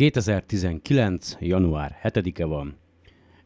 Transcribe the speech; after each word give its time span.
2019. 0.00 1.36
január 1.40 2.00
7-e 2.02 2.44
van, 2.44 2.78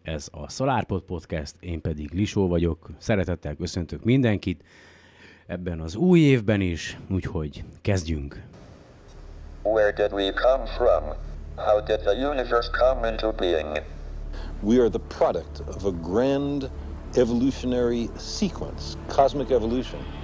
ez 0.02 0.28
a 0.32 0.50
SolarPod 0.50 1.02
Podcast, 1.02 1.54
én 1.60 1.80
pedig 1.80 2.12
Lisó 2.12 2.48
vagyok. 2.48 2.90
Szeretettel 2.98 3.54
köszöntök 3.54 4.04
mindenkit 4.04 4.64
ebben 5.46 5.80
az 5.80 5.96
új 5.96 6.20
évben 6.20 6.60
is, 6.60 6.98
úgyhogy 7.10 7.64
kezdjünk. 7.80 8.42
Where 9.62 9.92
did 9.92 10.12
we 10.12 10.32
come 10.32 10.66
from? 10.66 11.02
How 11.56 11.80
did 11.80 11.98
the 11.98 12.30
universe 12.30 12.70
come 12.70 13.08
into 13.08 13.32
being? 13.32 13.82
We 14.60 14.80
are 14.80 14.88
the 14.88 15.02
product 15.18 15.62
of 15.68 15.84
a 15.84 15.90
grand 15.90 16.70
evolutionary 17.14 18.08
sequence, 18.16 18.96
cosmic 19.06 19.50
evolution. 19.50 20.23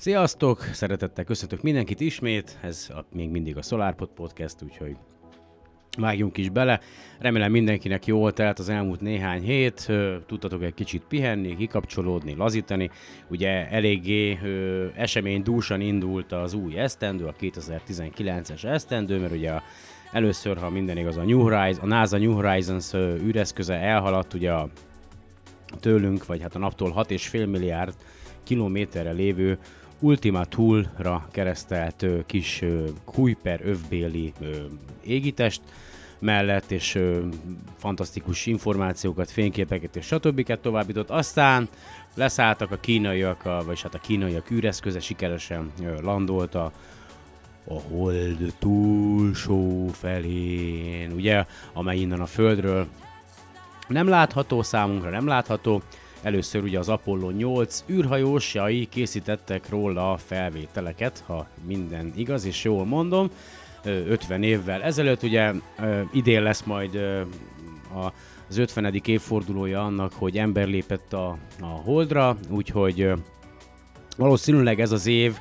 Sziasztok! 0.00 0.60
Szeretettel 0.72 1.24
köszöntök 1.24 1.62
mindenkit 1.62 2.00
ismét, 2.00 2.58
ez 2.62 2.90
a, 2.90 3.04
még 3.12 3.30
mindig 3.30 3.56
a 3.56 3.62
SolarPod 3.62 4.08
Podcast, 4.08 4.62
úgyhogy 4.62 4.96
vágjunk 5.98 6.36
is 6.36 6.48
bele. 6.48 6.80
Remélem 7.18 7.50
mindenkinek 7.50 8.06
jól 8.06 8.32
telt 8.32 8.58
az 8.58 8.68
elmúlt 8.68 9.00
néhány 9.00 9.42
hét, 9.42 9.92
tudtatok 10.26 10.62
egy 10.62 10.74
kicsit 10.74 11.02
pihenni, 11.08 11.56
kikapcsolódni, 11.56 12.34
lazítani. 12.34 12.90
Ugye 13.28 13.68
eléggé 13.68 14.38
esemény 14.96 15.42
dúsan 15.42 15.80
indult 15.80 16.32
az 16.32 16.54
új 16.54 16.78
esztendő, 16.78 17.26
a 17.26 17.34
2019-es 17.40 18.64
esztendő, 18.64 19.18
mert 19.18 19.32
ugye 19.32 19.50
a, 19.50 19.62
először, 20.12 20.56
ha 20.58 20.70
minden 20.70 20.96
igaz, 20.96 21.16
a, 21.16 21.24
New 21.24 21.40
Horizons, 21.40 21.78
a 21.78 21.86
NASA 21.86 22.18
New 22.18 22.32
Horizons 22.32 22.94
űreszköze 22.94 23.74
elhaladt 23.74 24.34
ugye 24.34 24.52
a, 24.52 24.68
tőlünk, 25.80 26.26
vagy 26.26 26.42
hát 26.42 26.54
a 26.54 26.58
naptól 26.58 26.92
6,5 26.96 27.50
milliárd 27.50 27.94
kilométerre 28.42 29.10
lévő 29.10 29.58
Ultima 30.00 30.44
Tool-ra 30.44 31.28
keresztelt 31.30 32.06
kis 32.26 32.64
Kuiper 33.04 33.60
övbéli 33.64 34.32
égitest 35.04 35.60
mellett, 36.18 36.70
és 36.70 36.98
fantasztikus 37.78 38.46
információkat, 38.46 39.30
fényképeket 39.30 39.96
és 39.96 40.06
stb. 40.06 40.60
továbbított. 40.60 41.10
Aztán 41.10 41.68
leszálltak 42.14 42.70
a 42.70 42.80
kínaiak, 42.80 43.44
a, 43.44 43.62
vagy 43.64 43.82
hát 43.82 43.94
a 43.94 43.98
kínaiak 43.98 44.50
űreszköze 44.50 45.00
sikeresen 45.00 45.72
landolt 46.02 46.54
a, 46.54 46.72
a 47.68 47.80
hold 47.80 48.54
túlsó 48.58 49.88
felén, 49.92 51.12
ugye, 51.12 51.44
amely 51.72 51.98
innen 51.98 52.20
a 52.20 52.26
Földről 52.26 52.86
nem 53.88 54.08
látható 54.08 54.62
számunkra, 54.62 55.10
nem 55.10 55.26
látható. 55.26 55.82
Először 56.22 56.62
ugye 56.62 56.78
az 56.78 56.88
Apollo 56.88 57.30
8 57.30 57.84
űrhajósjai 57.90 58.86
készítettek 58.86 59.68
róla 59.68 60.16
felvételeket, 60.16 61.22
ha 61.26 61.46
minden 61.66 62.12
igaz 62.16 62.44
és 62.44 62.64
jól 62.64 62.84
mondom, 62.84 63.30
ö, 63.84 64.06
50 64.06 64.42
évvel 64.42 64.82
ezelőtt. 64.82 65.22
Ugye 65.22 65.52
idén 66.12 66.42
lesz 66.42 66.62
majd 66.62 67.00
az 68.48 68.58
50. 68.58 69.00
évfordulója 69.04 69.84
annak, 69.84 70.12
hogy 70.12 70.38
ember 70.38 70.66
lépett 70.66 71.12
a, 71.12 71.36
a 71.60 71.66
Holdra, 71.66 72.36
úgyhogy 72.48 73.12
valószínűleg 74.16 74.80
ez 74.80 74.92
az 74.92 75.06
év 75.06 75.36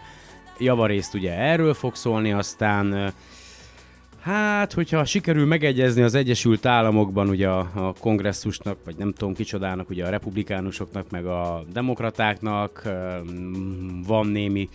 javarészt 0.59 1.13
ugye 1.13 1.34
erről 1.34 1.73
fog 1.73 1.96
szólni, 1.96 2.31
aztán 2.34 3.13
Hát, 4.29 4.73
hogyha 4.73 5.06
sikerül 5.06 5.45
megegyezni 5.45 6.01
az 6.01 6.16
Egyesült 6.16 6.66
Államokban 6.66 7.29
ugye 7.29 7.47
a, 7.47 7.59
a 7.75 7.94
kongresszusnak, 8.00 8.78
vagy 8.85 8.95
nem 8.97 9.13
tudom 9.13 9.34
kicsodának, 9.34 9.90
ugye 9.90 10.06
a 10.06 10.09
republikánusoknak, 10.09 11.09
meg 11.09 11.25
a 11.25 11.63
demokratáknak 11.73 12.84
van 14.07 14.28
némi 14.28 14.69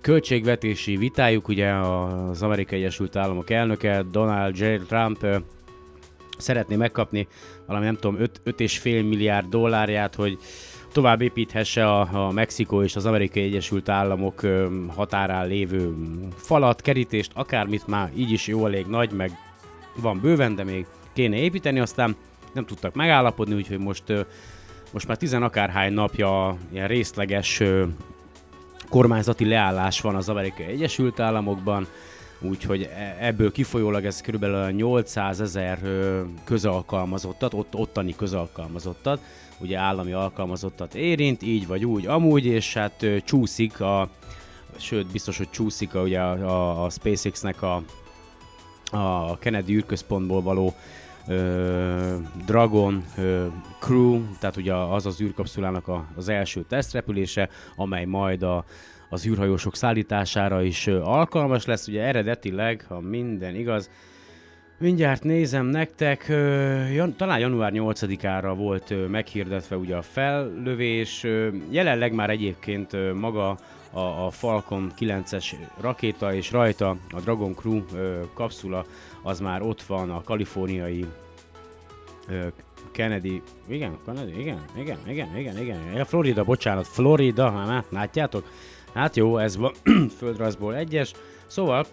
költségvetési 0.00 0.96
vitájuk, 0.96 1.48
ugye 1.48 1.72
az 1.72 2.42
Amerikai 2.42 2.78
Egyesült 2.78 3.16
Államok 3.16 3.50
elnöke 3.50 4.02
Donald 4.10 4.58
J. 4.58 4.64
Trump 4.88 5.26
szeretné 6.38 6.76
megkapni 6.76 7.28
valami 7.66 7.84
nem 7.84 7.96
tudom 7.96 8.16
5,5 8.44 8.82
milliárd 9.08 9.48
dollárját, 9.48 10.14
hogy 10.14 10.38
tovább 10.92 11.20
építhesse 11.20 11.90
a, 11.90 12.26
a 12.26 12.30
Mexikó 12.30 12.82
és 12.82 12.96
az 12.96 13.06
Amerikai 13.06 13.42
Egyesült 13.42 13.88
Államok 13.88 14.46
határán 14.94 15.46
lévő 15.46 15.94
falat, 16.36 16.80
kerítést, 16.80 17.30
akármit 17.34 17.86
már 17.86 18.10
így 18.16 18.30
is 18.30 18.46
jó 18.46 18.66
elég 18.66 18.86
nagy, 18.86 19.12
meg 19.12 19.38
van 19.96 20.20
bőven, 20.20 20.54
de 20.54 20.64
még 20.64 20.86
kéne 21.12 21.36
építeni, 21.36 21.80
aztán 21.80 22.16
nem 22.52 22.64
tudtak 22.64 22.94
megállapodni, 22.94 23.54
úgyhogy 23.54 23.78
most, 23.78 24.04
most 24.92 25.06
már 25.06 25.16
tizenakárhány 25.16 25.92
napja 25.92 26.56
ilyen 26.72 26.88
részleges 26.88 27.62
kormányzati 28.88 29.48
leállás 29.48 30.00
van 30.00 30.14
az 30.14 30.28
Amerikai 30.28 30.66
Egyesült 30.66 31.20
Államokban, 31.20 31.86
úgyhogy 32.40 32.82
e- 32.82 33.16
ebből 33.20 33.52
kifolyólag 33.52 34.04
ez 34.04 34.20
kb. 34.20 34.44
800 34.70 35.40
ezer 35.40 35.78
közalkalmazottat, 36.44 37.54
ott, 37.54 37.74
ottani 37.74 38.14
közalkalmazottat, 38.16 39.20
ugye 39.58 39.78
állami 39.78 40.12
alkalmazottat 40.12 40.94
érint, 40.94 41.42
így 41.42 41.66
vagy 41.66 41.84
úgy, 41.84 42.06
amúgy, 42.06 42.46
és 42.46 42.74
hát 42.74 43.06
csúszik 43.24 43.80
a, 43.80 44.08
sőt 44.76 45.06
biztos, 45.06 45.36
hogy 45.36 45.50
csúszik 45.50 45.94
a, 45.94 46.00
ugye 46.02 46.20
a, 46.20 46.84
a 46.84 46.90
SpaceX-nek 46.90 47.62
a, 47.62 47.82
a 48.90 49.38
Kennedy 49.38 49.74
űrközpontból 49.74 50.42
való 50.42 50.74
ö, 51.26 52.16
Dragon 52.46 53.04
ö, 53.16 53.46
Crew, 53.78 54.22
tehát 54.38 54.56
ugye 54.56 54.74
az 54.74 55.06
az 55.06 55.20
űrkapszulának 55.20 55.88
a, 55.88 56.06
az 56.16 56.28
első 56.28 56.64
tesztrepülése, 56.68 57.48
amely 57.76 58.04
majd 58.04 58.42
a, 58.42 58.64
az 59.10 59.26
űrhajósok 59.26 59.76
szállítására 59.76 60.62
is 60.62 60.86
alkalmas 60.86 61.64
lesz. 61.64 61.88
Ugye 61.88 62.02
eredetileg, 62.02 62.84
ha 62.88 63.00
minden 63.00 63.54
igaz, 63.54 63.90
mindjárt 64.78 65.22
nézem 65.22 65.66
nektek, 65.66 66.24
jan, 66.92 67.16
talán 67.16 67.38
január 67.38 67.72
8-ára 67.74 68.54
volt 68.54 69.08
meghirdetve 69.08 69.76
ugye 69.76 69.96
a 69.96 70.02
fellövés. 70.02 71.26
Jelenleg 71.70 72.12
már 72.12 72.30
egyébként 72.30 73.14
maga 73.14 73.58
a, 73.90 73.98
a 73.98 74.30
Falcon 74.30 74.92
9-es 74.98 75.52
rakéta 75.80 76.34
és 76.34 76.50
rajta 76.50 76.96
a 77.10 77.20
Dragon 77.20 77.54
Crew 77.54 77.82
ö, 77.94 78.20
kapszula 78.34 78.84
az 79.22 79.40
már 79.40 79.62
ott 79.62 79.82
van 79.82 80.10
a 80.10 80.22
kaliforniai 80.22 81.06
Kennedy, 82.92 83.42
igen, 83.68 83.96
Kennedy, 84.06 84.40
igen, 84.40 84.60
igen, 84.76 84.98
igen, 85.06 85.36
igen, 85.36 85.58
igen, 85.58 85.78
ja, 85.94 86.04
Florida, 86.04 86.44
bocsánat, 86.44 86.86
Florida, 86.86 87.50
hát 87.50 87.84
látjátok? 87.90 88.44
Hát 88.94 89.16
jó, 89.16 89.38
ez 89.38 89.56
van. 89.56 89.72
Földrajzból 90.18 90.76
egyes, 90.76 91.12
szóval, 91.46 91.86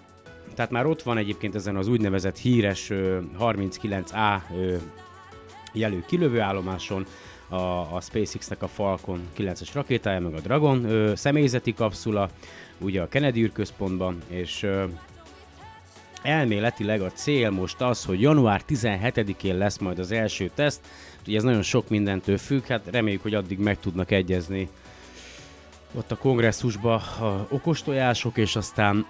tehát 0.56 0.72
már 0.72 0.86
ott 0.86 1.02
van 1.02 1.18
egyébként 1.18 1.56
ezen 1.56 1.76
az 1.76 1.88
úgynevezett 1.88 2.38
híres 2.38 2.90
ö, 2.90 3.20
39A 3.40 4.40
ö, 4.56 4.76
jelű 5.74 6.00
kilövőállomáson, 6.08 7.06
a, 7.50 7.96
a 7.96 8.02
SpaceX-nek 8.02 8.62
a 8.62 8.68
Falcon 8.68 9.22
9-es 9.38 9.70
rakétája, 9.74 10.20
meg 10.20 10.34
a 10.34 10.40
Dragon 10.40 10.86
ö, 10.86 11.16
személyzeti 11.16 11.74
kapszula, 11.74 12.30
ugye 12.78 13.02
a 13.02 13.08
Kennedy 13.08 13.42
űrközpontban, 13.42 14.22
és 14.28 14.64
ö, 14.64 14.84
elméletileg 16.22 17.02
a 17.02 17.12
cél 17.12 17.50
most 17.50 17.82
az, 17.82 18.06
hogy 18.06 18.22
január 18.22 18.62
17-én 18.70 19.58
lesz 19.58 19.78
majd 19.78 20.00
az 20.00 20.12
első 20.12 20.52
teszt, 20.56 20.82
ugye 21.28 21.38
ez 21.38 21.44
nagyon 21.44 21.62
sok 21.62 21.90
mindentől 21.90 22.38
függ, 22.38 22.66
hát 22.66 22.88
reméljük, 22.92 23.22
hogy 23.22 23.34
addig 23.34 23.60
meg 23.60 23.80
tudnak 23.80 24.12
egyezni 24.12 24.70
ott 25.98 26.12
a 26.12 26.18
kongresszusba 26.18 26.96
a 26.96 27.48
okostojások, 27.50 28.38
és 28.38 28.56
aztán 28.56 29.06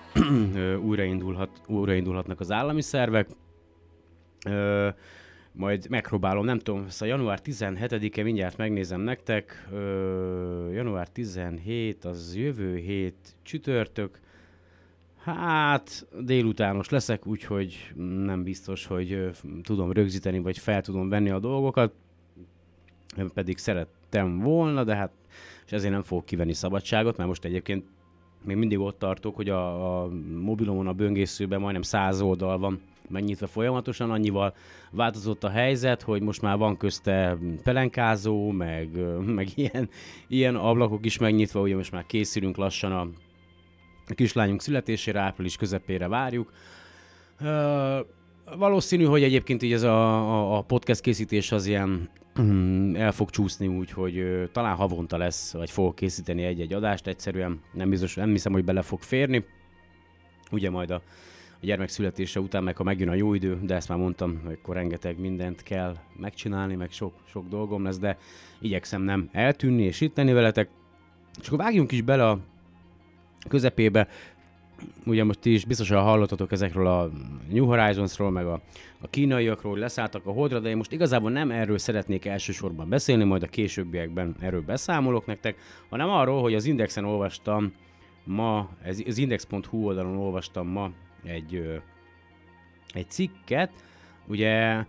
újraindulhat, 0.87 1.49
újraindulhatnak 1.67 2.39
az 2.39 2.51
állami 2.51 2.81
szervek. 2.81 3.27
Ö, 4.45 4.89
majd 5.51 5.89
megpróbálom, 5.89 6.45
nem 6.45 6.59
tudom, 6.59 6.89
szóval 6.89 7.17
január 7.17 7.39
17-e 7.43 8.23
mindjárt 8.23 8.57
megnézem 8.57 9.01
nektek, 9.01 9.67
ö, 9.71 10.71
január 10.71 11.07
17 11.07 12.05
az 12.05 12.35
jövő 12.35 12.75
hét 12.75 13.35
csütörtök, 13.43 14.19
hát 15.17 16.07
délutános 16.19 16.89
leszek, 16.89 17.25
úgyhogy 17.25 17.93
nem 18.25 18.43
biztos, 18.43 18.85
hogy 18.85 19.11
ö, 19.11 19.29
tudom 19.63 19.91
rögzíteni, 19.91 20.39
vagy 20.39 20.57
fel 20.57 20.81
tudom 20.81 21.09
venni 21.09 21.29
a 21.29 21.39
dolgokat, 21.39 21.93
pedig 23.33 23.57
szerettem 23.57 24.39
volna, 24.39 24.83
de 24.83 24.95
hát 24.95 25.11
és 25.67 25.73
ezért 25.73 25.93
nem 25.93 26.03
fogok 26.03 26.25
kivenni 26.25 26.53
szabadságot, 26.53 27.17
mert 27.17 27.29
most 27.29 27.45
egyébként 27.45 27.85
még 28.43 28.55
mindig 28.55 28.79
ott 28.79 28.99
tartok, 28.99 29.35
hogy 29.35 29.49
a, 29.49 30.01
a 30.03 30.09
mobilomon 30.41 30.87
a 30.87 30.93
böngészőben 30.93 31.59
majdnem 31.59 31.81
száz 31.81 32.21
oldal 32.21 32.57
van 32.57 32.81
megnyitva 33.09 33.47
folyamatosan, 33.47 34.11
annyival 34.11 34.53
változott 34.91 35.43
a 35.43 35.49
helyzet, 35.49 36.01
hogy 36.01 36.21
most 36.21 36.41
már 36.41 36.57
van 36.57 36.77
közte 36.77 37.37
pelenkázó, 37.63 38.51
meg, 38.51 38.89
meg 39.25 39.47
ilyen, 39.55 39.89
ilyen 40.27 40.55
ablakok 40.55 41.05
is 41.05 41.17
megnyitva, 41.17 41.61
ugye 41.61 41.75
most 41.75 41.91
már 41.91 42.05
készülünk 42.05 42.57
lassan 42.57 42.91
a 42.91 43.09
kislányunk 44.15 44.61
születésére, 44.61 45.19
április 45.19 45.55
közepére 45.55 46.07
várjuk. 46.07 46.51
Valószínű, 48.57 49.03
hogy 49.03 49.23
egyébként 49.23 49.63
így 49.63 49.73
ez 49.73 49.83
a, 49.83 50.57
a 50.57 50.61
podcast 50.61 51.01
készítés 51.01 51.51
az 51.51 51.65
ilyen 51.65 52.09
el 52.93 53.11
fog 53.11 53.29
csúszni 53.29 53.67
úgy, 53.67 53.91
hogy 53.91 54.49
talán 54.51 54.75
havonta 54.75 55.17
lesz, 55.17 55.53
vagy 55.53 55.69
fogok 55.69 55.95
készíteni 55.95 56.43
egy-egy 56.43 56.73
adást, 56.73 57.07
egyszerűen 57.07 57.61
nem 57.73 57.89
biztos, 57.89 58.15
nem 58.15 58.29
hiszem, 58.29 58.51
hogy 58.51 58.63
bele 58.63 58.81
fog 58.81 59.01
férni. 59.01 59.45
Ugye 60.51 60.69
majd 60.69 60.91
a, 60.91 61.01
a 61.61 61.65
gyermek 61.65 61.89
születése 61.89 62.39
után, 62.39 62.63
meg 62.63 62.77
ha 62.77 62.83
megjön 62.83 63.09
a 63.09 63.13
jó 63.13 63.33
idő, 63.33 63.59
de 63.61 63.75
ezt 63.75 63.89
már 63.89 63.97
mondtam, 63.97 64.41
hogy 64.45 64.57
akkor 64.61 64.75
rengeteg 64.75 65.19
mindent 65.19 65.63
kell 65.63 65.95
megcsinálni, 66.17 66.75
meg 66.75 66.91
sok, 66.91 67.13
sok 67.25 67.47
dolgom 67.47 67.83
lesz, 67.83 67.99
de 67.99 68.17
igyekszem 68.59 69.01
nem 69.01 69.29
eltűnni 69.31 69.83
és 69.83 70.01
itt 70.01 70.15
veletek. 70.15 70.69
És 71.39 71.47
akkor 71.47 71.59
vágjunk 71.59 71.91
is 71.91 72.01
bele 72.01 72.29
a 72.29 72.39
közepébe, 73.49 74.07
ugye 75.05 75.23
most 75.23 75.39
ti 75.39 75.53
is 75.53 75.65
biztosan 75.65 76.03
hallottatok 76.03 76.51
ezekről 76.51 76.87
a 76.87 77.09
New 77.49 77.65
Horizonsról, 77.65 78.31
meg 78.31 78.45
a, 78.45 78.61
a 79.01 79.09
kínaiakról, 79.09 79.71
hogy 79.71 79.81
leszálltak 79.81 80.25
a 80.25 80.31
holdra, 80.31 80.59
de 80.59 80.69
én 80.69 80.77
most 80.77 80.91
igazából 80.91 81.31
nem 81.31 81.51
erről 81.51 81.77
szeretnék 81.77 82.25
elsősorban 82.25 82.89
beszélni, 82.89 83.23
majd 83.23 83.43
a 83.43 83.47
későbbiekben 83.47 84.35
erről 84.39 84.61
beszámolok 84.61 85.25
nektek, 85.25 85.57
hanem 85.89 86.09
arról, 86.09 86.41
hogy 86.41 86.53
az 86.53 86.65
Indexen 86.65 87.05
olvastam 87.05 87.73
ma, 88.23 88.69
ez, 88.83 88.99
az 89.07 89.17
index.hu 89.17 89.85
oldalon 89.85 90.17
olvastam 90.17 90.67
ma 90.67 90.91
egy, 91.23 91.81
egy 92.93 93.09
cikket, 93.09 93.71
ugye 94.27 94.83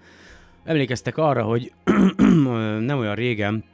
emlékeztek 0.64 1.16
arra, 1.16 1.42
hogy 1.42 1.72
nem 2.88 2.98
olyan 2.98 3.14
régen 3.14 3.64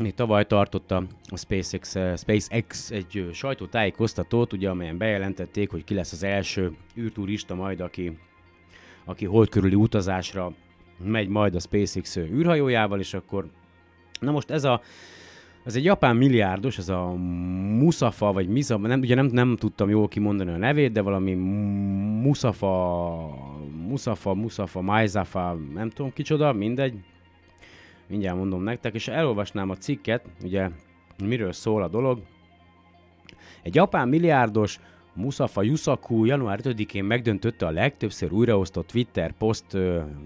még 0.00 0.14
tavaly 0.14 0.46
tartotta 0.46 1.02
a 1.30 1.36
SpaceX, 1.36 1.94
uh, 1.94 2.16
SpaceX 2.16 2.90
egy 2.90 3.28
sajtótájékoztatót, 3.32 4.52
ugye, 4.52 4.68
amelyen 4.70 4.98
bejelentették, 4.98 5.70
hogy 5.70 5.84
ki 5.84 5.94
lesz 5.94 6.12
az 6.12 6.22
első 6.22 6.72
űrturista 6.98 7.54
majd, 7.54 7.80
aki, 7.80 8.18
aki 9.04 9.24
hold 9.24 9.48
körüli 9.48 9.74
utazásra 9.74 10.52
megy 11.04 11.28
majd 11.28 11.54
a 11.54 11.60
SpaceX 11.60 12.16
űrhajójával, 12.16 12.98
és 12.98 13.14
akkor 13.14 13.50
na 14.20 14.30
most 14.30 14.50
ez 14.50 14.64
a 14.64 14.80
ez 15.64 15.76
egy 15.76 15.84
japán 15.84 16.16
milliárdos, 16.16 16.78
ez 16.78 16.88
a 16.88 17.12
Musafa, 17.78 18.32
vagy 18.32 18.48
Misafa, 18.48 18.86
nem, 18.86 19.00
ugye 19.00 19.14
nem, 19.14 19.26
nem 19.26 19.56
tudtam 19.56 19.88
jól 19.88 20.08
kimondani 20.08 20.50
a 20.50 20.56
nevét, 20.56 20.92
de 20.92 21.00
valami 21.00 21.34
Musafa, 22.22 22.70
Musafa, 23.88 24.34
Musafa, 24.34 24.80
Maizafa, 24.80 25.58
nem 25.74 25.90
tudom 25.90 26.12
kicsoda, 26.12 26.52
mindegy, 26.52 26.94
mindjárt 28.10 28.36
mondom 28.36 28.62
nektek, 28.62 28.94
és 28.94 29.08
elolvasnám 29.08 29.70
a 29.70 29.76
cikket, 29.76 30.24
ugye 30.42 30.70
miről 31.24 31.52
szól 31.52 31.82
a 31.82 31.88
dolog. 31.88 32.22
Egy 33.62 33.74
japán 33.74 34.08
milliárdos 34.08 34.80
Musafa 35.14 35.62
Yusaku 35.62 36.24
január 36.24 36.60
5-én 36.62 37.04
megdöntötte 37.04 37.66
a 37.66 37.70
legtöbbször 37.70 38.32
újraosztott 38.32 38.86
Twitter 38.86 39.32
poszt, 39.32 39.76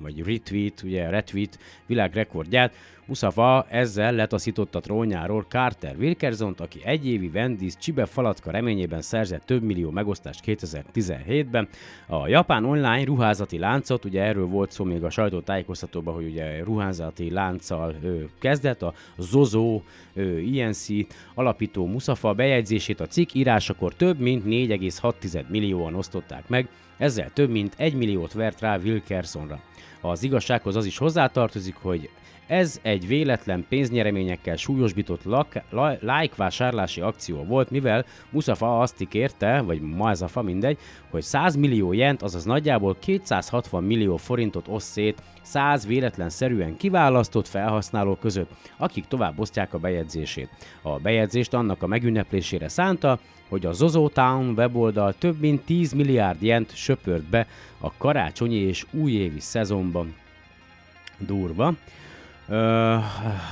vagy 0.00 0.22
retweet, 0.26 0.82
ugye 0.82 1.10
retweet 1.10 1.58
világrekordját. 1.86 2.74
Musafa 3.06 3.66
ezzel 3.68 4.12
letaszította 4.12 4.80
trónjáról 4.80 5.44
Carter 5.48 5.96
Wilkersont, 5.98 6.60
aki 6.60 6.80
egyévi 6.84 7.30
Wendy's 7.34 7.72
csibe 7.78 8.06
falatka 8.06 8.50
reményében 8.50 9.00
szerzett 9.02 9.46
több 9.46 9.62
millió 9.62 9.90
megosztást 9.90 10.40
2017-ben. 10.46 11.68
A 12.06 12.28
japán 12.28 12.64
online 12.64 13.04
ruházati 13.04 13.58
láncot, 13.58 14.04
ugye 14.04 14.22
erről 14.22 14.46
volt 14.46 14.70
szó 14.70 14.84
még 14.84 15.04
a 15.04 15.10
sajtótájékoztatóban, 15.10 16.14
hogy 16.14 16.26
ugye 16.26 16.62
ruházati 16.62 17.30
lánccal 17.30 17.94
ő, 18.02 18.28
kezdett, 18.40 18.82
a 18.82 18.94
Zozo 19.18 19.80
ő, 20.14 20.40
INC 20.40 20.86
alapító 21.34 21.86
Musafa 21.86 22.32
bejegyzését 22.32 23.00
a 23.00 23.06
cikk 23.06 23.34
írásakor 23.34 23.94
több 23.94 24.18
mint 24.18 24.44
4,6 24.90 25.46
millióan 25.48 25.94
osztották 25.94 26.48
meg, 26.48 26.68
ezzel 26.96 27.30
több 27.32 27.50
mint 27.50 27.74
1 27.76 27.94
milliót 27.94 28.32
vert 28.32 28.60
rá 28.60 28.76
Wilkersonra. 28.76 29.60
Az 30.00 30.22
igazsághoz 30.22 30.76
az 30.76 30.84
is 30.84 30.98
hozzátartozik, 30.98 31.74
hogy 31.74 32.10
ez 32.46 32.78
egy 32.82 33.06
véletlen 33.06 33.64
pénznyereményekkel 33.68 34.56
súlyosbított 34.56 35.22
like 36.00 36.34
vásárlási 36.36 37.00
akció 37.00 37.44
volt, 37.44 37.70
mivel 37.70 38.04
Musafa 38.30 38.80
azt 38.80 39.00
ígérte, 39.00 39.60
vagy 39.60 39.80
Mazafa 39.80 40.42
mindegy, 40.42 40.78
hogy 41.10 41.22
100 41.22 41.56
millió 41.56 41.92
jent, 41.92 42.22
azaz 42.22 42.44
nagyjából 42.44 42.96
260 42.98 43.84
millió 43.84 44.16
forintot 44.16 44.68
oszt 44.68 44.90
szét 44.90 45.22
100 45.42 45.86
véletlenszerűen 45.86 46.76
kiválasztott 46.76 47.48
felhasználók 47.48 48.20
között, 48.20 48.50
akik 48.76 49.04
tovább 49.04 49.38
osztják 49.38 49.74
a 49.74 49.78
bejegyzését. 49.78 50.48
A 50.82 50.98
bejegyzést 50.98 51.54
annak 51.54 51.82
a 51.82 51.86
megünneplésére 51.86 52.68
szánta, 52.68 53.18
hogy 53.48 53.66
a 53.66 53.72
Zozo 53.72 54.08
Town 54.08 54.52
weboldal 54.56 55.14
több 55.18 55.40
mint 55.40 55.64
10 55.64 55.92
milliárd 55.92 56.42
jent 56.42 56.76
söpört 56.76 57.24
be 57.24 57.46
a 57.78 57.92
karácsonyi 57.96 58.56
és 58.56 58.86
újévi 58.90 59.40
szezonban. 59.40 60.14
Durva. 61.18 61.74
Ö, 62.48 62.96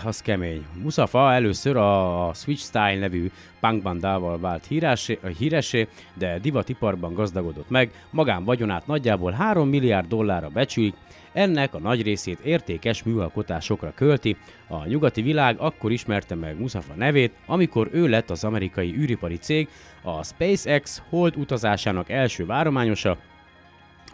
az 0.04 0.22
kemény. 0.22 0.66
Musafa 0.82 1.32
először 1.32 1.76
a 1.76 2.30
Switch 2.34 2.62
Style 2.62 2.98
nevű 2.98 3.30
punkbandával 3.60 4.38
vált 4.40 4.66
híresé, 4.66 5.18
híresé, 5.38 5.88
de 6.14 6.38
divatiparban 6.38 7.14
gazdagodott 7.14 7.70
meg, 7.70 7.90
magán 8.10 8.44
vagyonát 8.44 8.86
nagyjából 8.86 9.30
3 9.30 9.68
milliárd 9.68 10.08
dollárra 10.08 10.48
becsülik, 10.48 10.94
ennek 11.32 11.74
a 11.74 11.78
nagy 11.78 12.02
részét 12.02 12.38
értékes 12.38 13.02
műalkotásokra 13.02 13.92
költi. 13.94 14.36
A 14.68 14.86
nyugati 14.86 15.22
világ 15.22 15.56
akkor 15.58 15.92
ismerte 15.92 16.34
meg 16.34 16.60
Musafa 16.60 16.94
nevét, 16.94 17.32
amikor 17.46 17.88
ő 17.92 18.08
lett 18.08 18.30
az 18.30 18.44
amerikai 18.44 18.94
űripari 18.96 19.36
cég, 19.36 19.68
a 20.02 20.24
SpaceX 20.24 21.02
hold 21.08 21.36
utazásának 21.36 22.10
első 22.10 22.46
várományosa, 22.46 23.16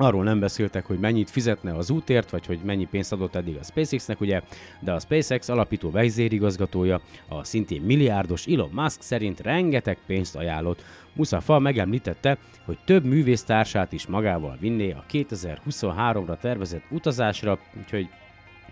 Arról 0.00 0.24
nem 0.24 0.40
beszéltek, 0.40 0.86
hogy 0.86 0.98
mennyit 0.98 1.30
fizetne 1.30 1.74
az 1.74 1.90
útért, 1.90 2.30
vagy 2.30 2.46
hogy 2.46 2.58
mennyi 2.64 2.84
pénzt 2.84 3.12
adott 3.12 3.34
eddig 3.34 3.56
a 3.56 3.62
SpaceX-nek, 3.62 4.20
ugye, 4.20 4.42
de 4.80 4.92
a 4.92 5.00
SpaceX 5.00 5.48
alapító 5.48 5.90
vezérigazgatója, 5.90 7.00
a 7.28 7.44
szintén 7.44 7.82
milliárdos 7.82 8.46
Elon 8.46 8.70
Musk 8.72 9.02
szerint 9.02 9.40
rengeteg 9.40 9.98
pénzt 10.06 10.36
ajánlott. 10.36 10.84
Musafa 11.12 11.58
megemlítette, 11.58 12.38
hogy 12.64 12.78
több 12.84 13.04
művésztársát 13.04 13.92
is 13.92 14.06
magával 14.06 14.56
vinné 14.60 14.90
a 14.90 15.04
2023-ra 15.10 16.38
tervezett 16.38 16.84
utazásra, 16.90 17.58
úgyhogy 17.78 18.08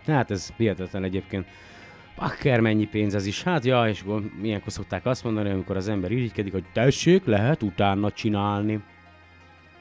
hát 0.06 0.30
ez 0.30 0.52
hihetetlen 0.56 1.04
egyébként. 1.04 1.46
Bakker 2.16 2.60
mennyi 2.60 2.86
pénz 2.86 3.14
ez 3.14 3.26
is. 3.26 3.42
Hát 3.42 3.64
ja, 3.64 3.88
és 3.88 4.04
milyenkor 4.40 4.72
szokták 4.72 5.06
azt 5.06 5.24
mondani, 5.24 5.50
amikor 5.50 5.76
az 5.76 5.88
ember 5.88 6.10
irigykedik, 6.10 6.52
hogy 6.52 6.64
tessék, 6.72 7.24
lehet 7.24 7.62
utána 7.62 8.10
csinálni. 8.10 8.80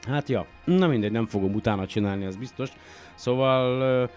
Hát 0.06 0.28
ja, 0.28 0.46
na 0.64 0.86
mindegy, 0.86 1.12
nem 1.12 1.26
fogom 1.26 1.54
utána 1.54 1.86
csinálni, 1.86 2.24
az 2.24 2.36
biztos. 2.36 2.70
Szóval 3.14 4.02
uh, 4.02 4.10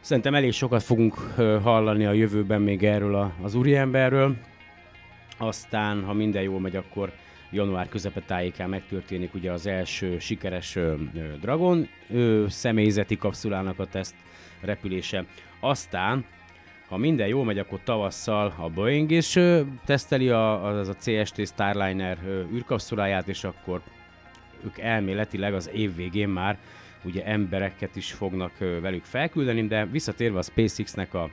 szerintem 0.00 0.34
elég 0.34 0.52
sokat 0.52 0.82
fogunk 0.82 1.16
uh, 1.16 1.62
hallani 1.62 2.04
a 2.04 2.12
jövőben 2.12 2.60
még 2.60 2.84
erről 2.84 3.14
a, 3.14 3.32
az 3.42 3.54
úriemberről. 3.54 4.36
Aztán, 5.38 6.04
ha 6.04 6.12
minden 6.12 6.42
jól 6.42 6.60
megy, 6.60 6.76
akkor 6.76 7.12
január 7.50 7.88
közepe 7.88 8.20
tájékán 8.20 8.68
megtörténik 8.68 9.34
ugye 9.34 9.52
az 9.52 9.66
első 9.66 10.18
sikeres 10.18 10.76
uh, 10.76 10.94
Dragon 11.40 11.88
uh, 12.08 12.46
személyzeti 12.46 13.16
kapszulának 13.16 13.78
a 13.78 13.86
teszt 13.86 14.14
repülése. 14.60 15.24
Aztán 15.60 16.24
ha 16.88 16.96
minden 16.96 17.26
jól 17.26 17.44
megy, 17.44 17.58
akkor 17.58 17.80
tavasszal 17.84 18.54
a 18.58 18.68
Boeing 18.68 19.10
is 19.10 19.36
ö, 19.36 19.60
teszteli 19.84 20.28
a, 20.28 20.64
az 20.64 20.88
a 20.88 20.94
CST 20.94 21.46
Starliner 21.46 22.18
ö, 22.26 22.42
űrkapszuláját, 22.54 23.28
és 23.28 23.44
akkor 23.44 23.80
ők 24.64 24.78
elméletileg 24.78 25.54
az 25.54 25.70
év 25.72 25.94
végén 25.94 26.28
már 26.28 26.58
ugye 27.04 27.24
embereket 27.24 27.96
is 27.96 28.12
fognak 28.12 28.58
velük 28.58 29.04
felküldeni, 29.04 29.66
de 29.66 29.86
visszatérve 29.86 30.38
a 30.38 30.42
SpaceX-nek 30.42 31.14
a, 31.14 31.30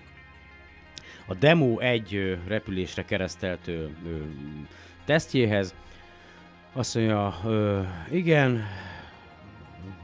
a 1.26 1.34
Demo 1.34 1.80
egy 1.80 2.40
repülésre 2.48 3.06
keresztelt 3.06 3.68
ö, 3.68 3.72
ö, 3.72 4.18
tesztjéhez, 5.06 5.76
azt 6.74 6.96
mondja, 6.96 7.40
ö, 7.46 7.82
igen, 8.12 8.64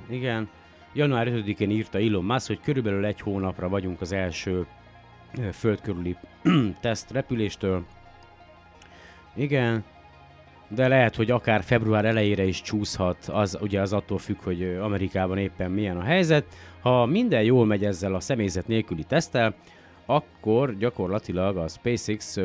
igen, 0.10 0.50
január 0.94 1.28
5-én 1.30 1.70
írta 1.70 2.00
Elon 2.00 2.24
Musk, 2.24 2.48
hogy 2.48 2.60
körülbelül 2.64 3.06
egy 3.06 3.22
hónapra 3.22 3.70
vagyunk 3.70 4.02
az 4.02 4.12
első 4.12 4.66
földkörüli 5.52 6.16
teszt 6.82 7.12
repüléstől. 7.12 7.86
Igen, 9.36 9.84
de 10.76 10.88
lehet, 10.88 11.16
hogy 11.16 11.32
akár 11.32 11.64
február 11.64 12.06
elejére 12.06 12.44
is 12.44 12.62
csúszhat, 12.62 13.18
az 13.32 13.58
ugye 13.62 13.82
az 13.82 13.94
attól 13.94 14.18
függ, 14.18 14.38
hogy 14.44 14.78
Amerikában 14.82 15.38
éppen 15.38 15.72
milyen 15.72 15.98
a 15.98 16.04
helyzet. 16.04 16.46
Ha 16.82 17.06
minden 17.06 17.44
jól 17.44 17.66
megy 17.66 17.86
ezzel 17.86 18.16
a 18.16 18.20
személyzet 18.20 18.68
nélküli 18.68 19.04
teszttel, 19.04 19.56
akkor 20.06 20.78
gyakorlatilag 20.78 21.58
a 21.58 21.68
SpaceX 21.68 22.38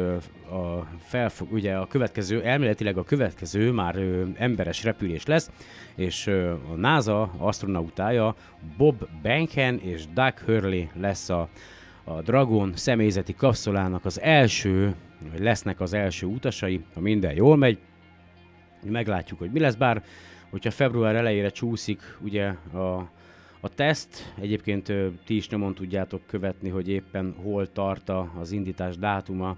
a 0.50 0.86
felfog, 0.98 1.52
ugye 1.52 1.74
a 1.74 1.86
következő, 1.86 2.42
elméletileg 2.42 2.98
a 2.98 3.04
következő 3.04 3.72
már 3.72 3.96
emberes 4.36 4.84
repülés 4.84 5.26
lesz, 5.26 5.50
és 5.94 6.26
a 6.72 6.74
NASA 6.76 7.30
astronautája 7.38 8.34
Bob 8.76 9.08
Behnken 9.22 9.78
és 9.78 10.04
Doug 10.14 10.38
Hurley 10.44 10.84
lesz 11.00 11.28
a, 11.28 11.48
a 12.04 12.20
Dragon 12.22 12.72
személyzeti 12.74 13.34
kapszulának 13.34 14.04
az 14.04 14.20
első, 14.20 14.94
vagy 15.30 15.40
lesznek 15.40 15.80
az 15.80 15.92
első 15.92 16.26
utasai, 16.26 16.80
ha 16.94 17.00
minden 17.00 17.34
jól 17.34 17.56
megy. 17.56 17.78
Meglátjuk, 18.82 19.38
hogy 19.38 19.50
mi 19.50 19.58
lesz, 19.58 19.74
bár 19.74 20.02
hogyha 20.50 20.70
február 20.70 21.14
elejére 21.14 21.48
csúszik 21.48 22.00
ugye 22.20 22.46
a, 22.72 23.10
a 23.60 23.68
teszt, 23.74 24.32
egyébként 24.40 24.92
ti 25.24 25.36
is 25.36 25.48
nyomon 25.48 25.74
tudjátok 25.74 26.20
követni, 26.26 26.68
hogy 26.68 26.88
éppen 26.88 27.34
hol 27.42 27.72
tart 27.72 28.12
az 28.40 28.52
indítás 28.52 28.96
dátuma 28.96 29.56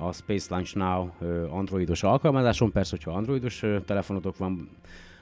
a 0.00 0.12
Space 0.12 0.46
Launch 0.50 0.76
Now 0.76 1.10
androidos 1.50 2.02
alkalmazáson. 2.02 2.72
Persze, 2.72 2.90
hogyha 2.90 3.18
androidos 3.18 3.62
telefonotok 3.84 4.36
van, 4.36 4.68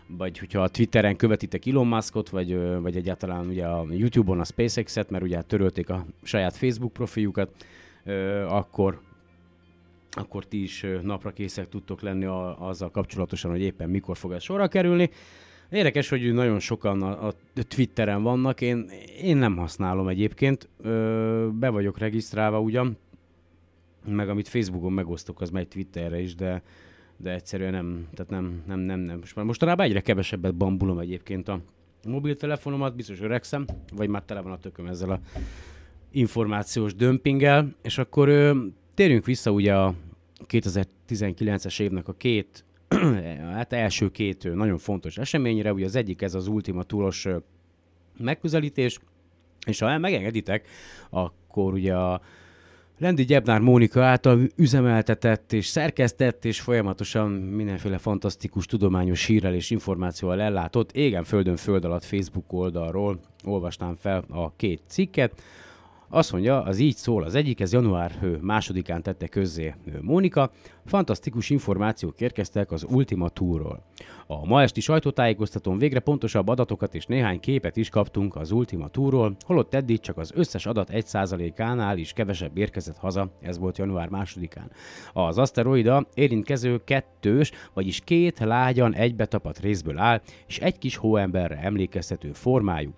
vagy 0.07 0.39
hogyha 0.39 0.63
a 0.63 0.69
Twitteren 0.69 1.17
követitek 1.17 1.67
Elon 1.67 1.87
Muskot, 1.87 2.29
vagy, 2.29 2.81
vagy 2.81 2.97
egyáltalán 2.97 3.47
ugye 3.47 3.67
a 3.67 3.87
YouTube-on 3.91 4.41
a 4.41 4.45
SpaceX-et, 4.45 5.11
mert 5.11 5.25
ugye 5.25 5.43
törölték 5.43 5.91
a 5.91 6.07
saját 6.23 6.57
Facebook 6.57 6.93
profiljukat, 6.93 7.51
akkor 8.49 9.01
akkor 10.15 10.45
ti 10.45 10.63
is 10.63 10.87
napra 11.03 11.31
készek 11.31 11.69
tudtok 11.69 12.01
lenni 12.01 12.25
a, 12.25 12.69
azzal 12.69 12.91
kapcsolatosan, 12.91 13.51
hogy 13.51 13.61
éppen 13.61 13.91
mikor 13.91 14.17
fog 14.17 14.33
ez 14.33 14.43
sorra 14.43 14.69
kerülni. 14.69 15.11
Érdekes, 15.71 16.09
hogy 16.09 16.33
nagyon 16.33 16.59
sokan 16.59 17.03
a, 17.03 17.27
a 17.27 17.35
Twitteren 17.69 18.23
vannak, 18.23 18.61
én, 18.61 18.91
én 19.23 19.37
nem 19.37 19.57
használom 19.57 20.09
egyébként, 20.09 20.69
ö, 20.83 21.49
be 21.53 21.69
vagyok 21.69 21.99
regisztrálva 21.99 22.61
ugyan, 22.61 22.97
meg 24.07 24.29
amit 24.29 24.49
Facebookon 24.49 24.93
megosztok, 24.93 25.41
az 25.41 25.51
megy 25.51 25.69
Twitterre 25.69 26.21
is, 26.21 26.35
de, 26.35 26.63
de 27.17 27.33
egyszerűen 27.33 27.73
nem, 27.73 28.09
tehát 28.15 28.31
nem, 28.31 28.63
nem, 28.67 28.79
nem, 28.79 29.01
nem. 29.01 29.19
Most 29.19 29.37
már 29.37 29.45
mostanában 29.45 29.87
egyre 29.87 30.01
kevesebbet 30.01 30.55
bambulom 30.55 30.99
egyébként 30.99 31.49
a 31.49 31.61
mobiltelefonomat, 32.09 32.97
biztos 32.97 33.21
öregszem, 33.21 33.65
vagy 33.93 34.09
már 34.09 34.23
tele 34.23 34.41
van 34.41 34.53
a 34.53 34.59
tököm 34.59 34.87
ezzel 34.87 35.11
a 35.11 35.21
információs 36.11 36.95
dömpinggel, 36.95 37.75
és 37.83 37.99
akkor 37.99 38.29
ö, 38.29 38.67
térjünk 38.95 39.25
vissza 39.25 39.51
ugye 39.51 39.75
a 39.75 39.95
2019-es 40.49 41.81
évnek 41.81 42.09
a 42.09 42.13
két, 42.13 42.65
hát 43.55 43.73
első 43.73 44.11
két 44.11 44.55
nagyon 44.55 44.79
fontos 44.79 45.19
eseményre, 45.19 45.73
ugye 45.73 45.85
az 45.85 45.97
egyik 45.97 46.23
ez 46.23 46.35
az 46.35 46.47
Ultima 46.47 46.83
túlos 46.83 47.29
megközelítés, 48.19 48.99
és 49.67 49.79
ha 49.79 49.99
megengeditek, 49.99 50.69
akkor 51.11 51.73
ugye 51.73 51.95
a 51.97 52.21
Lendi 52.99 53.25
Gyebnár 53.25 53.61
Mónika 53.61 54.05
által 54.05 54.41
üzemeltetett 54.57 55.53
és 55.53 55.67
szerkesztett 55.67 56.45
és 56.45 56.61
folyamatosan 56.61 57.31
mindenféle 57.31 57.99
fantasztikus 57.99 58.67
tudományos 58.67 59.25
hírrel 59.27 59.55
és 59.55 59.71
információval 59.71 60.41
ellátott 60.41 60.93
égen 60.93 61.25
földön 61.25 61.57
föld 61.57 61.85
alatt 61.85 62.05
Facebook 62.05 62.53
oldalról 62.53 63.21
olvastam 63.45 63.95
fel 63.95 64.25
a 64.29 64.57
két 64.57 64.81
cikket. 64.87 65.43
Azt 66.15 66.33
mondja, 66.33 66.63
az 66.63 66.79
így 66.79 66.97
szól, 66.97 67.23
az 67.23 67.35
egyik, 67.35 67.61
ez 67.61 67.73
január 67.73 68.39
másodikán 68.41 69.03
tette 69.03 69.27
közzé 69.27 69.75
Mónika. 70.01 70.51
Fantasztikus 70.85 71.51
információk 71.51 72.21
érkeztek 72.21 72.73
az 72.73 72.87
Ultima 72.91 73.29
Tourról. 73.29 73.83
A 74.27 74.47
ma 74.47 74.63
esti 74.63 74.81
sajtótájékoztatón 74.81 75.79
végre 75.79 76.01
pontosabb 76.01 76.49
adatokat 76.49 76.95
és 76.95 77.07
néhány 77.07 77.41
képet 77.41 77.77
is 77.77 77.89
kaptunk 77.89 78.37
az 78.37 78.51
Ultima 78.51 78.89
Tourról, 78.89 79.37
holott 79.41 79.75
eddig 79.75 80.01
csak 80.01 80.19
az 80.19 80.33
összes 80.35 80.67
adat 80.67 80.89
1%-ánál 80.93 81.99
is 81.99 82.13
kevesebb 82.13 82.57
érkezett 82.57 82.97
haza, 82.97 83.31
ez 83.41 83.59
volt 83.59 83.79
január 83.79 84.09
másodikán. 84.09 84.71
Az 85.13 85.39
aszteroida 85.39 86.07
érintkező 86.15 86.81
kettős, 86.85 87.53
vagyis 87.73 88.01
két 88.01 88.39
lágyan 88.39 88.95
egybetapadt 88.95 89.61
részből 89.61 89.99
áll, 89.99 90.21
és 90.47 90.59
egy 90.59 90.79
kis 90.79 90.97
hóemberre 90.97 91.57
emlékeztető 91.57 92.33
formájú. 92.33 92.91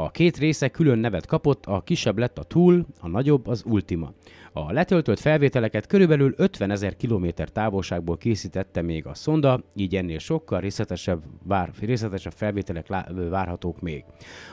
A 0.00 0.10
két 0.10 0.36
része 0.36 0.68
külön 0.68 0.98
nevet 0.98 1.26
kapott, 1.26 1.66
a 1.66 1.80
kisebb 1.80 2.18
lett 2.18 2.38
a 2.38 2.42
Tool, 2.42 2.86
a 3.00 3.08
nagyobb 3.08 3.46
az 3.46 3.62
Ultima. 3.66 4.12
A 4.52 4.72
letöltött 4.72 5.18
felvételeket 5.18 5.86
körülbelül 5.86 6.34
50 6.36 6.70
ezer 6.70 6.96
kilométer 6.96 7.48
távolságból 7.48 8.16
készítette 8.16 8.82
még 8.82 9.06
a 9.06 9.14
szonda, 9.14 9.60
így 9.74 9.96
ennél 9.96 10.18
sokkal 10.18 10.60
részletesebb, 10.60 11.22
vár, 11.44 11.70
részletesebb 11.80 12.32
felvételek 12.32 12.88
lá, 12.88 13.06
várhatók 13.30 13.80
még. 13.80 14.04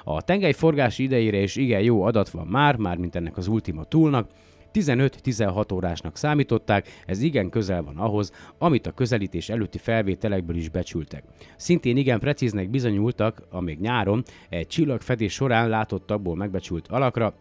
A 0.03 0.21
tengely 0.21 0.53
forgási 0.53 1.03
idejére 1.03 1.41
is 1.41 1.55
igen 1.55 1.81
jó 1.81 2.03
adat 2.03 2.29
van 2.29 2.47
már, 2.47 2.75
már 2.75 2.97
mint 2.97 3.15
ennek 3.15 3.37
az 3.37 3.47
Ultima 3.47 3.83
Toolnak, 3.83 4.29
15-16 4.75 5.74
órásnak 5.74 6.17
számították, 6.17 7.03
ez 7.05 7.22
igen 7.22 7.50
közel 7.50 7.84
van 7.84 7.98
ahhoz, 7.98 8.32
amit 8.58 8.88
a 8.88 8.91
közelítés 8.91 9.50
előtti 9.50 9.77
felvételekből 9.77 10.55
is 10.55 10.70
becsültek. 10.70 11.24
Szintén 11.58 11.98
igen 11.98 12.20
precíznek 12.20 12.70
bizonyultak, 12.70 13.41
amíg 13.50 13.79
nyáron 13.79 14.24
egy 14.50 14.67
csillagfedés 14.67 15.34
során 15.34 15.70
látottakból 15.70 16.36
megbecsült 16.36 16.88
alakra 16.88 17.34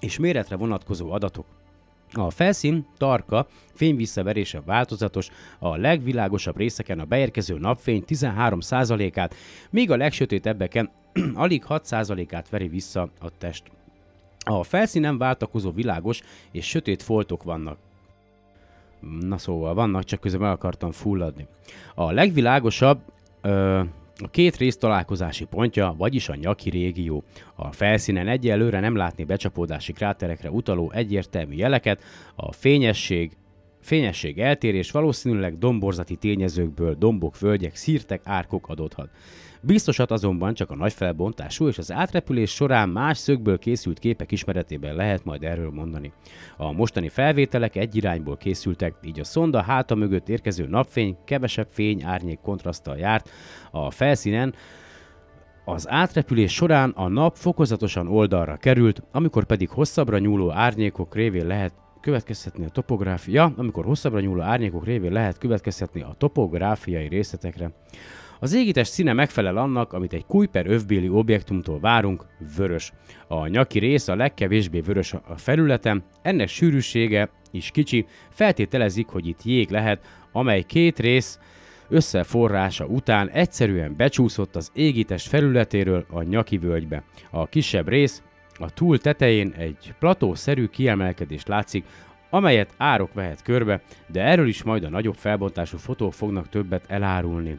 és 0.00 0.18
méretre 0.18 0.56
vonatkozó 0.56 1.12
adatok. 1.12 1.46
A 2.12 2.30
felszín 2.30 2.86
tarka, 2.96 3.46
fényvisszaverése 3.74 4.60
változatos, 4.60 5.28
a 5.58 5.76
legvilágosabb 5.76 6.56
részeken 6.56 6.98
a 6.98 7.04
beérkező 7.04 7.58
napfény 7.58 8.04
13%-át, 8.06 9.34
míg 9.70 9.90
a 9.90 9.96
legsötétebbeken 9.96 10.90
alig 11.34 11.64
6%-át 11.68 12.48
veri 12.48 12.68
vissza 12.68 13.10
a 13.20 13.38
test. 13.38 13.77
A 14.50 14.62
felszínen 14.62 15.18
váltakozó 15.18 15.70
világos 15.70 16.20
és 16.50 16.66
sötét 16.66 17.02
foltok 17.02 17.42
vannak. 17.42 17.78
Na 19.20 19.38
szóval 19.38 19.74
vannak, 19.74 20.04
csak 20.04 20.20
közben 20.20 20.40
meg 20.40 20.50
akartam 20.50 20.92
fulladni. 20.92 21.46
A 21.94 22.12
legvilágosabb 22.12 23.00
ö, 23.42 23.80
a 24.16 24.28
két 24.30 24.56
rész 24.56 24.76
találkozási 24.76 25.44
pontja, 25.44 25.94
vagyis 25.98 26.28
a 26.28 26.34
nyaki 26.34 26.70
régió. 26.70 27.22
A 27.54 27.72
felszínen 27.72 28.28
egyelőre 28.28 28.80
nem 28.80 28.96
látni 28.96 29.24
becsapódási 29.24 29.92
kráterekre 29.92 30.50
utaló 30.50 30.90
egyértelmű 30.94 31.54
jeleket, 31.54 32.02
a 32.34 32.52
fényesség, 32.52 33.36
fényesség 33.80 34.38
eltérés 34.38 34.90
valószínűleg 34.90 35.58
domborzati 35.58 36.16
tényezőkből 36.16 36.94
dombok, 36.94 37.38
völgyek, 37.38 37.76
szírtek, 37.76 38.20
árkok 38.24 38.68
adódhat. 38.68 39.08
Biztosat 39.62 40.10
azonban 40.10 40.54
csak 40.54 40.70
a 40.70 40.76
nagy 40.76 40.92
felbontású 40.92 41.68
és 41.68 41.78
az 41.78 41.92
átrepülés 41.92 42.50
során 42.50 42.88
más 42.88 43.18
szögből 43.18 43.58
készült 43.58 43.98
képek 43.98 44.32
ismeretében 44.32 44.94
lehet 44.94 45.24
majd 45.24 45.44
erről 45.44 45.70
mondani. 45.70 46.12
A 46.56 46.72
mostani 46.72 47.08
felvételek 47.08 47.76
egy 47.76 47.96
irányból 47.96 48.36
készültek, 48.36 48.94
így 49.02 49.20
a 49.20 49.24
szonda 49.24 49.62
háta 49.62 49.94
mögött 49.94 50.28
érkező 50.28 50.66
napfény 50.66 51.16
kevesebb 51.24 51.68
fény 51.70 52.02
árnyék 52.02 52.40
kontraszttal 52.40 52.96
járt 52.96 53.30
a 53.70 53.90
felszínen, 53.90 54.54
az 55.64 55.88
átrepülés 55.88 56.52
során 56.54 56.90
a 56.90 57.08
nap 57.08 57.36
fokozatosan 57.36 58.08
oldalra 58.08 58.56
került, 58.56 59.02
amikor 59.12 59.44
pedig 59.44 59.68
hosszabbra 59.68 60.18
nyúló 60.18 60.50
árnyékok 60.50 61.14
révén 61.14 61.46
lehet 61.46 61.72
következtetni 62.00 62.64
a 62.64 62.68
topográfia, 62.68 63.52
amikor 63.56 63.84
hosszabbra 63.84 64.20
nyúló 64.20 64.40
árnyékok 64.40 64.84
révén 64.84 65.12
lehet 65.12 65.38
következtetni 65.38 66.00
a 66.00 66.14
topográfiai 66.18 67.08
részletekre. 67.08 67.70
Az 68.40 68.54
égítés 68.54 68.86
színe 68.86 69.12
megfelel 69.12 69.56
annak, 69.56 69.92
amit 69.92 70.12
egy 70.12 70.26
Kuiper 70.26 70.66
övbéli 70.66 71.08
objektumtól 71.08 71.80
várunk, 71.80 72.24
vörös. 72.56 72.92
A 73.28 73.46
nyaki 73.46 73.78
rész 73.78 74.08
a 74.08 74.16
legkevésbé 74.16 74.80
vörös 74.80 75.12
a 75.12 75.36
felületen, 75.36 76.04
ennek 76.22 76.48
sűrűsége 76.48 77.30
is 77.50 77.70
kicsi, 77.70 78.06
feltételezik, 78.30 79.06
hogy 79.06 79.26
itt 79.26 79.42
jég 79.42 79.70
lehet, 79.70 80.06
amely 80.32 80.62
két 80.62 80.98
rész 80.98 81.38
összeforrása 81.88 82.84
után 82.84 83.30
egyszerűen 83.30 83.96
becsúszott 83.96 84.56
az 84.56 84.70
égítés 84.74 85.26
felületéről 85.26 86.06
a 86.10 86.22
nyaki 86.22 86.58
völgybe. 86.58 87.02
A 87.30 87.46
kisebb 87.46 87.88
rész 87.88 88.22
a 88.54 88.70
túl 88.70 88.98
tetején 88.98 89.54
egy 89.56 89.94
platószerű 89.98 90.66
kiemelkedés 90.66 91.46
látszik, 91.46 91.84
amelyet 92.30 92.74
árok 92.76 93.12
vehet 93.12 93.42
körbe, 93.42 93.82
de 94.06 94.22
erről 94.22 94.48
is 94.48 94.62
majd 94.62 94.84
a 94.84 94.88
nagyobb 94.88 95.16
felbontású 95.16 95.76
fotók 95.78 96.12
fognak 96.12 96.48
többet 96.48 96.84
elárulni. 96.88 97.58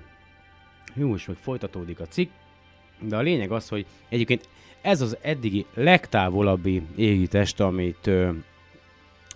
Jó, 0.93 1.07
most 1.07 1.27
meg 1.27 1.37
folytatódik 1.37 1.99
a 1.99 2.07
cikk, 2.07 2.31
de 2.99 3.15
a 3.15 3.21
lényeg 3.21 3.51
az, 3.51 3.69
hogy 3.69 3.85
egyébként 4.09 4.47
ez 4.81 5.01
az 5.01 5.17
eddigi 5.21 5.65
legtávolabbi 5.73 6.81
égitest, 6.95 7.59
amit 7.59 8.07
ö, 8.07 8.29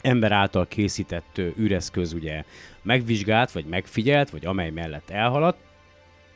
ember 0.02 0.32
által 0.32 0.68
készített 0.68 1.38
ö, 1.38 1.48
űreszköz 1.60 2.14
ugye 2.14 2.44
megvizsgált, 2.82 3.52
vagy 3.52 3.66
megfigyelt, 3.66 4.30
vagy 4.30 4.46
amely 4.46 4.70
mellett 4.70 5.10
elhaladt. 5.10 5.58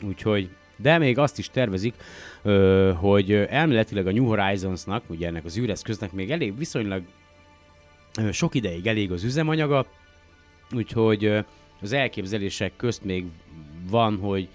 Úgyhogy, 0.04 0.50
de 0.76 0.98
még 0.98 1.18
azt 1.18 1.38
is 1.38 1.50
tervezik, 1.50 1.94
ö, 2.42 2.92
hogy 2.96 3.32
elméletileg 3.34 4.08
a 4.08 4.12
New 4.12 4.26
Horizonsnak, 4.26 5.04
ugye 5.08 5.28
ennek 5.28 5.46
az 5.46 5.58
űreszköznek 5.58 6.12
még 6.12 6.32
elég 6.32 6.58
viszonylag 6.58 7.04
ö, 8.20 8.32
sok 8.32 8.56
ideig 8.56 8.88
elég 8.88 9.12
az 9.12 9.24
üzemanyaga, 9.24 9.86
úgyhogy 10.72 11.26
ö, 11.26 11.40
az 11.82 11.92
elképzelések 11.92 12.72
közt 12.76 13.04
még 13.04 13.26
van, 13.90 14.18
hogy 14.18 14.48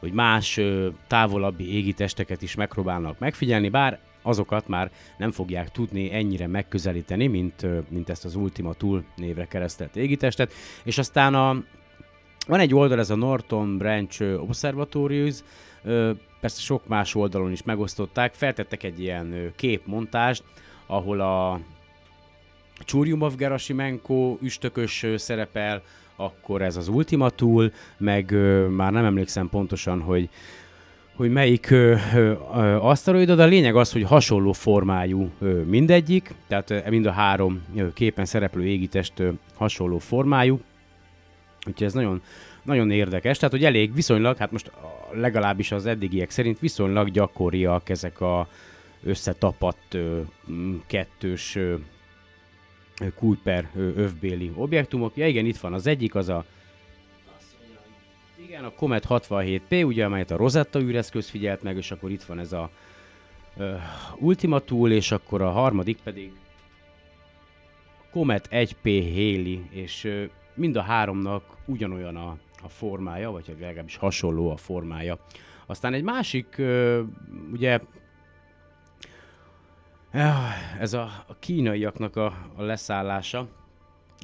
hogy 0.00 0.12
más 0.12 0.60
távolabbi 1.06 1.74
égitesteket 1.74 2.42
is 2.42 2.54
megpróbálnak 2.54 3.18
megfigyelni, 3.18 3.68
bár 3.68 3.98
azokat 4.22 4.68
már 4.68 4.90
nem 5.18 5.30
fogják 5.30 5.70
tudni 5.70 6.12
ennyire 6.14 6.46
megközelíteni, 6.46 7.26
mint, 7.26 7.66
mint 7.90 8.08
ezt 8.08 8.24
az 8.24 8.34
Ultima 8.34 8.72
Tool 8.72 9.04
névre 9.16 9.46
keresztelt 9.46 9.96
égitestet. 9.96 10.52
És 10.84 10.98
aztán 10.98 11.34
a, 11.34 11.62
van 12.46 12.60
egy 12.60 12.74
oldal, 12.74 12.98
ez 12.98 13.10
a 13.10 13.16
Norton 13.16 13.78
Branch 13.78 14.22
Observatories, 14.22 15.42
persze 16.40 16.60
sok 16.60 16.86
más 16.86 17.14
oldalon 17.14 17.52
is 17.52 17.62
megosztották, 17.62 18.34
feltettek 18.34 18.82
egy 18.82 19.00
ilyen 19.00 19.52
képmontást, 19.56 20.44
ahol 20.86 21.20
a 21.20 21.60
Csúriumov 22.78 23.36
Gerasimenko 23.36 24.36
üstökös 24.40 25.06
szerepel, 25.16 25.82
akkor 26.20 26.62
ez 26.62 26.76
az 26.76 26.88
Ultima 26.88 27.28
Tool, 27.28 27.72
meg 27.98 28.30
ö, 28.30 28.66
már 28.66 28.92
nem 28.92 29.04
emlékszem 29.04 29.48
pontosan, 29.48 30.00
hogy 30.00 30.28
hogy 31.14 31.30
melyik 31.30 31.70
ö, 31.70 31.96
aszteroida, 32.80 33.34
de 33.34 33.42
a 33.42 33.46
lényeg 33.46 33.76
az, 33.76 33.92
hogy 33.92 34.02
hasonló 34.02 34.52
formájú 34.52 35.30
ö, 35.38 35.62
mindegyik, 35.62 36.34
tehát 36.48 36.70
ö, 36.70 36.78
mind 36.88 37.06
a 37.06 37.10
három 37.10 37.62
ö, 37.76 37.92
képen 37.92 38.24
szereplő 38.24 38.66
égitest 38.66 39.18
ö, 39.18 39.28
hasonló 39.54 39.98
formájú, 39.98 40.60
úgyhogy 41.66 41.86
ez 41.86 41.92
nagyon, 41.92 42.22
nagyon 42.62 42.90
érdekes, 42.90 43.36
tehát 43.36 43.54
hogy 43.54 43.64
elég 43.64 43.94
viszonylag, 43.94 44.36
hát 44.36 44.52
most 44.52 44.70
legalábbis 45.12 45.72
az 45.72 45.86
eddigiek 45.86 46.30
szerint 46.30 46.58
viszonylag 46.58 47.10
gyakoriak 47.10 47.88
ezek 47.88 48.20
a 48.20 48.48
összetapadt 49.04 49.94
ö, 49.94 50.20
kettős 50.86 51.56
ö, 51.56 51.74
Kuiper 53.14 53.70
övbéli 53.76 54.52
objektumok. 54.54 55.16
Ja 55.16 55.26
igen, 55.26 55.46
itt 55.46 55.58
van 55.58 55.72
az 55.72 55.86
egyik, 55.86 56.14
az 56.14 56.28
a 56.28 56.44
igen, 58.50 58.64
a 58.64 58.70
Comet 58.70 59.06
67P, 59.08 59.86
ugye, 59.86 60.04
amelyet 60.04 60.30
a 60.30 60.36
Rosetta 60.36 60.80
űreszköz 60.80 61.28
figyelt 61.28 61.62
meg, 61.62 61.76
és 61.76 61.90
akkor 61.90 62.10
itt 62.10 62.22
van 62.22 62.38
ez 62.38 62.52
a 62.52 62.70
uh, 63.56 63.80
Ultima 64.18 64.58
Tool, 64.58 64.90
és 64.90 65.12
akkor 65.12 65.42
a 65.42 65.50
harmadik 65.50 65.98
pedig 66.04 66.32
Comet 68.10 68.48
1P 68.50 69.12
Haley, 69.14 69.60
és 69.70 70.04
uh, 70.04 70.24
mind 70.54 70.76
a 70.76 70.82
háromnak 70.82 71.42
ugyanolyan 71.64 72.16
a, 72.16 72.36
a 72.62 72.68
formája, 72.68 73.30
vagy 73.30 73.56
legalábbis 73.60 73.96
hasonló 73.96 74.50
a 74.50 74.56
formája. 74.56 75.18
Aztán 75.66 75.92
egy 75.92 76.02
másik, 76.02 76.54
uh, 76.58 77.00
ugye, 77.52 77.80
ez 80.80 80.92
a, 80.92 81.24
kínaiaknak 81.38 82.16
a, 82.16 82.26
a 82.56 82.62
leszállása, 82.62 83.48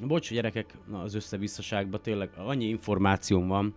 Bocs, 0.05 0.33
gyerekek, 0.33 0.73
na, 0.89 1.01
az 1.01 1.15
összevisszaságban 1.15 2.01
tényleg 2.01 2.29
annyi 2.35 2.65
információm 2.65 3.47
van, 3.47 3.75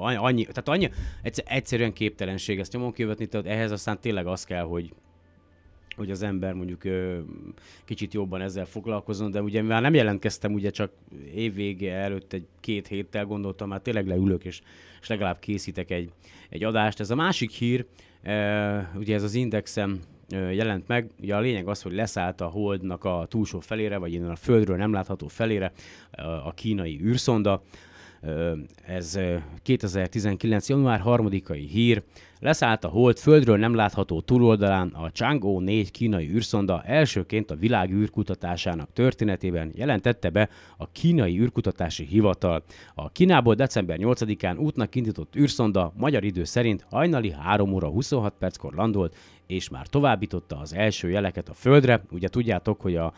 annyi, 0.00 0.44
tehát 0.44 0.68
annyi, 0.68 0.90
egyszer, 1.22 1.44
egyszerűen 1.48 1.92
képtelenség 1.92 2.58
ezt 2.58 2.72
nyomon 2.72 2.92
követni, 2.92 3.26
tehát 3.26 3.46
ehhez 3.46 3.70
aztán 3.70 4.00
tényleg 4.00 4.26
az 4.26 4.44
kell, 4.44 4.64
hogy 4.64 4.92
hogy 5.96 6.10
az 6.10 6.22
ember 6.22 6.52
mondjuk 6.52 6.82
kicsit 7.84 8.14
jobban 8.14 8.40
ezzel 8.40 8.64
foglalkozzon, 8.64 9.30
de 9.30 9.42
ugye 9.42 9.62
mivel 9.62 9.80
nem 9.80 9.94
jelentkeztem, 9.94 10.52
ugye 10.52 10.70
csak 10.70 10.92
évvége 11.34 11.94
előtt 11.94 12.32
egy 12.32 12.46
két 12.60 12.86
héttel 12.86 13.24
gondoltam, 13.24 13.68
már 13.68 13.80
tényleg 13.80 14.06
leülök, 14.06 14.44
és, 14.44 14.60
és 15.00 15.08
legalább 15.08 15.38
készítek 15.38 15.90
egy, 15.90 16.12
egy 16.48 16.64
adást. 16.64 17.00
Ez 17.00 17.10
a 17.10 17.14
másik 17.14 17.50
hír, 17.50 17.86
ugye 18.94 19.14
ez 19.14 19.22
az 19.22 19.34
Indexem 19.34 20.00
jelent 20.30 20.88
meg. 20.88 21.10
Ugye 21.20 21.36
a 21.36 21.40
lényeg 21.40 21.68
az, 21.68 21.82
hogy 21.82 21.92
leszállt 21.92 22.40
a 22.40 22.46
Holdnak 22.46 23.04
a 23.04 23.26
túlsó 23.28 23.60
felére, 23.60 23.96
vagy 23.96 24.12
innen 24.12 24.30
a 24.30 24.36
Földről 24.36 24.76
nem 24.76 24.92
látható 24.92 25.26
felére 25.26 25.72
a 26.44 26.54
kínai 26.54 27.00
űrszonda. 27.02 27.62
Ez 28.86 29.14
ö, 29.14 29.36
2019. 29.62 30.68
január 30.68 31.02
3-ai 31.04 31.66
hír. 31.70 32.02
Leszállt 32.40 32.84
a 32.84 32.88
Hold 32.88 33.18
Földről 33.18 33.56
nem 33.56 33.74
látható 33.74 34.20
túloldalán 34.20 34.88
a 34.88 35.10
Chang'e 35.10 35.64
4 35.64 35.90
kínai 35.90 36.28
űrszonda 36.28 36.82
elsőként 36.82 37.50
a 37.50 37.56
világ 37.56 37.90
űrkutatásának 37.90 38.92
történetében 38.92 39.72
jelentette 39.74 40.30
be 40.30 40.48
a 40.76 40.90
kínai 40.90 41.40
űrkutatási 41.40 42.04
hivatal. 42.04 42.62
A 42.94 43.10
Kínából 43.10 43.54
december 43.54 43.98
8-án 44.00 44.58
útnak 44.58 44.94
indított 44.94 45.36
űrszonda 45.36 45.92
magyar 45.96 46.24
idő 46.24 46.44
szerint 46.44 46.86
hajnali 46.90 47.30
3 47.30 47.72
óra 47.72 47.88
26 47.88 48.34
perckor 48.38 48.74
landolt, 48.74 49.16
és 49.50 49.68
már 49.68 49.86
továbbította 49.86 50.58
az 50.58 50.74
első 50.74 51.10
jeleket 51.10 51.48
a 51.48 51.54
Földre. 51.54 52.02
Ugye 52.10 52.28
tudjátok, 52.28 52.80
hogy 52.80 52.96
a 52.96 53.12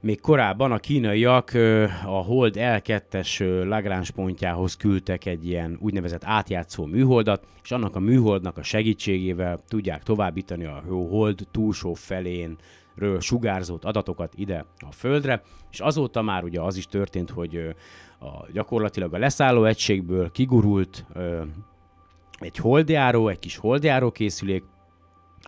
még 0.00 0.20
korábban 0.20 0.72
a 0.72 0.78
kínaiak 0.78 1.50
a 2.04 2.22
Hold 2.22 2.54
L2-es 2.58 3.40
ö, 3.40 3.64
Lagrange 3.64 4.10
pontjához 4.14 4.76
küldtek 4.76 5.24
egy 5.24 5.46
ilyen 5.46 5.76
úgynevezett 5.80 6.24
átjátszó 6.24 6.84
műholdat, 6.84 7.46
és 7.62 7.70
annak 7.70 7.96
a 7.96 8.00
műholdnak 8.00 8.58
a 8.58 8.62
segítségével 8.62 9.58
tudják 9.68 10.02
továbbítani 10.02 10.64
a 10.64 10.82
Hold 10.88 11.46
túlsó 11.50 11.94
felén 11.94 12.56
ről 12.94 13.20
sugárzott 13.20 13.84
adatokat 13.84 14.32
ide 14.36 14.64
a 14.88 14.92
Földre, 14.92 15.42
és 15.70 15.80
azóta 15.80 16.22
már 16.22 16.44
ugye 16.44 16.60
az 16.60 16.76
is 16.76 16.86
történt, 16.86 17.30
hogy 17.30 17.74
a, 18.20 18.50
gyakorlatilag 18.52 19.14
a 19.14 19.18
leszálló 19.18 19.64
egységből 19.64 20.30
kigurult 20.30 21.04
egy 22.38 22.56
holdjáró, 22.56 23.28
egy 23.28 23.38
kis 23.38 23.56
holdjáró 23.56 24.10
készülék, 24.10 24.64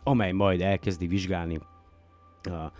amely 0.02 0.32
majd 0.32 0.60
elkezdi 0.60 1.06
vizsgálni 1.06 1.60
a, 2.42 2.72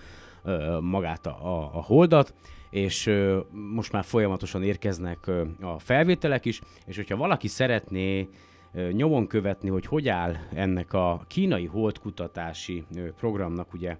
ö, 0.42 0.78
magát 0.80 1.26
a, 1.26 1.30
a, 1.30 1.70
a 1.72 1.82
holdat, 1.82 2.34
és 2.70 3.06
ö, 3.06 3.38
most 3.72 3.92
már 3.92 4.04
folyamatosan 4.04 4.62
érkeznek 4.62 5.26
ö, 5.26 5.44
a 5.60 5.78
felvételek 5.78 6.44
is, 6.44 6.60
és 6.86 6.96
hogyha 6.96 7.16
valaki 7.16 7.48
szeretné 7.48 8.28
ö, 8.72 8.90
nyomon 8.90 9.26
követni, 9.26 9.68
hogy 9.68 9.86
hogy 9.86 10.08
áll 10.08 10.34
ennek 10.54 10.92
a 10.92 11.24
kínai 11.26 11.66
holdkutatási 11.66 12.84
ö, 12.96 13.12
programnak 13.12 13.72
ugye 13.72 13.96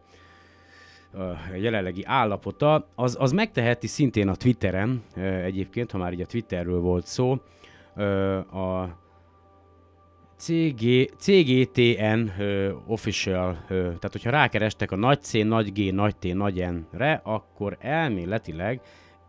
a 1.13 1.57
jelenlegi 1.57 2.05
állapota, 2.05 2.89
az, 2.95 3.17
az 3.21 3.33
megteheti 3.33 3.87
szintén 3.87 4.29
a 4.29 4.35
Twitteren, 4.35 5.03
ö, 5.17 5.21
egyébként, 5.21 5.91
ha 5.91 5.99
már 5.99 6.13
így 6.13 6.21
a 6.21 6.27
Twitterről 6.27 6.81
volt 6.81 7.07
szó, 7.07 7.37
ö, 7.97 8.37
a 8.37 8.97
CG, 10.39 11.11
CGTN 11.17 12.29
ö, 12.39 12.73
official, 12.87 13.65
ö, 13.69 13.75
tehát 13.77 14.13
hogyha 14.13 14.31
rákerestek 14.31 14.91
a 14.91 14.97
nagy 14.97 15.23
C, 15.23 15.33
nagy 15.33 15.73
G, 15.73 15.95
nagy 15.95 16.17
T, 16.17 16.35
nagy 16.35 16.67
N-re, 16.71 17.21
akkor 17.25 17.77
elméletileg 17.81 18.81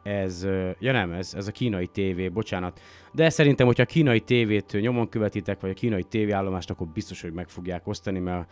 ez, 0.04 0.44
ö, 0.44 0.70
ja 0.80 0.92
nem, 0.92 1.12
ez, 1.12 1.34
ez 1.34 1.48
a 1.48 1.52
kínai 1.52 1.88
tévé, 1.88 2.30
bocsánat, 2.30 2.80
de 3.14 3.30
szerintem, 3.30 3.66
hogyha 3.66 3.84
a 3.84 3.86
kínai 3.86 4.20
tévét 4.20 4.78
nyomon 4.82 5.10
követitek, 5.10 5.60
vagy 5.60 5.70
a 5.70 5.74
kínai 5.74 6.04
tévéállomást, 6.04 6.70
akkor 6.70 6.88
biztos, 6.88 7.22
hogy 7.22 7.34
meg 7.34 7.50
fogják 7.50 7.88
osztani, 7.88 8.20
mert 8.20 8.50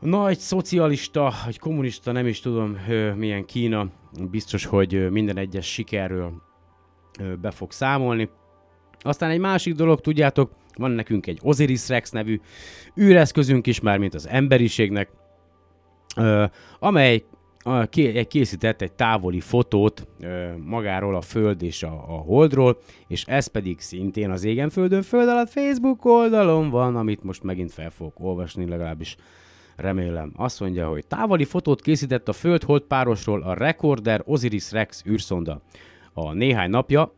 a 0.00 0.06
nagy 0.06 0.38
szocialista, 0.38 1.32
vagy 1.44 1.58
kommunista, 1.58 2.12
nem 2.12 2.26
is 2.26 2.40
tudom 2.40 2.76
ö, 2.88 3.14
milyen 3.14 3.44
Kína, 3.44 3.88
biztos, 4.30 4.64
hogy 4.64 5.10
minden 5.10 5.36
egyes 5.36 5.72
sikerről 5.72 6.42
ö, 7.20 7.34
be 7.34 7.50
fog 7.50 7.72
számolni. 7.72 8.28
Aztán 9.00 9.30
egy 9.30 9.38
másik 9.38 9.74
dolog, 9.74 10.00
tudjátok, 10.00 10.50
van 10.76 10.90
nekünk 10.90 11.26
egy 11.26 11.38
Osiris 11.42 11.88
Rex 11.88 12.10
nevű 12.10 12.40
űreszközünk 13.00 13.66
is, 13.66 13.80
már 13.80 13.98
mint 13.98 14.14
az 14.14 14.28
emberiségnek, 14.28 15.08
amely 16.78 17.24
készített 18.28 18.82
egy 18.82 18.92
távoli 18.92 19.40
fotót 19.40 20.06
magáról 20.64 21.14
a 21.14 21.20
Föld 21.20 21.62
és 21.62 21.82
a, 21.82 21.88
Holdról, 22.26 22.78
és 23.08 23.24
ez 23.24 23.46
pedig 23.46 23.80
szintén 23.80 24.30
az 24.30 24.44
égen 24.44 24.70
Földön 24.70 25.02
Föld 25.02 25.28
alatt 25.28 25.50
Facebook 25.50 26.04
oldalon 26.04 26.70
van, 26.70 26.96
amit 26.96 27.22
most 27.22 27.42
megint 27.42 27.72
fel 27.72 27.90
fogok 27.90 28.20
olvasni, 28.20 28.68
legalábbis 28.68 29.16
remélem. 29.76 30.32
Azt 30.36 30.60
mondja, 30.60 30.88
hogy 30.88 31.06
távoli 31.06 31.44
fotót 31.44 31.80
készített 31.80 32.28
a 32.28 32.32
Föld-Hold 32.32 32.82
párosról 32.82 33.42
a 33.42 33.54
Recorder 33.54 34.22
Osiris 34.24 34.72
Rex 34.72 35.02
űrszonda. 35.08 35.62
A 36.12 36.32
néhány 36.32 36.70
napja 36.70 37.12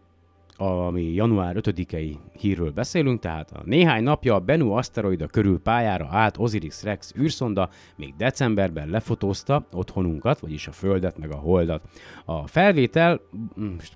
ami 0.61 1.03
január 1.03 1.57
5-i 1.59 2.17
hírről 2.39 2.71
beszélünk, 2.71 3.21
tehát 3.21 3.51
a 3.51 3.63
néhány 3.65 4.03
napja 4.03 4.35
a 4.35 4.39
Bennu 4.39 4.71
aszteroida 4.71 5.27
körül 5.27 5.61
pályára 5.61 6.09
állt 6.11 6.39
Osiris 6.39 6.83
Rex 6.83 7.13
űrszonda 7.19 7.69
még 7.97 8.15
decemberben 8.17 8.89
lefotózta 8.89 9.67
otthonunkat, 9.73 10.39
vagyis 10.39 10.67
a 10.67 10.73
Földet 10.73 11.19
meg 11.19 11.31
a 11.31 11.37
Holdat. 11.37 11.83
A 12.25 12.47
felvétel, 12.47 13.21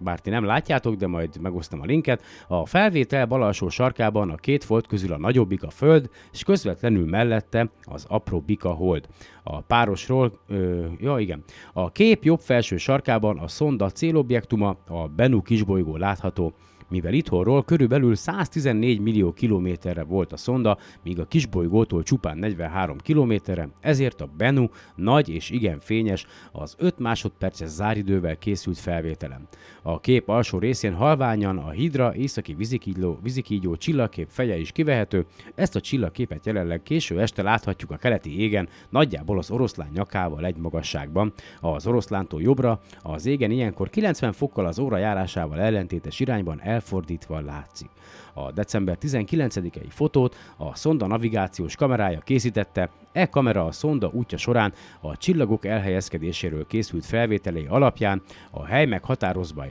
bár 0.01 0.21
ti 0.21 0.31
nem 0.31 0.45
látjátok, 0.45 0.95
de 0.95 1.07
majd 1.07 1.41
megosztom 1.41 1.81
a 1.81 1.85
linket, 1.85 2.23
a 2.49 2.67
felvétel 2.67 3.27
bal 3.27 3.43
alsó 3.43 3.69
sarkában 3.69 4.31
a 4.31 4.37
két 4.37 4.65
folt 4.65 4.87
közül 4.87 5.13
a 5.13 5.19
nagyobbik 5.19 5.63
a 5.63 5.71
Föld, 5.71 6.11
és 6.33 6.45
közvetlenül 6.45 7.07
mellette 7.07 7.71
az 7.83 8.05
apró 8.09 8.41
bika 8.41 8.71
hold. 8.71 9.09
A 9.43 9.61
párosról, 9.61 10.33
ö, 10.49 10.87
ja 10.99 11.19
igen, 11.19 11.45
a 11.73 11.91
kép 11.91 12.25
jobb 12.25 12.41
felső 12.41 12.77
sarkában 12.77 13.39
a 13.39 13.49
szonda 13.49 13.91
célobjektuma, 13.91 14.77
a 14.89 15.09
Bennu 15.09 15.43
kisbolygó 15.43 15.97
látható, 15.97 16.53
mivel 16.93 17.13
itthonról 17.13 17.65
körülbelül 17.65 18.15
114 18.15 19.01
millió 19.01 19.33
kilométerre 19.33 20.03
volt 20.03 20.33
a 20.33 20.37
szonda, 20.37 20.79
míg 21.03 21.21
a 21.21 21.25
kisbolygótól 21.25 22.03
csupán 22.03 22.39
43 22.39 22.99
kilométerre, 22.99 23.69
ezért 23.81 24.21
a 24.21 24.29
Bennu 24.37 24.67
nagy 24.95 25.29
és 25.29 25.51
igen 25.51 25.79
fényes, 25.79 26.27
az 26.53 26.75
5 26.79 26.99
másodperces 26.99 27.69
záridővel 27.69 28.37
készült 28.37 28.79
felvételem. 28.79 29.47
A 29.83 30.01
kép 30.01 30.29
alsó 30.29 30.59
részén 30.59 30.95
halványan 30.95 31.59
a 31.59 31.71
Hidra 31.71 32.15
északi 32.15 32.55
vizikígyó, 32.55 33.19
vizikígyó 33.23 33.77
csillagkép 33.77 34.29
feje 34.31 34.57
is 34.57 34.73
kivehető, 34.73 35.27
ezt 35.55 35.77
a 35.77 35.81
csillagképet 35.81 36.47
jelenleg 36.47 36.83
késő 36.83 37.21
este 37.21 37.43
láthatjuk 37.43 37.91
a 37.91 37.97
keleti 37.97 38.41
égen, 38.41 38.69
nagyjából 38.91 39.39
az 39.39 39.51
oroszlán 39.51 39.91
nyakával 39.95 40.45
egy 40.45 40.57
magasságban. 40.57 41.33
Az 41.61 41.87
oroszlántól 41.87 42.43
jobbra, 42.43 42.81
az 43.03 43.27
égen 43.27 43.51
ilyenkor 43.51 43.91
90 43.91 44.33
fokkal 44.33 44.67
az 44.67 44.79
óra 44.79 44.97
járásával 44.97 45.61
ellentétes 45.61 46.21
irányban 46.21 46.61
elfordítva 46.83 47.41
látszik. 47.41 47.91
A 48.35 48.53
december 48.53 48.99
19-i 49.01 49.87
fotót 49.89 50.37
a 50.57 50.75
szonda 50.75 51.07
navigációs 51.07 51.77
kamerája 51.77 52.21
készítette, 52.21 52.91
e 53.13 53.27
kamera 53.27 53.65
a 53.65 53.73
szonda 53.73 54.11
útja 54.13 54.39
során 54.39 54.73
a 55.01 55.17
csillagok 55.17 55.65
elhelyezkedéséről 55.65 56.67
készült 56.67 57.05
felvételei 57.05 57.67
alapján 57.69 58.23
a 58.51 58.65
hely, 58.65 58.87
meghatározba, 58.87 59.65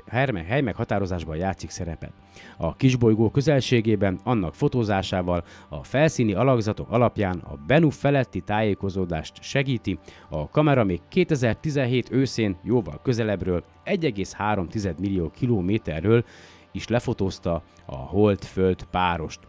hely 0.47 0.61
meghatározásban 0.61 1.35
játszik 1.35 1.69
szerepet. 1.69 2.11
A 2.57 2.75
kisbolygó 2.75 3.29
közelségében 3.29 4.19
annak 4.23 4.55
fotózásával 4.55 5.43
a 5.69 5.83
felszíni 5.83 6.33
alakzatok 6.33 6.91
alapján 6.91 7.37
a 7.37 7.55
Bennu 7.67 7.89
feletti 7.89 8.41
tájékozódást 8.41 9.41
segíti, 9.41 9.99
a 10.29 10.49
kamera 10.49 10.83
még 10.83 11.01
2017 11.09 12.11
őszén 12.11 12.57
jóval 12.63 12.99
közelebbről 13.03 13.63
1,3 13.85 14.97
millió 14.97 15.29
kilométerről 15.29 16.23
is 16.71 16.87
lefotózta 16.87 17.61
a 17.85 17.95
Hold-Föld 17.95 18.83
párost. 18.91 19.39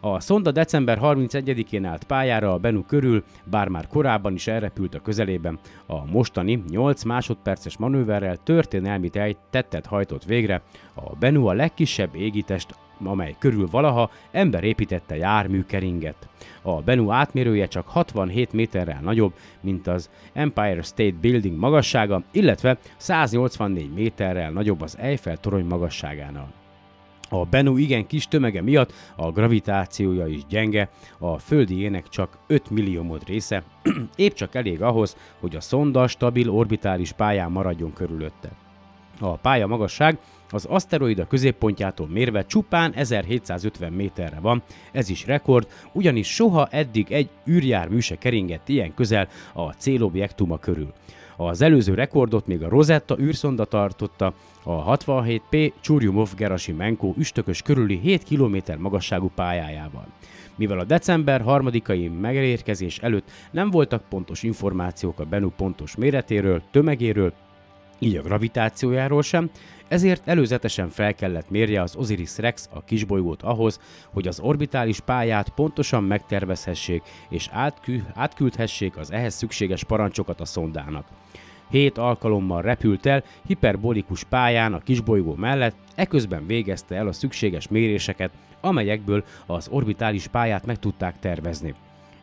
A 0.00 0.20
szonda 0.20 0.50
december 0.50 0.98
31-én 1.02 1.84
állt 1.84 2.04
pályára 2.04 2.52
a 2.52 2.58
Bennu 2.58 2.82
körül, 2.82 3.24
bár 3.44 3.68
már 3.68 3.86
korábban 3.86 4.34
is 4.34 4.46
elrepült 4.46 4.94
a 4.94 5.00
közelében. 5.00 5.58
A 5.86 6.04
mostani 6.04 6.64
8 6.68 7.02
másodperces 7.02 7.76
manőverrel 7.76 8.36
történelmi 8.36 9.10
tettet 9.50 9.86
hajtott 9.86 10.24
végre. 10.24 10.62
A 10.94 11.16
Bennu 11.16 11.46
a 11.46 11.52
legkisebb 11.52 12.14
égitest 12.14 12.74
amely 13.04 13.34
körül 13.38 13.68
valaha 13.70 14.10
ember 14.30 14.64
építette 14.64 15.16
jármű 15.16 15.62
keringet. 15.62 16.28
A 16.62 16.80
Bennu 16.82 17.10
átmérője 17.10 17.66
csak 17.66 17.88
67 17.88 18.52
méterrel 18.52 19.00
nagyobb, 19.02 19.32
mint 19.60 19.86
az 19.86 20.10
Empire 20.32 20.82
State 20.82 21.16
Building 21.20 21.58
magassága, 21.58 22.22
illetve 22.32 22.78
184 22.96 23.92
méterrel 23.92 24.50
nagyobb 24.50 24.80
az 24.80 24.98
Eiffel 24.98 25.36
torony 25.36 25.64
magasságánál. 25.64 26.52
A 27.28 27.44
Bennu 27.44 27.76
igen 27.76 28.06
kis 28.06 28.28
tömege 28.28 28.62
miatt 28.62 28.92
a 29.16 29.30
gravitációja 29.30 30.26
is 30.26 30.46
gyenge, 30.46 30.90
a 31.18 31.38
földi 31.38 31.80
ének 31.80 32.08
csak 32.08 32.38
5 32.46 32.70
milliómod 32.70 33.26
része, 33.26 33.62
épp 34.16 34.32
csak 34.32 34.54
elég 34.54 34.82
ahhoz, 34.82 35.16
hogy 35.40 35.56
a 35.56 35.60
szonda 35.60 36.08
stabil 36.08 36.50
orbitális 36.50 37.12
pályán 37.12 37.50
maradjon 37.50 37.92
körülötte. 37.92 38.65
A 39.20 39.36
pálya 39.36 39.66
magasság 39.66 40.18
az 40.50 40.64
aszteroida 40.64 41.26
középpontjától 41.26 42.08
mérve 42.08 42.46
csupán 42.46 42.92
1750 42.92 43.92
méterre 43.92 44.40
van, 44.40 44.62
ez 44.92 45.08
is 45.08 45.26
rekord, 45.26 45.68
ugyanis 45.92 46.34
soha 46.34 46.68
eddig 46.70 47.12
egy 47.12 47.28
űrjármű 47.48 47.98
se 47.98 48.16
keringett 48.18 48.68
ilyen 48.68 48.94
közel 48.94 49.28
a 49.52 49.72
célobjektuma 49.72 50.58
körül. 50.58 50.92
Az 51.36 51.62
előző 51.62 51.94
rekordot 51.94 52.46
még 52.46 52.62
a 52.62 52.68
Rosetta 52.68 53.18
űrszonda 53.18 53.64
tartotta, 53.64 54.34
a 54.62 54.96
67P 54.96 55.72
Churyumov 55.80 56.34
Gerasimenko 56.36 57.12
üstökös 57.16 57.62
körüli 57.62 57.98
7 57.98 58.24
km 58.24 58.56
magasságú 58.78 59.30
pályájával. 59.34 60.06
Mivel 60.56 60.78
a 60.78 60.84
december 60.84 61.42
3-ai 61.46 62.20
megérkezés 62.20 62.98
előtt 62.98 63.30
nem 63.50 63.70
voltak 63.70 64.02
pontos 64.08 64.42
információk 64.42 65.20
a 65.20 65.24
Bennu 65.24 65.50
pontos 65.50 65.96
méretéről, 65.96 66.62
tömegéről, 66.70 67.32
így 67.98 68.16
a 68.16 68.22
gravitációjáról 68.22 69.22
sem, 69.22 69.50
ezért 69.88 70.28
előzetesen 70.28 70.88
fel 70.88 71.14
kellett 71.14 71.50
mérje 71.50 71.82
az 71.82 71.96
Osiris 71.96 72.38
Rex 72.38 72.68
a 72.72 72.84
kisbolygót 72.84 73.42
ahhoz, 73.42 73.80
hogy 74.12 74.28
az 74.28 74.40
orbitális 74.40 75.00
pályát 75.00 75.48
pontosan 75.48 76.04
megtervezhessék 76.04 77.02
és 77.28 77.50
átküldhessék 78.14 78.96
az 78.96 79.12
ehhez 79.12 79.34
szükséges 79.34 79.84
parancsokat 79.84 80.40
a 80.40 80.44
szondának. 80.44 81.06
Hét 81.70 81.98
alkalommal 81.98 82.62
repült 82.62 83.06
el 83.06 83.24
hiperbolikus 83.46 84.24
pályán 84.24 84.74
a 84.74 84.78
kisbolygó 84.78 85.34
mellett, 85.34 85.76
eközben 85.94 86.46
végezte 86.46 86.94
el 86.94 87.06
a 87.06 87.12
szükséges 87.12 87.68
méréseket, 87.68 88.30
amelyekből 88.60 89.24
az 89.46 89.68
orbitális 89.68 90.26
pályát 90.26 90.66
meg 90.66 90.78
tudták 90.78 91.18
tervezni. 91.18 91.74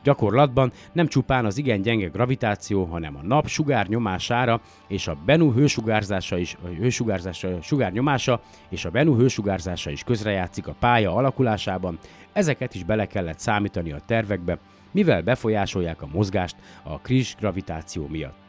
Gyakorlatban 0.03 0.71
nem 0.91 1.07
csupán 1.07 1.45
az 1.45 1.57
igen 1.57 1.81
gyenge 1.81 2.07
gravitáció, 2.07 2.83
hanem 2.85 3.15
a 3.15 3.25
nap 3.25 3.47
sugár 3.47 3.87
nyomására 3.87 4.61
és 4.87 5.07
a 5.07 5.17
Bennu 5.25 5.53
hősugárzása 5.53 6.37
is, 6.37 6.57
a 6.63 6.67
hősugárzása, 6.67 7.61
sugár 7.61 7.91
nyomása 7.91 8.41
és 8.69 8.85
a 8.85 8.89
Bennu 8.89 9.15
hősugárzása 9.15 9.89
is 9.91 10.03
közrejátszik 10.03 10.67
a 10.67 10.75
pálya 10.79 11.15
alakulásában, 11.15 11.99
ezeket 12.33 12.75
is 12.75 12.83
bele 12.83 13.05
kellett 13.05 13.39
számítani 13.39 13.91
a 13.91 14.01
tervekbe, 14.05 14.57
mivel 14.91 15.21
befolyásolják 15.21 16.01
a 16.01 16.09
mozgást 16.13 16.55
a 16.83 16.99
kris 16.99 17.35
gravitáció 17.39 18.07
miatt. 18.07 18.41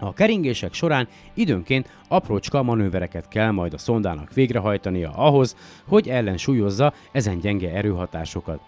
A 0.00 0.12
keringések 0.12 0.72
során 0.72 1.08
időnként 1.34 1.88
aprócska 2.08 2.62
manővereket 2.62 3.28
kell 3.28 3.50
majd 3.50 3.72
a 3.74 3.78
szondának 3.78 4.32
végrehajtania 4.32 5.10
ahhoz, 5.10 5.56
hogy 5.88 6.08
ellensúlyozza 6.08 6.92
ezen 7.12 7.38
gyenge 7.38 7.70
erőhatásokat. 7.70 8.60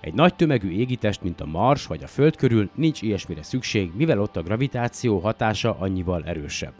Egy 0.00 0.14
nagy 0.14 0.34
tömegű 0.34 0.70
égitest, 0.70 1.22
mint 1.22 1.40
a 1.40 1.46
Mars 1.46 1.86
vagy 1.86 2.02
a 2.02 2.06
Föld 2.06 2.36
körül 2.36 2.70
nincs 2.74 3.02
ilyesmire 3.02 3.42
szükség, 3.42 3.90
mivel 3.96 4.20
ott 4.20 4.36
a 4.36 4.42
gravitáció 4.42 5.18
hatása 5.18 5.76
annyival 5.78 6.22
erősebb. 6.24 6.72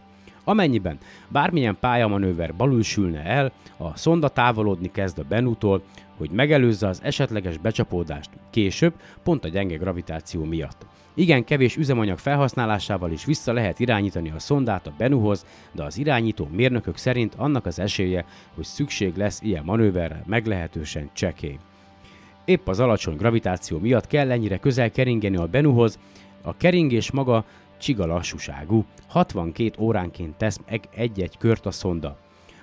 Amennyiben 0.44 0.98
bármilyen 1.28 1.76
pályamanőver 1.80 2.54
balülsülne 2.54 3.24
el, 3.24 3.52
a 3.76 3.96
szonda 3.96 4.28
távolodni 4.28 4.90
kezd 4.90 5.18
a 5.18 5.24
Benutól, 5.28 5.82
hogy 6.16 6.30
megelőzze 6.30 6.86
az 6.86 7.00
esetleges 7.02 7.58
becsapódást. 7.58 8.30
Később, 8.50 8.94
pont 9.22 9.44
a 9.44 9.48
gyenge 9.48 9.76
gravitáció 9.76 10.44
miatt. 10.44 10.86
Igen 11.14 11.44
kevés 11.44 11.76
üzemanyag 11.76 12.18
felhasználásával 12.18 13.10
is 13.10 13.24
vissza 13.24 13.52
lehet 13.52 13.80
irányítani 13.80 14.30
a 14.30 14.38
szondát 14.38 14.86
a 14.86 14.92
Benuhoz, 14.98 15.46
de 15.72 15.82
az 15.82 15.98
irányító 15.98 16.48
mérnökök 16.52 16.96
szerint 16.96 17.34
annak 17.34 17.66
az 17.66 17.78
esélye, 17.78 18.24
hogy 18.54 18.64
szükség 18.64 19.16
lesz 19.16 19.40
ilyen 19.42 19.64
manőverre 19.64 20.22
meglehetősen 20.26 21.10
csekély. 21.12 21.58
Épp 22.50 22.68
az 22.68 22.80
alacsony 22.80 23.16
gravitáció 23.16 23.78
miatt 23.78 24.06
kell 24.06 24.30
ennyire 24.30 24.56
közel 24.56 24.90
keringeni 24.90 25.36
a 25.36 25.46
Benuhoz, 25.46 25.98
a 26.42 26.56
keringés 26.56 27.10
maga 27.10 27.44
csiga 27.78 28.06
lassúságú, 28.06 28.84
62 29.08 29.70
óránként 29.78 30.34
tesz 30.36 30.60
meg 30.70 30.88
egy-egy 30.94 31.38
kört 31.38 31.66
a 31.66 31.70
szonda. 31.70 32.16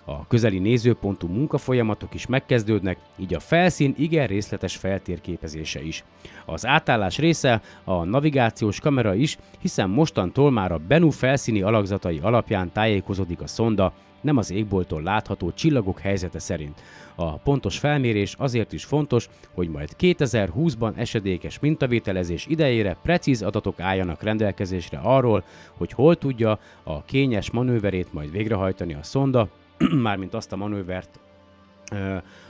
A 0.05 0.27
közeli 0.27 0.59
nézőpontú 0.59 1.27
munkafolyamatok 1.27 2.13
is 2.13 2.25
megkezdődnek, 2.25 2.97
így 3.17 3.33
a 3.33 3.39
felszín 3.39 3.93
igen 3.97 4.27
részletes 4.27 4.75
feltérképezése 4.75 5.81
is. 5.81 6.03
Az 6.45 6.65
átállás 6.65 7.17
része 7.17 7.61
a 7.83 8.03
navigációs 8.03 8.79
kamera 8.79 9.13
is, 9.13 9.37
hiszen 9.59 9.89
mostantól 9.89 10.51
már 10.51 10.71
a 10.71 10.81
Bennu 10.87 11.09
felszíni 11.09 11.61
alakzatai 11.61 12.19
alapján 12.21 12.71
tájékozódik 12.71 13.41
a 13.41 13.47
szonda, 13.47 13.93
nem 14.21 14.37
az 14.37 14.51
égboltól 14.51 15.01
látható 15.01 15.51
csillagok 15.51 15.99
helyzete 15.99 16.39
szerint. 16.39 16.81
A 17.15 17.37
pontos 17.37 17.79
felmérés 17.79 18.35
azért 18.37 18.73
is 18.73 18.85
fontos, 18.85 19.29
hogy 19.53 19.69
majd 19.69 19.89
2020-ban 19.99 20.97
esedékes 20.97 21.59
mintavételezés 21.59 22.45
idejére 22.45 22.97
precíz 23.03 23.41
adatok 23.41 23.79
álljanak 23.79 24.23
rendelkezésre 24.23 24.97
arról, 24.97 25.43
hogy 25.77 25.91
hol 25.91 26.15
tudja 26.15 26.59
a 26.83 27.03
kényes 27.03 27.51
manőverét 27.51 28.13
majd 28.13 28.31
végrehajtani 28.31 28.93
a 28.93 29.03
szonda, 29.03 29.49
mármint 30.07 30.33
azt 30.33 30.51
a 30.51 30.55
manővert, 30.55 31.19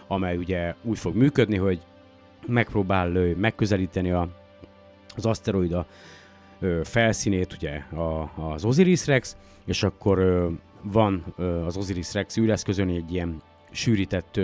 amely 0.08 0.38
ugye 0.38 0.76
úgy 0.84 0.98
fog 0.98 1.16
működni, 1.16 1.58
hogy 1.58 1.80
megpróbál 2.48 3.10
megközelíteni 3.38 4.12
a, 4.12 4.28
az 5.16 5.26
aszteroida 5.26 5.86
felszínét, 6.84 7.54
ugye 7.54 7.84
az 8.36 8.66
Osiris 8.66 9.06
Rex, 9.06 9.36
és 9.66 9.84
akkor 9.84 10.50
van 10.91 11.23
az 11.65 11.78
Osiris 11.78 12.13
Rex 12.13 12.38
űreszközön 12.38 12.89
egy 12.89 13.13
ilyen 13.13 13.41
sűrített 13.71 14.39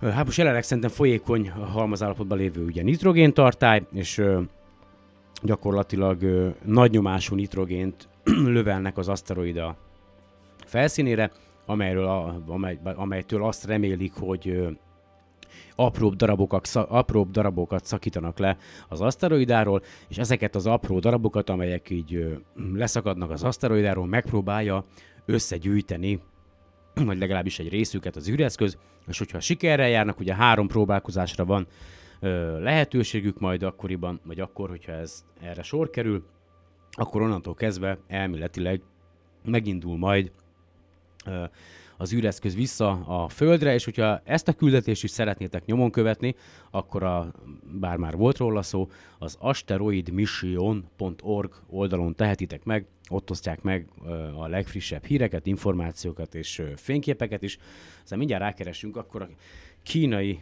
Hát 0.00 0.24
most 0.24 0.38
jelenleg 0.38 0.62
szerintem 0.62 0.90
folyékony 0.90 1.50
halmazállapotban 1.50 2.38
lévő 2.38 2.64
ugye 2.64 2.82
nitrogéntartály, 2.82 3.82
és 3.92 4.22
gyakorlatilag 5.42 6.52
nagy 6.64 6.90
nyomású 6.90 7.34
nitrogént 7.34 8.08
lövelnek 8.56 8.98
az 8.98 9.08
aszteroida 9.08 9.76
felszínére, 10.64 11.30
amelyről 11.66 12.06
amely, 12.46 12.78
amelytől 12.82 13.44
azt 13.44 13.64
remélik, 13.64 14.12
hogy 14.12 14.48
ö, 14.48 14.70
apróbb 15.74 16.14
darabokat, 16.14 16.68
apróbb 16.74 17.30
darabokat 17.30 17.84
szakítanak 17.84 18.38
le 18.38 18.56
az 18.88 19.00
aszteroidáról, 19.00 19.82
és 20.08 20.18
ezeket 20.18 20.54
az 20.54 20.66
apró 20.66 20.98
darabokat, 20.98 21.50
amelyek 21.50 21.90
így 21.90 22.14
ö, 22.14 22.32
leszakadnak 22.74 23.30
az 23.30 23.44
aszteroidáról, 23.44 24.06
megpróbálja 24.06 24.84
összegyűjteni 25.26 26.20
vagy 27.04 27.18
legalábbis 27.18 27.58
egy 27.58 27.68
részüket 27.68 28.16
az 28.16 28.28
űreszköz, 28.28 28.78
és 29.06 29.18
hogyha 29.18 29.40
sikerrel 29.40 29.88
járnak, 29.88 30.20
ugye 30.20 30.34
három 30.34 30.66
próbálkozásra 30.66 31.44
van 31.44 31.66
ö, 32.20 32.60
lehetőségük 32.60 33.40
majd 33.40 33.62
akkoriban, 33.62 34.20
vagy 34.24 34.40
akkor, 34.40 34.68
hogyha 34.68 34.92
ez 34.92 35.24
erre 35.40 35.62
sor 35.62 35.90
kerül, 35.90 36.24
akkor 36.90 37.22
onnantól 37.22 37.54
kezdve 37.54 37.98
elméletileg 38.06 38.82
megindul 39.44 39.98
majd 39.98 40.32
ö, 41.26 41.44
az 41.96 42.12
űreszköz 42.12 42.54
vissza 42.54 42.90
a 42.90 43.28
Földre, 43.28 43.74
és 43.74 43.84
hogyha 43.84 44.20
ezt 44.24 44.48
a 44.48 44.52
küldetést 44.52 45.04
is 45.04 45.10
szeretnétek 45.10 45.64
nyomon 45.64 45.90
követni, 45.90 46.34
akkor 46.70 47.02
a, 47.02 47.32
bár 47.80 47.96
már 47.96 48.16
volt 48.16 48.36
róla 48.36 48.62
szó, 48.62 48.88
az 49.18 49.36
asteroidmission.org 49.40 51.54
oldalon 51.70 52.14
tehetitek 52.14 52.64
meg, 52.64 52.86
ott 53.08 53.30
osztják 53.30 53.62
meg 53.62 53.88
a 54.36 54.46
legfrissebb 54.46 55.04
híreket, 55.04 55.46
információkat 55.46 56.34
és 56.34 56.62
fényképeket 56.76 57.42
is. 57.42 57.58
Aztán 58.02 58.18
mindjárt 58.18 58.42
rákeresünk, 58.42 58.96
akkor 58.96 59.22
a 59.22 59.28
kínai, 59.82 60.40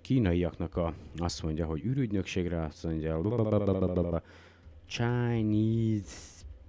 kínaiaknak 0.00 0.76
a, 0.76 0.94
azt 1.16 1.42
mondja, 1.42 1.66
hogy 1.66 1.84
űrügynökségre, 1.84 2.62
azt 2.62 2.84
mondja, 2.84 4.22
Chinese 4.86 6.16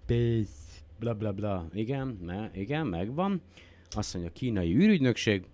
Space, 0.04 0.82
bla 1.00 1.14
bla 1.14 1.32
bla. 1.32 1.68
Igen, 1.74 2.08
me, 2.08 2.52
igen, 2.54 2.88
megvan. 2.88 3.42
Azt 3.90 4.14
mondja, 4.14 4.32
kínai 4.32 4.76
űrügynökség. 4.76 5.46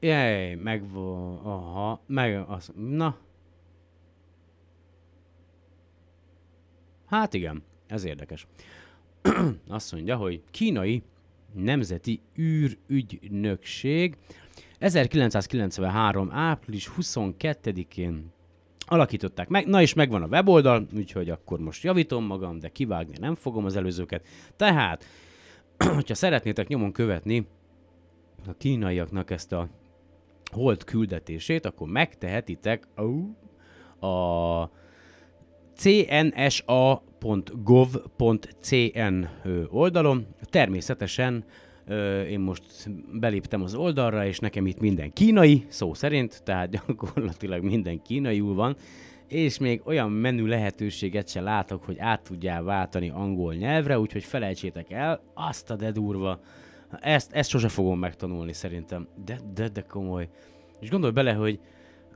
Jaj, 0.00 0.54
megvan, 0.54 1.36
aha, 1.36 2.02
meg, 2.06 2.44
az, 2.48 2.72
na. 2.76 3.18
Hát 7.06 7.34
igen, 7.34 7.62
ez 7.92 8.04
érdekes. 8.04 8.46
azt 9.68 9.92
mondja, 9.92 10.16
hogy 10.16 10.42
kínai 10.50 11.02
nemzeti 11.54 12.20
űrügynökség 12.38 14.16
1993. 14.78 16.30
április 16.30 16.90
22-én 17.00 18.32
alakították 18.86 19.48
meg. 19.48 19.66
Na 19.66 19.80
és 19.80 19.94
megvan 19.94 20.22
a 20.22 20.26
weboldal, 20.26 20.86
úgyhogy 20.94 21.30
akkor 21.30 21.58
most 21.58 21.82
javítom 21.82 22.24
magam, 22.24 22.58
de 22.58 22.68
kivágni 22.68 23.16
nem 23.20 23.34
fogom 23.34 23.64
az 23.64 23.76
előzőket. 23.76 24.26
Tehát, 24.56 25.04
hogyha 25.94 26.14
szeretnétek 26.14 26.68
nyomon 26.68 26.92
követni 26.92 27.46
a 28.46 28.52
kínaiaknak 28.58 29.30
ezt 29.30 29.52
a 29.52 29.68
hold 30.52 30.84
küldetését, 30.84 31.66
akkor 31.66 31.88
megtehetitek 31.88 32.88
ó, 33.00 33.36
a 34.08 34.70
cnsa.gov.cn 35.74 37.11
ö, 39.44 39.62
oldalon. 39.70 40.26
Természetesen 40.50 41.44
én 42.28 42.40
most 42.40 42.62
beléptem 43.12 43.62
az 43.62 43.74
oldalra, 43.74 44.26
és 44.26 44.38
nekem 44.38 44.66
itt 44.66 44.80
minden 44.80 45.12
kínai, 45.12 45.64
szó 45.68 45.94
szerint, 45.94 46.42
tehát 46.44 46.70
gyakorlatilag 46.86 47.62
minden 47.62 48.02
kínaiul 48.02 48.54
van, 48.54 48.76
és 49.28 49.58
még 49.58 49.80
olyan 49.84 50.10
menü 50.10 50.46
lehetőséget 50.46 51.28
se 51.28 51.40
látok, 51.40 51.84
hogy 51.84 51.98
át 51.98 52.22
tudjál 52.22 52.62
váltani 52.62 53.10
angol 53.10 53.54
nyelvre, 53.54 53.98
úgyhogy 53.98 54.24
felejtsétek 54.24 54.90
el, 54.90 55.20
azt 55.34 55.70
a 55.70 55.76
de 55.76 55.90
durva. 55.90 56.40
Ezt, 57.00 57.32
ezt 57.32 57.50
sose 57.50 57.68
fogom 57.68 57.98
megtanulni 57.98 58.52
szerintem, 58.52 59.08
de, 59.24 59.38
de, 59.54 59.68
de 59.68 59.80
komoly. 59.80 60.28
És 60.80 60.90
gondolj 60.90 61.12
bele, 61.12 61.32
hogy 61.32 61.58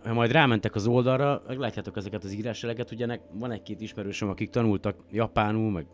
ha 0.06 0.14
majd 0.14 0.30
rámentek 0.30 0.74
az 0.74 0.86
oldalra, 0.86 1.42
meglátjátok 1.46 1.96
ezeket 1.96 2.24
az 2.24 2.32
írásjeleket, 2.32 2.90
ugye 2.90 3.20
van 3.32 3.50
egy-két 3.50 3.80
ismerősöm, 3.80 4.28
akik 4.28 4.50
tanultak 4.50 4.96
japánul, 5.10 5.70
meg 5.70 5.86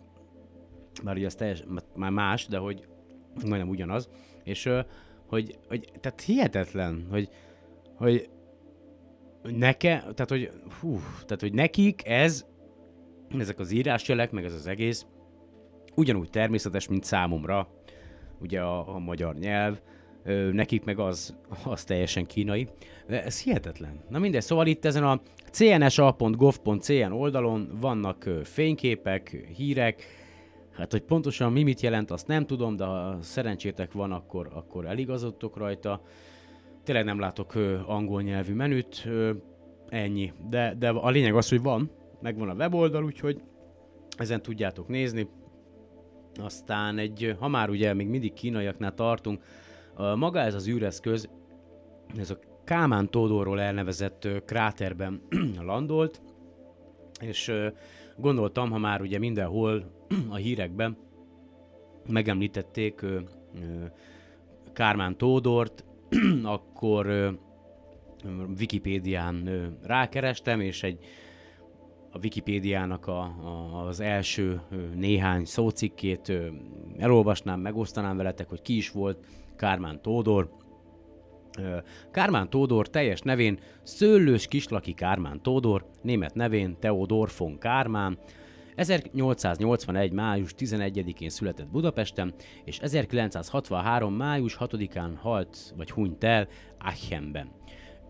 már 1.02 1.16
ugye 1.16 1.26
ez 1.26 1.34
teljes, 1.34 1.64
már 1.94 2.10
más, 2.10 2.46
de 2.46 2.58
hogy 2.58 2.86
majdnem 3.46 3.68
ugyanaz, 3.68 4.08
és 4.44 4.68
hogy, 5.26 5.58
hogy 5.68 5.88
tehát 6.00 6.20
hihetetlen, 6.20 7.06
hogy, 7.10 7.28
hogy 7.94 8.28
neke, 9.42 9.98
tehát 9.98 10.28
hogy, 10.28 10.50
hú, 10.80 11.00
tehát 11.14 11.40
hogy 11.40 11.52
nekik 11.52 12.06
ez, 12.06 12.46
ezek 13.38 13.58
az 13.58 13.70
írásjelek, 13.70 14.30
meg 14.30 14.44
ez 14.44 14.54
az 14.54 14.66
egész, 14.66 15.06
ugyanúgy 15.94 16.30
természetes, 16.30 16.88
mint 16.88 17.04
számomra, 17.04 17.68
ugye 18.40 18.60
a, 18.60 18.94
a 18.94 18.98
magyar 18.98 19.34
nyelv, 19.34 19.80
nekik 20.52 20.84
meg 20.84 20.98
az, 20.98 21.36
az 21.64 21.84
teljesen 21.84 22.26
kínai. 22.26 22.68
De 23.06 23.24
ez 23.24 23.42
hihetetlen. 23.42 24.00
Na 24.08 24.18
mindegy, 24.18 24.42
szóval 24.42 24.66
itt 24.66 24.84
ezen 24.84 25.04
a 25.04 25.20
cnsa.gov.cn 25.50 27.12
oldalon 27.12 27.68
vannak 27.80 28.28
fényképek, 28.42 29.46
hírek, 29.56 30.04
hát 30.72 30.90
hogy 30.90 31.02
pontosan 31.02 31.52
mi 31.52 31.62
mit 31.62 31.80
jelent, 31.80 32.10
azt 32.10 32.26
nem 32.26 32.46
tudom, 32.46 32.76
de 32.76 32.84
ha 32.84 33.18
szerencsétek 33.20 33.92
van, 33.92 34.12
akkor, 34.12 34.50
akkor 34.52 34.86
eligazodtok 34.86 35.56
rajta. 35.56 36.02
Tényleg 36.84 37.04
nem 37.04 37.18
látok 37.18 37.54
ö, 37.54 37.78
angol 37.86 38.22
nyelvű 38.22 38.54
menüt, 38.54 39.02
ö, 39.06 39.30
ennyi. 39.88 40.32
De, 40.48 40.74
de 40.78 40.88
a 40.88 41.10
lényeg 41.10 41.34
az, 41.34 41.48
hogy 41.48 41.62
van, 41.62 41.90
megvan 42.20 42.48
a 42.48 42.54
weboldal, 42.54 43.04
úgyhogy 43.04 43.40
ezen 44.16 44.42
tudjátok 44.42 44.88
nézni. 44.88 45.28
Aztán 46.40 46.98
egy, 46.98 47.36
ha 47.38 47.48
már 47.48 47.70
ugye 47.70 47.94
még 47.94 48.08
mindig 48.08 48.32
kínaiaknál 48.32 48.94
tartunk, 48.94 49.42
maga 49.96 50.40
ez 50.40 50.54
az 50.54 50.68
űreszköz, 50.68 51.28
ez 52.16 52.30
a 52.30 52.38
Kámán 52.64 53.10
Tódorról 53.10 53.60
elnevezett 53.60 54.28
kráterben 54.44 55.22
landolt, 55.70 56.22
és 57.20 57.52
gondoltam, 58.16 58.70
ha 58.70 58.78
már 58.78 59.00
ugye 59.00 59.18
mindenhol 59.18 60.04
a 60.30 60.34
hírekben 60.34 60.96
megemlítették 62.08 63.04
Kármán 64.72 65.16
Tódort, 65.16 65.84
akkor 66.42 67.36
Wikipédián 68.58 69.48
rákerestem, 69.82 70.60
és 70.60 70.82
egy 70.82 70.98
a 72.14 72.18
Wikipédiának 72.22 73.06
a, 73.06 73.20
a, 73.20 73.86
az 73.86 74.00
első 74.00 74.60
néhány 74.94 75.44
szócikkét 75.44 76.32
elolvasnám, 76.98 77.60
megosztanám 77.60 78.16
veletek, 78.16 78.48
hogy 78.48 78.62
ki 78.62 78.76
is 78.76 78.90
volt 78.90 79.26
Kármán 79.56 80.02
Tódor. 80.02 80.50
Kármán 82.10 82.50
Tódor 82.50 82.90
teljes 82.90 83.20
nevén 83.20 83.58
Szőlős 83.82 84.46
Kislaki 84.46 84.92
Kármán 84.92 85.42
Tódor, 85.42 85.86
német 86.02 86.34
nevén 86.34 86.76
Teodor 86.80 87.30
von 87.38 87.58
Kármán, 87.58 88.18
1881. 88.74 90.12
május 90.12 90.54
11-én 90.58 91.28
született 91.28 91.68
Budapesten, 91.68 92.34
és 92.64 92.78
1963. 92.78 94.14
május 94.14 94.56
6-án 94.60 95.10
halt 95.20 95.74
vagy 95.76 95.90
hunyt 95.90 96.24
el 96.24 96.48
Aachenben. 96.78 97.50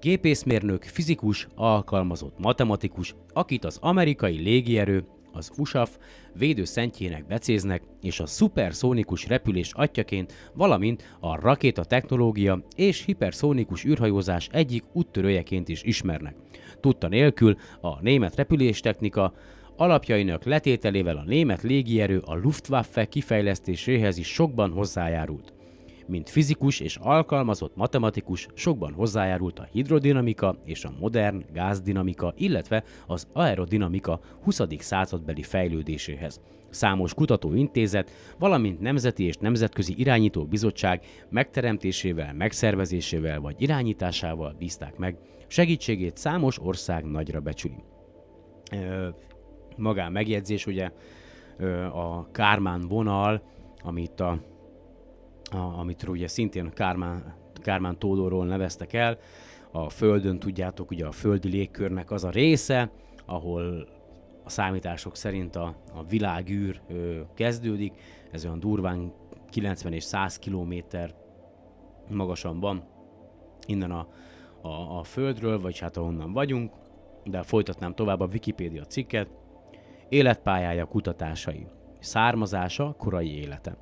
Gépészmérnök, 0.01 0.83
fizikus, 0.83 1.49
alkalmazott 1.55 2.39
matematikus, 2.39 3.15
akit 3.33 3.65
az 3.65 3.79
amerikai 3.81 4.37
légierő, 4.37 5.05
az 5.33 5.51
USAF 5.57 5.97
védőszentjének 6.35 7.27
becéznek, 7.27 7.83
és 8.01 8.21
a 8.21 8.27
szuperszónikus 8.27 9.27
repülés 9.27 9.73
atyaként, 9.73 10.51
valamint 10.55 11.17
a 11.21 11.41
rakéta 11.41 11.85
technológia 11.85 12.65
és 12.77 13.05
hiperszónikus 13.05 13.85
űrhajózás 13.85 14.49
egyik 14.53 14.85
úttörőjeként 14.93 15.69
is 15.69 15.83
ismernek. 15.83 16.35
Tudta 16.81 17.09
nélkül 17.09 17.57
a 17.81 18.03
német 18.03 18.37
repüléstechnika 18.37 19.33
alapjainak 19.77 20.45
letételével 20.45 21.17
a 21.17 21.25
német 21.25 21.63
légierő 21.63 22.23
a 22.25 22.35
Luftwaffe 22.35 23.05
kifejlesztéséhez 23.05 24.19
is 24.19 24.33
sokban 24.33 24.71
hozzájárult. 24.71 25.53
Mint 26.13 26.29
fizikus 26.29 26.81
és 26.81 26.97
alkalmazott 26.97 27.77
matematikus 27.77 28.49
sokban 28.55 28.93
hozzájárult 28.93 29.59
a 29.59 29.69
hidrodinamika 29.73 30.57
és 30.65 30.85
a 30.85 30.93
modern 31.01 31.45
gázdinamika, 31.53 32.35
illetve 32.37 32.85
az 33.07 33.27
aerodinamika 33.33 34.21
20. 34.43 34.61
századbeli 34.79 35.43
fejlődéséhez. 35.43 36.41
Számos 36.71 37.15
kutatóintézet, 37.15 38.11
valamint 38.39 38.81
nemzeti 38.81 39.25
és 39.25 39.37
nemzetközi 39.37 39.95
irányító 39.97 40.45
bizottság 40.45 41.05
megteremtésével, 41.29 42.35
megszervezésével 42.35 43.41
vagy 43.41 43.55
irányításával 43.59 44.55
bízták 44.59 44.97
meg. 44.97 45.17
Segítségét 45.47 46.17
számos 46.17 46.59
ország 46.63 47.05
nagyra 47.05 47.41
becsüli. 47.41 47.83
Ö, 48.73 49.09
magán 49.77 50.13
megjegyzés, 50.13 50.67
ugye 50.67 50.91
a 51.93 52.31
Kármán 52.31 52.81
vonal, 52.81 53.43
amit 53.83 54.21
a, 54.21 54.39
a 55.55 55.79
amit 55.79 56.09
ugye 56.09 56.29
szintén 56.29 56.71
Kármán 56.71 57.41
Kármán 57.63 57.99
Tódorról 57.99 58.47
neveztek 58.47 58.93
el. 58.93 59.19
A 59.71 59.91
Földön, 59.91 60.39
tudjátok, 60.39 60.91
ugye 60.91 61.07
a 61.07 61.13
földi 61.13 61.49
légkörnek 61.49 62.11
az 62.11 62.25
a 62.25 62.31
része, 62.31 62.91
ahol 63.27 63.89
a 64.45 64.51
számítások 64.51 65.17
szerint 65.17 65.57
a, 65.57 65.75
a 65.95 66.05
világűr 66.05 66.81
ö, 66.89 67.21
kezdődik, 67.35 67.93
ez 68.31 68.45
olyan 68.45 68.61
durván 68.61 69.13
90 69.51 69.93
és 69.93 70.03
100 70.03 70.39
kilométer 70.39 71.15
magasan 72.09 72.61
van 72.61 72.85
innen 73.67 73.91
a, 73.91 74.09
a, 74.61 74.99
a 74.99 75.03
Földről, 75.03 75.61
vagy 75.61 75.79
hát 75.79 75.97
ahonnan 75.97 76.33
vagyunk, 76.33 76.73
de 77.25 77.43
folytatnám 77.43 77.95
tovább 77.95 78.21
a 78.21 78.29
Wikipédia 78.33 78.85
cikket. 78.85 79.29
Életpályája, 80.09 80.85
kutatásai, 80.85 81.67
származása, 81.99 82.95
korai 82.99 83.37
élete. 83.37 83.82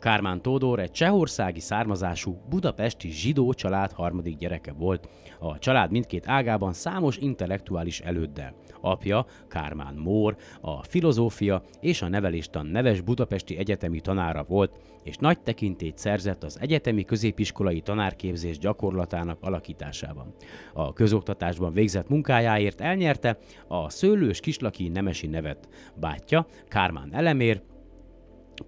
Kármán 0.00 0.42
Tódor 0.42 0.78
egy 0.78 0.90
csehországi 0.90 1.60
származású 1.60 2.40
budapesti 2.48 3.10
zsidó 3.10 3.52
család 3.52 3.92
harmadik 3.92 4.36
gyereke 4.36 4.72
volt. 4.72 5.08
A 5.38 5.58
család 5.58 5.90
mindkét 5.90 6.28
ágában 6.28 6.72
számos 6.72 7.16
intellektuális 7.16 8.00
előddel. 8.00 8.54
Apja, 8.80 9.26
Kármán 9.48 9.94
Mór, 9.94 10.36
a 10.60 10.82
filozófia 10.82 11.62
és 11.80 12.02
a 12.02 12.08
neveléstan 12.08 12.66
neves 12.66 13.00
budapesti 13.00 13.56
egyetemi 13.56 14.00
tanára 14.00 14.44
volt, 14.44 14.72
és 15.02 15.16
nagy 15.16 15.40
tekintét 15.40 15.98
szerzett 15.98 16.44
az 16.44 16.58
egyetemi 16.60 17.04
középiskolai 17.04 17.80
tanárképzés 17.80 18.58
gyakorlatának 18.58 19.38
alakításában. 19.40 20.34
A 20.72 20.92
közoktatásban 20.92 21.72
végzett 21.72 22.08
munkájáért 22.08 22.80
elnyerte 22.80 23.38
a 23.68 23.90
szőlős 23.90 24.40
kislaki 24.40 24.88
nemesi 24.88 25.26
nevet. 25.26 25.68
Bátyja, 25.94 26.46
Kármán 26.68 27.14
Elemér, 27.14 27.62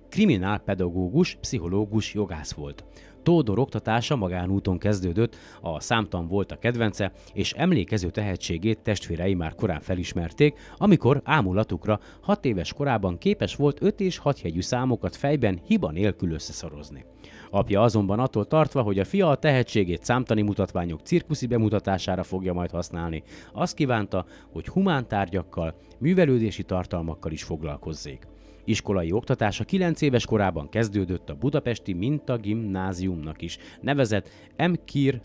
kriminálpedagógus, 0.09 1.37
pszichológus, 1.41 2.15
jogász 2.15 2.53
volt. 2.53 2.85
Tódor 3.23 3.59
oktatása 3.59 4.17
magánúton 4.17 4.79
kezdődött, 4.79 5.37
a 5.61 5.81
számtan 5.81 6.27
volt 6.27 6.53
a 6.53 6.59
kedvence, 6.59 7.13
és 7.33 7.53
emlékező 7.53 8.11
tehetségét 8.11 8.79
testvérei 8.83 9.35
már 9.35 9.55
korán 9.55 9.81
felismerték, 9.81 10.59
amikor 10.77 11.21
ámulatukra 11.25 12.01
hat 12.21 12.45
éves 12.45 12.73
korában 12.73 13.19
képes 13.19 13.57
volt 13.57 13.83
5 13.83 14.01
és 14.01 14.19
6 14.19 14.41
jegyű 14.41 14.61
számokat 14.61 15.17
fejben 15.17 15.61
hiba 15.67 15.91
nélkül 15.91 16.33
összeszorozni. 16.33 17.05
Apja 17.51 17.83
azonban 17.83 18.19
attól 18.19 18.47
tartva, 18.47 18.83
hogy 18.83 18.99
a 18.99 19.05
fia 19.05 19.29
a 19.29 19.37
tehetségét 19.37 20.05
számtani 20.05 20.43
mutatványok 20.43 21.01
cirkuszi 21.01 21.47
bemutatására 21.47 22.23
fogja 22.23 22.53
majd 22.53 22.71
használni, 22.71 23.23
azt 23.53 23.75
kívánta, 23.75 24.27
hogy 24.53 24.69
humántárgyakkal, 24.69 25.75
művelődési 25.99 26.63
tartalmakkal 26.63 27.33
is 27.33 27.43
foglalkozzék. 27.43 28.27
Iskolai 28.65 29.13
oktatása 29.13 29.65
9 29.65 30.01
éves 30.01 30.27
korában 30.27 30.69
kezdődött 30.69 31.31
a 31.31 31.35
budapesti 31.35 31.93
Minta 31.93 32.37
Gimnáziumnak 32.37 33.43
is, 33.43 33.59
nevezett 33.81 34.29
M. 34.57 34.73
Kir 34.85 35.21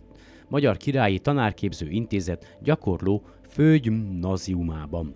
Magyar 0.49 0.77
Királyi 0.77 1.19
Tanárképző 1.19 1.89
Intézet 1.89 2.57
gyakorló 2.61 3.23
főgymnáziumában. 3.47 5.15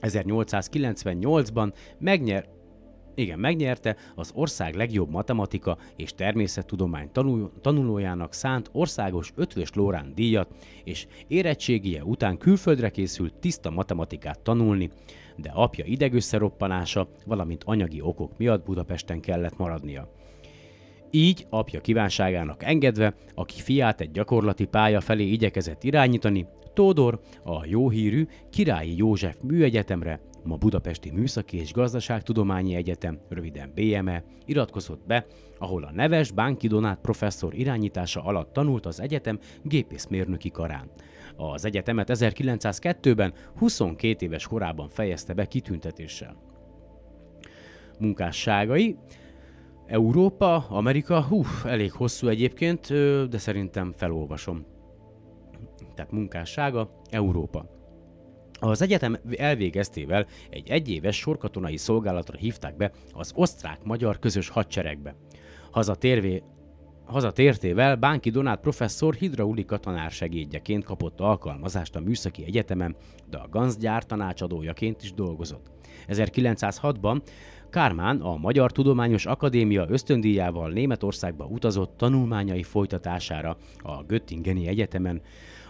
1898-ban 0.00 1.72
megnyer, 1.98 2.48
igen, 3.14 3.38
megnyerte 3.38 3.96
az 4.14 4.30
ország 4.34 4.74
legjobb 4.74 5.10
matematika 5.10 5.78
és 5.96 6.14
természettudomány 6.14 7.10
tanul, 7.12 7.52
tanulójának 7.60 8.32
szánt 8.32 8.68
országos 8.72 9.32
ötvös 9.36 9.70
Lórán 9.72 10.14
díjat, 10.14 10.54
és 10.84 11.06
érettségie 11.28 12.04
után 12.04 12.38
külföldre 12.38 12.90
készült 12.90 13.34
tiszta 13.34 13.70
matematikát 13.70 14.40
tanulni, 14.40 14.90
de 15.36 15.50
apja 15.54 15.84
idegösszeroppanása, 15.84 17.08
valamint 17.26 17.62
anyagi 17.64 18.00
okok 18.00 18.38
miatt 18.38 18.64
Budapesten 18.64 19.20
kellett 19.20 19.56
maradnia. 19.56 20.08
Így 21.10 21.46
apja 21.50 21.80
kívánságának 21.80 22.62
engedve, 22.62 23.14
aki 23.34 23.60
fiát 23.60 24.00
egy 24.00 24.10
gyakorlati 24.10 24.64
pálya 24.64 25.00
felé 25.00 25.24
igyekezett 25.24 25.84
irányítani, 25.84 26.46
Tódor 26.74 27.20
a 27.44 27.66
jóhírű 27.66 28.26
Királyi 28.50 28.96
József 28.96 29.36
Műegyetemre, 29.42 30.20
ma 30.44 30.56
Budapesti 30.56 31.10
Műszaki 31.10 31.58
és 31.58 31.72
Gazdaságtudományi 31.72 32.74
Egyetem, 32.74 33.18
röviden 33.28 33.72
BME, 33.74 34.24
iratkozott 34.44 35.06
be, 35.06 35.26
ahol 35.58 35.84
a 35.84 35.92
neves 35.92 36.30
Bánki 36.30 36.66
Donát 36.66 37.00
professzor 37.00 37.54
irányítása 37.54 38.22
alatt 38.24 38.52
tanult 38.52 38.86
az 38.86 39.00
egyetem 39.00 39.38
gépészmérnöki 39.62 40.50
karán. 40.50 40.90
Az 41.50 41.64
egyetemet 41.64 42.08
1902-ben 42.12 43.32
22 43.56 44.26
éves 44.26 44.46
korában 44.46 44.88
fejezte 44.88 45.32
be 45.34 45.46
kitüntetéssel. 45.46 46.36
Munkásságai 47.98 48.96
Európa, 49.86 50.66
Amerika, 50.68 51.22
hú, 51.22 51.42
elég 51.64 51.92
hosszú 51.92 52.28
egyébként, 52.28 52.86
de 53.28 53.38
szerintem 53.38 53.92
felolvasom. 53.92 54.66
Tehát 55.94 56.12
munkássága 56.12 57.00
Európa. 57.10 57.70
Az 58.60 58.82
egyetem 58.82 59.18
elvégeztével 59.36 60.26
egy 60.50 60.70
egyéves 60.70 61.16
sorkatonai 61.16 61.76
szolgálatra 61.76 62.38
hívták 62.38 62.76
be 62.76 62.92
az 63.12 63.32
osztrák-magyar 63.34 64.18
közös 64.18 64.48
hadseregbe. 64.48 65.14
Hazatérvé, 65.70 66.42
Hazatértével 67.04 67.96
Bánki 67.96 68.30
Donát 68.30 68.60
professzor 68.60 69.14
hidraulika 69.14 69.78
tanársegédjeként 69.78 70.84
kapott 70.84 71.20
alkalmazást 71.20 71.96
a 71.96 72.00
Műszaki 72.00 72.44
Egyetemen, 72.44 72.96
de 73.30 73.38
a 73.38 73.48
Ganz 73.50 73.76
gyár 73.76 74.04
tanácsadójaként 74.04 75.02
is 75.02 75.14
dolgozott. 75.14 75.70
1906-ban 76.08 77.20
Kármán 77.70 78.20
a 78.20 78.36
Magyar 78.36 78.72
Tudományos 78.72 79.26
Akadémia 79.26 79.86
ösztöndíjával 79.88 80.70
Németországba 80.70 81.44
utazott 81.44 81.96
tanulmányai 81.96 82.62
folytatására 82.62 83.56
a 83.78 84.02
Göttingeni 84.02 84.66
Egyetemen, 84.66 85.20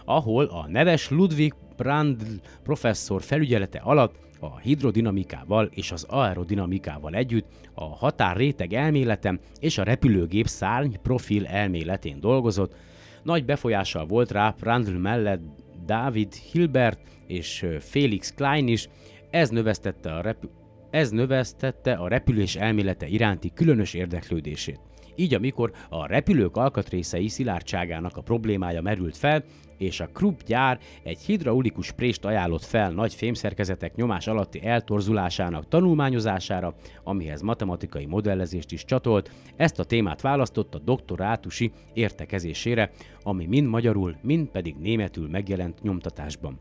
ahol 0.05 0.45
a 0.45 0.67
neves 0.67 1.09
Ludwig 1.09 1.53
Brandl 1.77 2.23
professzor 2.63 3.21
felügyelete 3.21 3.79
alatt 3.79 4.15
a 4.39 4.59
hidrodinamikával 4.59 5.69
és 5.73 5.91
az 5.91 6.03
aerodinamikával 6.03 7.13
együtt 7.13 7.45
a 7.73 7.83
határréteg 7.83 8.73
elméletem 8.73 9.39
és 9.59 9.77
a 9.77 9.83
repülőgép 9.83 10.47
szárny 10.47 10.93
profil 11.01 11.45
elméletén 11.45 12.19
dolgozott. 12.19 12.75
Nagy 13.23 13.45
befolyással 13.45 14.05
volt 14.05 14.31
rá 14.31 14.55
Brandl 14.59 14.91
mellett 14.91 15.41
David 15.85 16.33
Hilbert 16.33 16.99
és 17.27 17.65
Felix 17.79 18.33
Klein 18.33 18.67
is, 18.67 18.89
ez 19.29 19.49
növesztette 19.49 20.13
a, 20.13 20.21
repü- 20.21 20.51
ez 20.89 21.09
növesztette 21.09 21.93
a 21.93 22.07
repülés 22.07 22.55
elmélete 22.55 23.07
iránti 23.07 23.51
különös 23.53 23.93
érdeklődését. 23.93 24.79
Így 25.15 25.33
amikor 25.33 25.71
a 25.89 26.07
repülők 26.07 26.57
alkatrészei 26.57 27.27
szilárdságának 27.27 28.17
a 28.17 28.21
problémája 28.21 28.81
merült 28.81 29.17
fel, 29.17 29.43
és 29.77 29.99
a 29.99 30.07
Krupp 30.07 30.39
gyár 30.45 30.79
egy 31.03 31.19
hidraulikus 31.19 31.91
prést 31.91 32.25
ajánlott 32.25 32.63
fel 32.63 32.91
nagy 32.91 33.13
fémszerkezetek 33.13 33.95
nyomás 33.95 34.27
alatti 34.27 34.65
eltorzulásának 34.65 35.67
tanulmányozására, 35.67 36.75
amihez 37.03 37.41
matematikai 37.41 38.05
modellezést 38.05 38.71
is 38.71 38.85
csatolt, 38.85 39.31
ezt 39.55 39.79
a 39.79 39.83
témát 39.83 40.21
választotta 40.21 40.79
doktorátusi 40.79 41.71
értekezésére, 41.93 42.91
ami 43.23 43.45
mind 43.45 43.67
magyarul, 43.67 44.15
mind 44.21 44.47
pedig 44.47 44.75
németül 44.75 45.29
megjelent 45.29 45.81
nyomtatásban. 45.81 46.59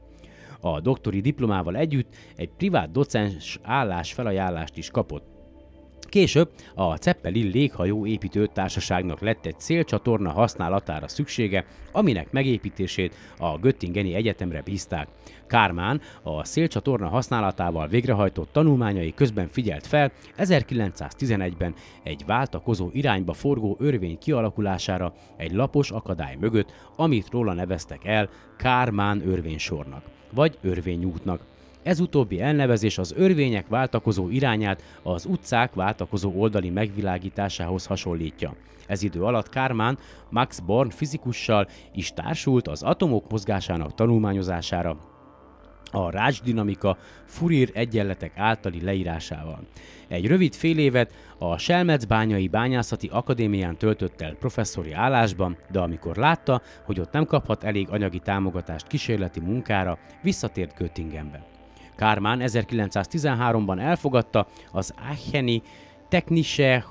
A 0.61 0.81
doktori 0.81 1.21
diplomával 1.21 1.77
együtt 1.77 2.15
egy 2.37 2.51
privát 2.57 2.91
docens 2.91 3.59
állás 3.63 4.13
felajánlást 4.13 4.77
is 4.77 4.91
kapott. 4.91 5.32
Később 6.13 6.51
a 6.75 6.97
Zeppelin 6.97 7.51
léghajó 7.51 8.07
építő 8.07 8.47
társaságnak 8.47 9.21
lett 9.21 9.47
egy 9.47 9.61
szélcsatorna 9.61 10.31
használatára 10.31 11.09
szüksége, 11.09 11.65
aminek 11.93 12.33
megépítését 12.33 13.15
a 13.39 13.59
Göttingeni 13.59 14.15
Egyetemre 14.15 14.63
bízták. 14.63 15.09
Kármán 15.47 16.01
a 16.23 16.45
szélcsatorna 16.45 17.09
használatával 17.09 17.89
végrehajtott 17.89 18.53
tanulmányai 18.53 19.15
közben 19.15 19.49
figyelt 19.49 19.87
fel 19.87 20.13
1911-ben 20.39 21.75
egy 22.03 22.23
váltakozó 22.27 22.89
irányba 22.93 23.33
forgó 23.33 23.77
örvény 23.81 24.19
kialakulására 24.19 25.15
egy 25.37 25.53
lapos 25.53 25.91
akadály 25.91 26.37
mögött, 26.41 26.73
amit 26.97 27.31
róla 27.31 27.53
neveztek 27.53 28.05
el 28.05 28.29
Kármán 28.57 29.29
örvénysornak, 29.29 30.05
vagy 30.33 30.59
örvényútnak. 30.63 31.52
Ez 31.83 32.01
utóbbi 32.01 32.41
elnevezés 32.41 32.99
az 32.99 33.15
örvények 33.17 33.69
váltakozó 33.69 34.29
irányát 34.29 34.83
az 35.03 35.25
utcák 35.25 35.75
váltakozó 35.75 36.33
oldali 36.37 36.71
megvilágításához 36.71 37.87
hasonlítja. 37.87 38.55
Ez 38.87 39.03
idő 39.03 39.23
alatt 39.23 39.49
Kármán 39.49 39.99
Max 40.31 40.59
Born 40.59 40.89
fizikussal 40.91 41.69
is 41.95 42.13
társult 42.13 42.69
az 42.69 42.83
atomok 42.83 43.31
mozgásának 43.31 43.95
tanulmányozására, 43.95 44.97
a 45.93 46.11
rácsdinamika 46.11 46.97
Fourier 47.25 47.69
egyenletek 47.73 48.39
általi 48.39 48.83
leírásával. 48.83 49.67
Egy 50.09 50.27
rövid 50.27 50.55
fél 50.55 50.79
évet 50.79 51.15
a 51.39 51.59
Selmec-bányai 51.59 52.49
Bányászati 52.49 53.09
Akadémián 53.13 53.77
töltött 53.77 54.21
el 54.21 54.35
professzori 54.35 54.93
állásban, 54.93 55.57
de 55.71 55.79
amikor 55.79 56.17
látta, 56.17 56.63
hogy 56.85 57.01
ott 57.01 57.13
nem 57.13 57.27
kaphat 57.27 57.65
elég 57.65 57.89
anyagi 57.91 58.19
támogatást 58.19 58.87
kísérleti 58.87 59.41
munkára, 59.41 59.99
visszatért 60.23 60.77
Göttingenbe. 60.77 61.52
Kármán 62.03 62.41
1913-ban 62.43 63.81
elfogadta 63.81 64.47
az 64.73 64.95
Aacheni 65.09 65.63
Technische 66.09 66.85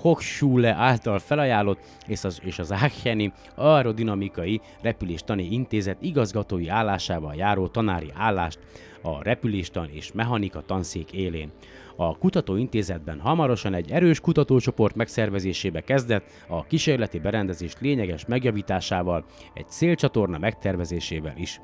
Hochschule 0.00 0.72
által 0.72 1.18
felajánlott, 1.18 1.80
és 2.06 2.24
az, 2.24 2.40
és 2.42 2.58
az 2.58 2.70
Aacheni 2.70 3.32
Aerodinamikai 3.54 4.60
Repüléstani 4.82 5.48
Intézet 5.50 5.96
igazgatói 6.00 6.68
állásával 6.68 7.34
járó 7.34 7.66
tanári 7.66 8.12
állást 8.14 8.58
a 9.02 9.22
repüléstan 9.22 9.88
és 9.92 10.12
mechanika 10.12 10.60
tanszék 10.60 11.12
élén. 11.12 11.50
A 11.96 12.18
kutatóintézetben 12.18 13.20
hamarosan 13.20 13.74
egy 13.74 13.90
erős 13.90 14.20
kutatócsoport 14.20 14.94
megszervezésébe 14.94 15.80
kezdett, 15.80 16.24
a 16.48 16.64
kísérleti 16.64 17.18
berendezés 17.18 17.72
lényeges 17.78 18.26
megjavításával, 18.26 19.24
egy 19.54 19.68
szélcsatorna 19.68 20.38
megtervezésével 20.38 21.34
is. 21.36 21.60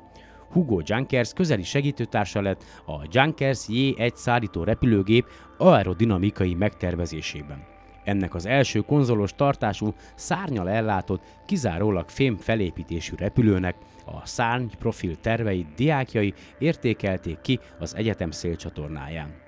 Hugo 0.53 0.79
Junkers 0.83 1.33
közeli 1.33 1.63
segítőtársa 1.63 2.41
lett 2.41 2.63
a 2.85 3.07
Junkers 3.11 3.65
J1 3.67 4.15
szállító 4.15 4.63
repülőgép 4.63 5.25
aerodinamikai 5.57 6.53
megtervezésében. 6.53 7.71
Ennek 8.03 8.35
az 8.35 8.45
első 8.45 8.79
konzolos 8.79 9.33
tartású, 9.35 9.93
szárnyal 10.15 10.69
ellátott, 10.69 11.23
kizárólag 11.45 12.09
fém 12.09 12.37
felépítésű 12.37 13.15
repülőnek 13.17 13.75
a 14.05 14.25
szárny 14.25 14.65
profil 14.79 15.15
terveit 15.15 15.73
diákjai 15.75 16.33
értékelték 16.59 17.41
ki 17.41 17.59
az 17.79 17.95
egyetem 17.95 18.31
szélcsatornáján. 18.31 19.41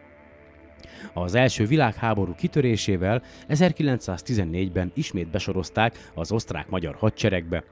Az 1.13 1.35
első 1.35 1.65
világháború 1.65 2.35
kitörésével 2.35 3.21
1914-ben 3.49 4.91
ismét 4.93 5.31
besorozták 5.31 6.11
az 6.13 6.31
osztrák-magyar 6.31 6.95
hadseregbe. 6.95 7.63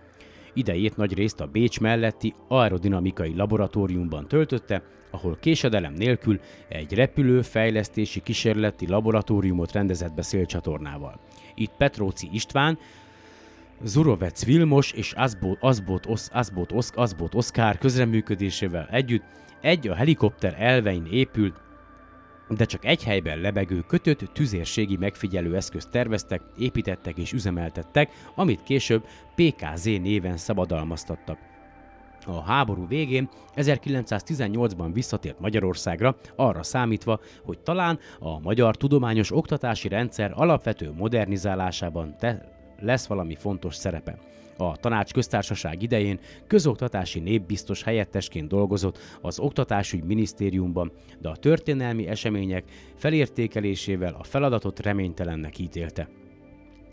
Idejét 0.54 0.98
nagy 0.98 1.14
részt 1.14 1.40
a 1.40 1.48
Bécs 1.48 1.80
melletti 1.80 2.34
aerodinamikai 2.48 3.36
laboratóriumban 3.36 4.28
töltötte, 4.28 4.84
ahol 5.12 5.38
késedelem 5.40 5.94
nélkül 5.94 6.40
egy 6.68 6.94
repülő 6.94 7.42
fejlesztési 7.42 8.22
kísérleti 8.22 8.88
laboratóriumot 8.88 9.72
rendezett 9.72 10.14
be 10.14 10.22
szélcsatornával. 10.22 11.20
Itt 11.56 11.72
Petróci 11.78 12.30
István, 12.32 12.78
Zurovec 13.84 14.46
Vilmos 14.46 14.92
és 14.92 15.12
Azbot, 15.12 15.58
Azbot, 15.62 16.06
Osz, 16.06 16.30
Azbot, 16.34 16.72
Osz, 16.72 16.92
Azbot 16.96 17.36
Oszkár 17.36 17.78
közreműködésével 17.78 18.88
együtt 18.92 19.24
egy 19.62 19.88
a 19.88 19.96
helikopter 19.96 20.56
elvein 20.60 21.08
épült 21.12 21.63
de 22.50 22.66
csak 22.66 22.86
egy 22.86 23.04
helyben 23.04 23.40
lebegő 23.40 23.80
kötött 23.88 24.34
tüzérségi 24.34 24.98
megfigyelő 24.98 25.56
eszközt 25.56 25.90
terveztek, 25.90 26.42
építettek 26.58 27.18
és 27.18 27.34
üzemeltettek, 27.34 28.12
amit 28.36 28.64
később 28.64 29.06
PKZ 29.36 29.84
néven 29.84 30.38
szabadalmaztattak. 30.38 31.38
A 32.26 32.42
háború 32.42 32.88
végén 32.88 33.30
1918-ban 33.56 34.90
visszatért 34.94 35.40
Magyarországra, 35.40 36.16
arra 36.36 36.64
számítva, 36.64 37.20
hogy 37.44 37.60
talán 37.60 38.00
a 38.20 38.40
magyar 38.40 38.78
tudományos 38.78 39.32
oktatási 39.32 39.88
rendszer 39.88 40.32
alapvető 40.36 40.92
modernizálásában 40.98 42.16
te- 42.18 42.52
lesz 42.80 43.08
valami 43.08 43.36
fontos 43.36 43.76
szerepe. 43.76 44.18
A 44.58 44.78
tanács 44.78 45.12
köztársaság 45.12 45.82
idején 45.82 46.20
közoktatási 46.48 47.20
népbiztos 47.20 47.84
helyettesként 47.84 48.48
dolgozott 48.48 49.00
az 49.22 49.40
Oktatásügy 49.40 50.04
Minisztériumban, 50.04 50.92
de 51.22 51.30
a 51.30 51.36
történelmi 51.36 52.08
események 52.08 52.64
felértékelésével 52.96 54.16
a 54.20 54.24
feladatot 54.24 54.80
reménytelennek 54.80 55.60
ítélte. 55.60 56.10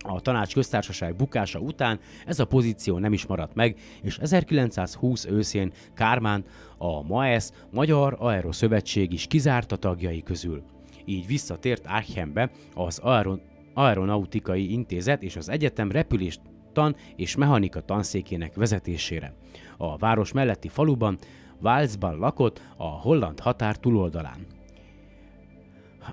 A 0.03 0.21
tanács 0.21 0.53
köztársaság 0.53 1.17
bukása 1.17 1.59
után 1.59 2.01
ez 2.27 2.39
a 2.39 2.45
pozíció 2.45 2.99
nem 2.99 3.13
is 3.13 3.27
maradt 3.27 3.55
meg, 3.55 3.77
és 4.03 4.19
1920 4.19 5.25
őszén 5.25 5.73
Kármán, 5.95 6.45
a 6.79 7.03
MAESZ 7.03 7.53
Magyar 7.71 8.17
Aeroszövetség 8.19 9.13
is 9.13 9.27
kizárta 9.27 9.77
tagjai 9.77 10.23
közül. 10.23 10.63
Így 11.05 11.27
visszatért 11.27 11.87
Aachenbe 11.87 12.51
az 12.75 12.99
Aeron 12.99 13.41
Aeronautikai 13.75 14.73
Intézet 14.73 15.23
és 15.23 15.37
az 15.37 15.49
egyetem 15.49 15.91
repülés 15.91 16.39
tan 16.73 16.97
és 17.17 17.37
mechanika 17.37 17.81
tanszékének 17.81 18.55
vezetésére. 18.55 19.35
A 19.77 19.97
város 19.97 20.33
melletti 20.33 20.69
faluban 20.69 21.19
Walsban 21.63 22.19
lakott 22.19 22.63
a 22.77 22.85
holland 22.85 23.41
határ 23.41 23.77
túloldalán. 23.77 24.47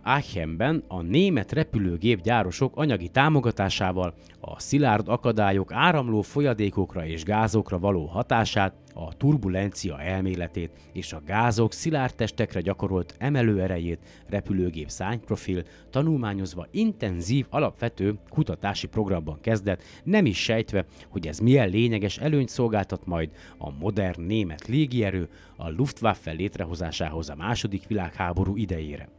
Aachenben 0.04 0.84
a 0.88 1.02
német 1.02 1.52
repülőgépgyárosok 1.52 2.76
anyagi 2.76 3.10
támogatásával 3.10 4.14
a 4.40 4.60
szilárd 4.60 5.08
akadályok 5.08 5.72
áramló 5.72 6.22
folyadékokra 6.22 7.06
és 7.06 7.24
gázokra 7.24 7.80
való 7.80 8.06
hatását, 8.06 8.74
a 9.00 9.14
turbulencia 9.18 10.00
elméletét 10.00 10.72
és 10.94 11.14
a 11.14 11.22
gázok 11.26 11.74
szilárd 11.74 12.16
testekre 12.16 12.62
gyakorolt 12.62 13.16
emelő 13.18 13.62
erejét 13.62 14.00
repülőgép 14.30 14.90
szányprofil 14.90 15.64
tanulmányozva 15.90 16.68
intenzív 16.72 17.46
alapvető 17.50 18.20
kutatási 18.30 18.88
programban 18.88 19.40
kezdett, 19.42 19.84
nem 20.04 20.26
is 20.26 20.44
sejtve, 20.44 20.86
hogy 21.10 21.28
ez 21.28 21.40
milyen 21.40 21.70
lényeges 21.70 22.18
előnyt 22.18 22.50
szolgáltat 22.50 23.06
majd 23.06 23.30
a 23.58 23.72
modern 23.72 24.22
német 24.22 24.68
légierő 24.68 25.30
a 25.56 25.70
Luftwaffe 25.70 26.32
létrehozásához 26.32 27.30
a 27.30 27.36
második 27.36 27.88
világháború 27.88 28.56
idejére. 28.56 29.10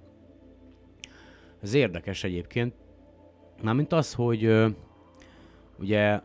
Ez 1.62 1.74
érdekes 1.74 2.24
egyébként. 2.24 2.74
Mármint 3.62 3.92
az, 3.92 4.14
hogy 4.14 4.52
ugye 5.78 6.20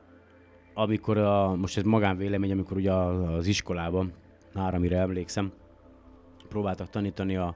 amikor 0.73 1.17
a, 1.17 1.55
most 1.55 1.77
ez 1.77 1.83
magánvélemény, 1.83 2.51
amikor 2.51 2.77
ugye 2.77 2.91
az 2.93 3.47
iskolában, 3.47 4.11
már 4.53 4.75
amire 4.75 4.97
emlékszem, 4.97 5.51
próbáltak 6.49 6.89
tanítani 6.89 7.35
a, 7.35 7.55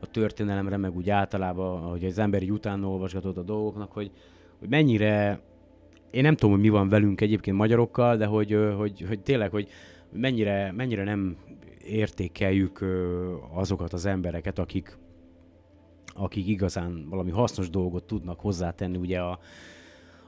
a 0.00 0.06
történelemre, 0.06 0.76
meg 0.76 0.96
úgy 0.96 1.10
általában, 1.10 1.80
hogy 1.80 2.04
az 2.04 2.18
ember 2.18 2.42
így 2.42 2.52
utána 2.52 2.88
olvasgatott 2.88 3.36
a 3.36 3.42
dolgoknak, 3.42 3.92
hogy, 3.92 4.10
hogy 4.58 4.68
mennyire, 4.68 5.40
én 6.10 6.22
nem 6.22 6.34
tudom, 6.34 6.50
hogy 6.50 6.60
mi 6.64 6.68
van 6.68 6.88
velünk 6.88 7.20
egyébként 7.20 7.56
magyarokkal, 7.56 8.16
de 8.16 8.26
hogy, 8.26 8.58
hogy, 8.76 9.04
hogy 9.08 9.20
tényleg, 9.20 9.50
hogy 9.50 9.68
mennyire, 10.12 10.72
mennyire 10.76 11.04
nem 11.04 11.36
értékeljük 11.84 12.84
azokat 13.52 13.92
az 13.92 14.06
embereket, 14.06 14.58
akik, 14.58 14.98
akik 16.14 16.46
igazán 16.46 17.06
valami 17.08 17.30
hasznos 17.30 17.70
dolgot 17.70 18.04
tudnak 18.04 18.40
hozzátenni 18.40 18.96
ugye 18.96 19.20
a, 19.20 19.38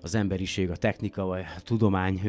az 0.03 0.15
emberiség, 0.15 0.71
a 0.71 0.77
technika 0.77 1.25
vagy 1.25 1.41
a 1.57 1.61
tudomány 1.61 2.21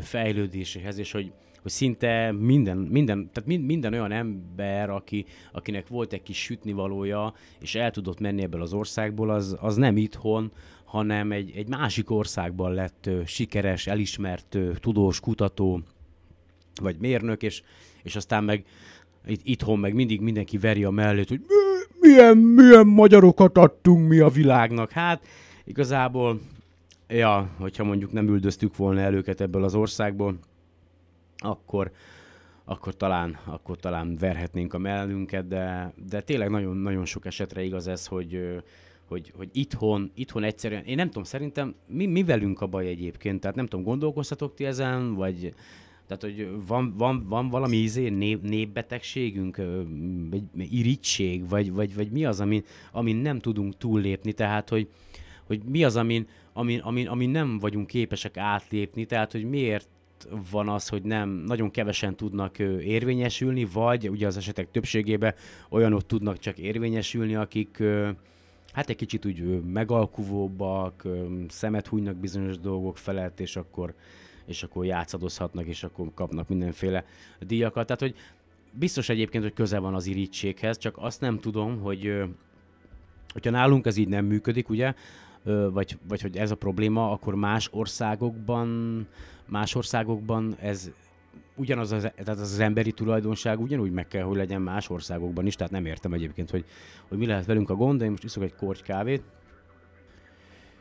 fejlődéséhez, 0.00 0.98
és 0.98 1.12
hogy, 1.12 1.32
hogy 1.62 1.70
szinte 1.70 2.32
minden, 2.32 2.76
minden, 2.76 3.30
tehát 3.32 3.48
mind, 3.48 3.64
minden 3.64 3.92
olyan 3.92 4.12
ember, 4.12 4.90
aki, 4.90 5.24
akinek 5.52 5.88
volt 5.88 6.12
egy 6.12 6.22
kis 6.22 6.42
sütnivalója, 6.42 7.34
és 7.60 7.74
el 7.74 7.90
tudott 7.90 8.20
menni 8.20 8.42
ebből 8.42 8.62
az 8.62 8.72
országból, 8.72 9.30
az, 9.30 9.56
az 9.60 9.76
nem 9.76 9.96
itthon, 9.96 10.52
hanem 10.84 11.32
egy, 11.32 11.52
egy 11.56 11.68
másik 11.68 12.10
országban 12.10 12.72
lett 12.72 13.10
sikeres, 13.24 13.86
elismert 13.86 14.58
tudós, 14.80 15.20
kutató, 15.20 15.80
vagy 16.82 16.96
mérnök, 16.98 17.42
és, 17.42 17.62
és 18.02 18.16
aztán 18.16 18.44
meg 18.44 18.64
itt, 19.26 19.40
itthon 19.44 19.78
meg 19.78 19.94
mindig 19.94 20.20
mindenki 20.20 20.58
veri 20.58 20.84
a 20.84 20.90
mellét, 20.90 21.28
hogy 21.28 21.40
milyen, 22.00 22.36
milyen 22.36 22.86
magyarokat 22.86 23.58
adtunk 23.58 24.08
mi 24.08 24.18
a 24.18 24.28
világnak. 24.28 24.90
Hát 24.90 25.26
igazából, 25.64 26.40
ja, 27.08 27.50
hogyha 27.58 27.84
mondjuk 27.84 28.12
nem 28.12 28.28
üldöztük 28.28 28.76
volna 28.76 29.00
el 29.00 29.14
őket 29.14 29.40
ebből 29.40 29.64
az 29.64 29.74
országból, 29.74 30.38
akkor, 31.36 31.90
akkor 32.64 32.96
talán, 32.96 33.38
akkor 33.44 33.76
talán 33.76 34.16
verhetnénk 34.16 34.74
a 34.74 34.78
mellünket, 34.78 35.48
de, 35.48 35.92
de 36.08 36.20
tényleg 36.20 36.50
nagyon, 36.50 36.76
nagyon 36.76 37.04
sok 37.04 37.26
esetre 37.26 37.62
igaz 37.62 37.86
ez, 37.86 38.06
hogy, 38.06 38.62
hogy, 39.08 39.32
hogy 39.36 39.48
itthon, 39.52 40.10
itthon 40.14 40.42
egyszerűen, 40.42 40.82
én 40.84 40.96
nem 40.96 41.06
tudom, 41.06 41.22
szerintem 41.22 41.74
mi, 41.86 42.06
mi 42.06 42.24
velünk 42.24 42.60
a 42.60 42.66
baj 42.66 42.86
egyébként, 42.86 43.40
tehát 43.40 43.56
nem 43.56 43.66
tudom, 43.66 43.84
gondolkoztatok 43.84 44.54
ti 44.54 44.64
ezen, 44.64 45.14
vagy, 45.14 45.54
tehát, 46.06 46.22
hogy 46.22 46.48
van, 46.66 46.94
van, 46.96 47.24
van 47.28 47.48
valami 47.48 47.76
izé, 47.76 48.08
nép, 48.08 48.42
népbetegségünk, 48.42 49.56
vagy 50.30 50.42
irítség, 50.56 51.48
vagy, 51.48 51.72
vagy, 51.72 51.94
vagy 51.94 52.10
mi 52.10 52.24
az, 52.24 52.40
amin, 52.40 52.64
amin 52.92 53.16
nem 53.16 53.38
tudunk 53.38 53.76
túllépni, 53.76 54.32
tehát, 54.32 54.68
hogy, 54.68 54.88
hogy 55.46 55.60
mi 55.64 55.84
az, 55.84 55.96
amin, 55.96 56.26
amin, 56.56 56.80
amin, 56.80 57.08
amin 57.08 57.30
nem 57.30 57.58
vagyunk 57.58 57.86
képesek 57.86 58.36
átlépni, 58.36 59.04
tehát, 59.04 59.32
hogy 59.32 59.44
miért 59.44 59.88
van 60.50 60.68
az, 60.68 60.88
hogy 60.88 61.02
nem 61.02 61.28
nagyon 61.28 61.70
kevesen 61.70 62.16
tudnak 62.16 62.58
érvényesülni, 62.58 63.64
vagy 63.64 64.08
ugye 64.08 64.26
az 64.26 64.36
esetek 64.36 64.70
többségében 64.70 65.34
olyanok 65.70 66.06
tudnak 66.06 66.38
csak 66.38 66.58
érvényesülni, 66.58 67.34
akik 67.34 67.82
hát 68.72 68.88
egy 68.88 68.96
kicsit 68.96 69.24
úgy 69.26 69.62
megalkuvóbbak, 69.62 71.06
szemet 71.48 71.86
hunynak 71.86 72.16
bizonyos 72.16 72.58
dolgok 72.58 72.98
felett, 72.98 73.40
és 73.40 73.56
akkor 73.56 73.94
és 74.46 74.62
akkor 74.62 74.84
játszadozhatnak, 74.84 75.66
és 75.66 75.82
akkor 75.82 76.10
kapnak 76.14 76.48
mindenféle 76.48 77.04
díjakat. 77.40 77.86
Tehát, 77.86 78.00
hogy 78.00 78.14
biztos 78.70 79.08
egyébként, 79.08 79.44
hogy 79.44 79.52
köze 79.52 79.78
van 79.78 79.94
az 79.94 80.06
irítséghez, 80.06 80.78
csak 80.78 80.96
azt 80.98 81.20
nem 81.20 81.38
tudom, 81.38 81.80
hogy 81.80 82.22
hogyha 83.32 83.50
nálunk 83.50 83.86
ez 83.86 83.96
így 83.96 84.08
nem 84.08 84.24
működik, 84.24 84.68
ugye, 84.68 84.94
vagy, 85.72 85.98
vagy 86.08 86.20
hogy 86.20 86.36
ez 86.36 86.50
a 86.50 86.54
probléma, 86.54 87.10
akkor 87.10 87.34
más 87.34 87.68
országokban, 87.72 89.06
más 89.46 89.74
országokban 89.74 90.56
ez 90.60 90.90
ugyanaz 91.56 91.92
az, 91.92 92.02
tehát 92.02 92.28
az, 92.28 92.40
az 92.40 92.58
emberi 92.58 92.92
tulajdonság 92.92 93.60
ugyanúgy 93.60 93.90
meg 93.90 94.08
kell, 94.08 94.22
hogy 94.22 94.36
legyen 94.36 94.62
más 94.62 94.90
országokban 94.90 95.46
is, 95.46 95.54
tehát 95.54 95.72
nem 95.72 95.86
értem 95.86 96.12
egyébként, 96.12 96.50
hogy, 96.50 96.64
hogy 97.08 97.18
mi 97.18 97.26
lehet 97.26 97.46
velünk 97.46 97.70
a 97.70 97.74
gond, 97.74 97.98
de 97.98 98.04
én 98.04 98.10
most 98.10 98.24
iszok 98.24 98.42
egy 98.42 98.54
korty 98.54 98.82
kávét. 98.82 99.22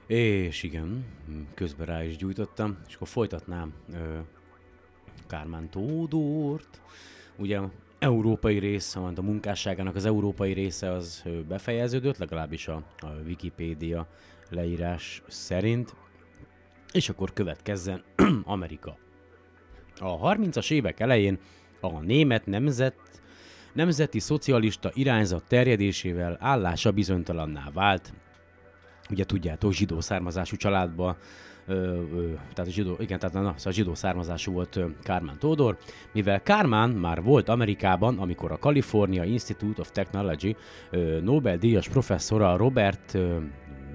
És 0.08 0.64
igen, 0.64 1.06
közben 1.54 1.86
rá 1.86 2.04
is 2.04 2.18
gyújtottam, 2.18 2.78
és 2.88 2.96
akkor 2.96 3.08
folytatnám 3.08 3.74
ö, 3.94 4.18
Kármán 5.28 5.70
Tódort. 5.70 6.82
Ugye 7.38 7.60
európai 8.00 8.60
része, 8.60 9.00
a 9.00 9.22
munkásságának 9.22 9.96
az 9.96 10.06
európai 10.06 10.54
része 10.54 10.92
az 10.92 11.24
befejeződött, 11.48 12.18
legalábbis 12.18 12.68
a, 12.68 12.84
a 13.00 13.08
Wikipédia 13.26 14.08
leírás 14.50 15.22
szerint. 15.28 15.96
És 16.92 17.10
akkor 17.10 17.34
következzen 17.34 18.04
Amerika. 18.44 18.98
A 20.00 20.36
30-as 20.36 20.72
évek 20.72 21.00
elején 21.00 21.40
a 21.80 22.00
német 22.00 22.46
nemzet, 22.46 22.96
nemzeti 23.74 24.20
szocialista 24.20 24.92
irányzat 24.94 25.44
terjedésével 25.48 26.38
állása 26.40 26.92
bizonytalanná 26.92 27.70
vált. 27.74 28.14
Ugye 29.10 29.24
tudjátok, 29.24 29.74
zsidó 29.74 30.02
származású 30.02 30.56
családba 30.56 31.18
tehát 31.66 32.58
a 32.58 32.70
zsidó, 32.70 32.96
igen, 33.00 33.20
tehát 33.20 33.34
na, 33.34 33.54
szóval 33.58 33.74
zsidó 33.74 33.96
származású 33.96 34.52
volt 34.52 34.80
Kármán 35.04 35.40
Tódor, 35.40 35.78
mivel 36.12 36.42
Kármán 36.42 36.90
már 36.90 37.24
volt 37.24 37.50
Amerikában, 37.50 38.18
amikor 38.18 38.52
a 38.52 38.58
California 38.58 39.24
Institute 39.24 39.82
of 39.82 39.92
Technology 39.92 40.56
Nobel-díjas 41.22 41.90
professzora 41.90 42.58
Robert 42.58 43.18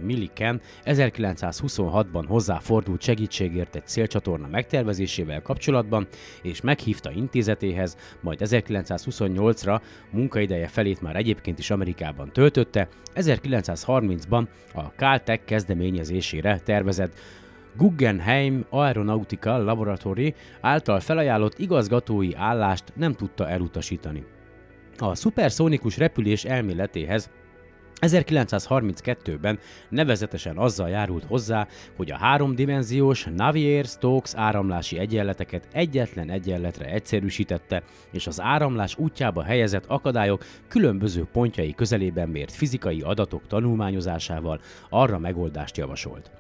Milliken 0.03 0.61
1926-ban 0.85 2.25
hozzáfordult 2.27 3.03
segítségért 3.03 3.77
egy 3.77 3.87
célcsatorna 3.87 4.49
megtervezésével 4.49 5.43
kapcsolatban, 5.43 6.07
és 6.43 6.61
meghívta 6.61 7.11
intézetéhez, 7.11 7.97
majd 8.21 8.39
1928-ra 8.45 9.81
munkaideje 10.11 10.69
felét 10.69 11.01
már 11.01 11.17
egyébként 11.17 11.59
is 11.59 11.71
Amerikában 11.71 12.33
töltötte, 12.33 12.89
1930-ban 13.15 14.47
a 14.75 14.81
Caltech 14.81 15.45
kezdeményezésére 15.45 16.59
tervezett 16.59 17.19
Guggenheim 17.77 18.65
Aeronautical 18.71 19.65
Laboratory 19.65 20.35
által 20.61 21.01
felajánlott 21.01 21.59
igazgatói 21.59 22.35
állást 22.35 22.85
nem 22.95 23.13
tudta 23.13 23.49
elutasítani. 23.49 24.25
A 24.99 25.15
szuperszónikus 25.15 25.97
repülés 25.97 26.45
elméletéhez 26.45 27.31
1932-ben 28.01 29.59
nevezetesen 29.89 30.57
azzal 30.57 30.89
járult 30.89 31.25
hozzá, 31.25 31.67
hogy 31.97 32.11
a 32.11 32.17
háromdimenziós 32.17 33.27
Navier-Stokes 33.37 34.35
áramlási 34.35 34.99
egyenleteket 34.99 35.69
egyetlen 35.73 36.31
egyenletre 36.31 36.85
egyszerűsítette, 36.85 37.83
és 38.13 38.27
az 38.27 38.41
áramlás 38.41 38.97
útjába 38.99 39.43
helyezett 39.43 39.85
akadályok 39.87 40.45
különböző 40.69 41.27
pontjai 41.33 41.75
közelében 41.75 42.29
mért 42.29 42.53
fizikai 42.53 43.01
adatok 43.01 43.47
tanulmányozásával 43.47 44.61
arra 44.89 45.19
megoldást 45.19 45.77
javasolt. 45.77 46.40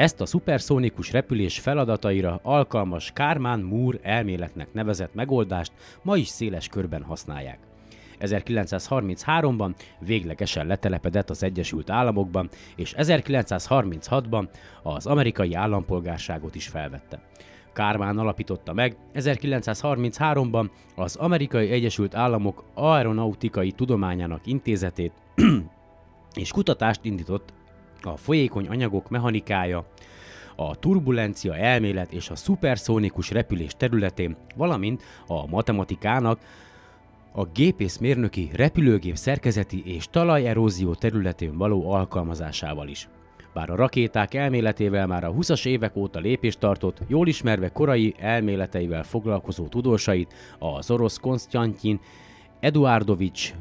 Ezt 0.00 0.20
a 0.20 0.26
szuperszónikus 0.26 1.12
repülés 1.12 1.58
feladataira 1.58 2.40
alkalmas 2.42 3.10
Kármán-Moore 3.14 3.98
elméletnek 4.02 4.72
nevezett 4.72 5.14
megoldást 5.14 5.72
ma 6.02 6.16
is 6.16 6.28
széles 6.28 6.68
körben 6.68 7.02
használják. 7.02 7.58
1933-ban 8.20 9.74
véglegesen 9.98 10.66
letelepedett 10.66 11.30
az 11.30 11.42
Egyesült 11.42 11.90
Államokban, 11.90 12.48
és 12.76 12.94
1936-ban 12.96 14.48
az 14.82 15.06
amerikai 15.06 15.54
állampolgárságot 15.54 16.54
is 16.54 16.66
felvette. 16.68 17.22
Kármán 17.72 18.18
alapította 18.18 18.72
meg 18.72 18.96
1933-ban 19.14 20.70
az 20.96 21.16
Amerikai 21.16 21.70
Egyesült 21.70 22.14
Államok 22.14 22.64
Aeronautikai 22.74 23.72
Tudományának 23.72 24.46
Intézetét, 24.46 25.12
és 26.42 26.50
kutatást 26.50 27.04
indított 27.04 27.52
a 28.04 28.16
folyékony 28.16 28.68
anyagok 28.68 29.08
mechanikája, 29.08 29.86
a 30.56 30.76
turbulencia 30.76 31.56
elmélet 31.56 32.12
és 32.12 32.30
a 32.30 32.36
szuperszónikus 32.36 33.30
repülés 33.30 33.72
területén, 33.76 34.36
valamint 34.56 35.02
a 35.26 35.46
matematikának, 35.46 36.40
a 37.32 37.44
gépészmérnöki 37.44 38.50
repülőgép 38.54 39.16
szerkezeti 39.16 39.82
és 39.94 40.06
talajerózió 40.10 40.94
területén 40.94 41.56
való 41.56 41.92
alkalmazásával 41.92 42.88
is. 42.88 43.08
Bár 43.54 43.70
a 43.70 43.76
rakéták 43.76 44.34
elméletével 44.34 45.06
már 45.06 45.24
a 45.24 45.32
20-as 45.32 45.66
évek 45.66 45.96
óta 45.96 46.18
lépést 46.18 46.58
tartott, 46.58 46.98
jól 47.06 47.28
ismerve 47.28 47.68
korai 47.68 48.14
elméleteivel 48.18 49.02
foglalkozó 49.02 49.66
tudósait, 49.66 50.34
az 50.58 50.90
orosz 50.90 51.18
Konstantin 51.18 52.00
Eduardovics 52.60 53.54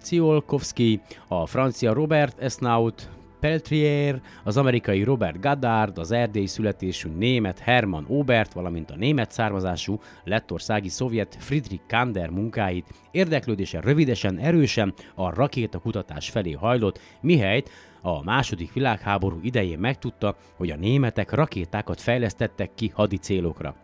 Ciolkovsky, 0.00 1.00
a 1.28 1.46
francia 1.46 1.92
Robert 1.92 2.38
Esnaut, 2.38 3.08
Peltrier, 3.44 4.20
az 4.44 4.56
amerikai 4.56 5.02
Robert 5.02 5.40
Goddard, 5.40 5.98
az 5.98 6.10
erdélyi 6.10 6.46
születésű 6.46 7.08
német 7.08 7.58
Hermann 7.58 8.04
Obert, 8.08 8.52
valamint 8.52 8.90
a 8.90 8.96
német 8.96 9.30
származású 9.30 10.00
lettországi 10.24 10.88
szovjet 10.88 11.36
Friedrich 11.40 11.82
Kander 11.88 12.30
munkáit 12.30 12.86
érdeklődése 13.10 13.80
rövidesen 13.80 14.38
erősen 14.38 14.94
a 15.14 15.34
rakétakutatás 15.34 16.30
felé 16.30 16.52
hajlott, 16.52 17.00
mihelyt 17.20 17.70
a 18.02 18.22
második 18.22 18.72
világháború 18.72 19.38
idején 19.42 19.78
megtudta, 19.78 20.36
hogy 20.56 20.70
a 20.70 20.76
németek 20.76 21.32
rakétákat 21.32 22.00
fejlesztettek 22.00 22.74
ki 22.74 22.90
hadi 22.94 23.16
célokra. 23.16 23.76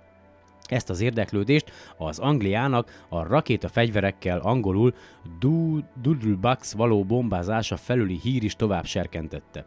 Ezt 0.71 0.91
az 0.91 1.01
érdeklődést 1.01 1.73
az 1.97 2.19
Angliának 2.19 3.05
a 3.09 3.23
rakéta 3.23 3.69
fegyverekkel 3.69 4.39
angolul 4.39 4.95
Doodlebugs 6.03 6.73
való 6.73 7.05
bombázása 7.05 7.77
felüli 7.77 8.19
hír 8.23 8.43
is 8.43 8.57
tovább 8.57 8.85
serkentette. 8.85 9.67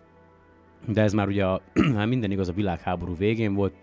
De 0.88 1.01
ez 1.01 1.14
már 1.14 1.28
ugye 1.28 1.45
a, 1.45 1.62
minden 2.06 2.32
igaz 2.32 2.49
a 2.49 2.54
világháború 2.54 3.16
végén 3.16 3.54
volt. 3.54 3.74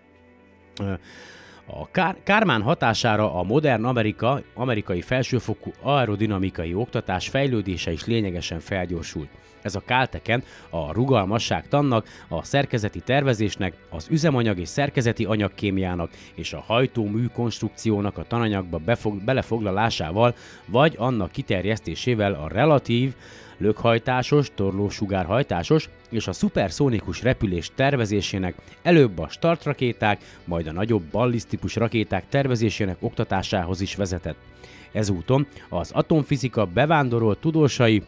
A 1.73 1.87
Kár- 1.91 2.17
Kármán 2.23 2.61
hatására 2.61 3.33
a 3.33 3.43
modern 3.43 3.83
Amerika, 3.83 4.41
amerikai 4.53 5.01
felsőfokú 5.01 5.71
aerodinamikai 5.81 6.73
oktatás 6.73 7.29
fejlődése 7.29 7.91
is 7.91 8.05
lényegesen 8.05 8.59
felgyorsult. 8.59 9.29
Ez 9.61 9.75
a 9.75 9.81
kálteken 9.85 10.43
a 10.69 10.91
rugalmasság 10.93 11.67
tannak, 11.67 12.07
a 12.27 12.43
szerkezeti 12.43 12.99
tervezésnek, 12.99 13.73
az 13.89 14.07
üzemanyag 14.09 14.59
és 14.59 14.67
szerkezeti 14.67 15.25
anyagkémiának 15.25 16.11
és 16.35 16.53
a 16.53 16.63
hajtómű 16.65 17.25
konstrukciónak 17.25 18.17
a 18.17 18.23
tananyagba 18.23 18.77
befog, 18.77 19.23
belefoglalásával, 19.23 20.35
vagy 20.65 20.95
annak 20.97 21.31
kiterjesztésével 21.31 22.33
a 22.33 22.47
relatív, 22.47 23.13
lökhajtásos, 23.61 24.51
torlósugárhajtásos 24.55 25.89
és 26.09 26.27
a 26.27 26.33
szuperszónikus 26.33 27.21
repülés 27.21 27.71
tervezésének, 27.75 28.55
előbb 28.81 29.19
a 29.19 29.29
startrakéták, 29.29 30.21
majd 30.45 30.67
a 30.67 30.71
nagyobb 30.71 31.03
ballisztikus 31.11 31.75
rakéták 31.75 32.29
tervezésének 32.29 32.97
oktatásához 32.99 33.81
is 33.81 33.95
vezetett. 33.95 34.37
Ezúton 34.91 35.47
az 35.69 35.91
atomfizika 35.91 36.65
bevándorolt 36.65 37.39
tudósai 37.39 38.03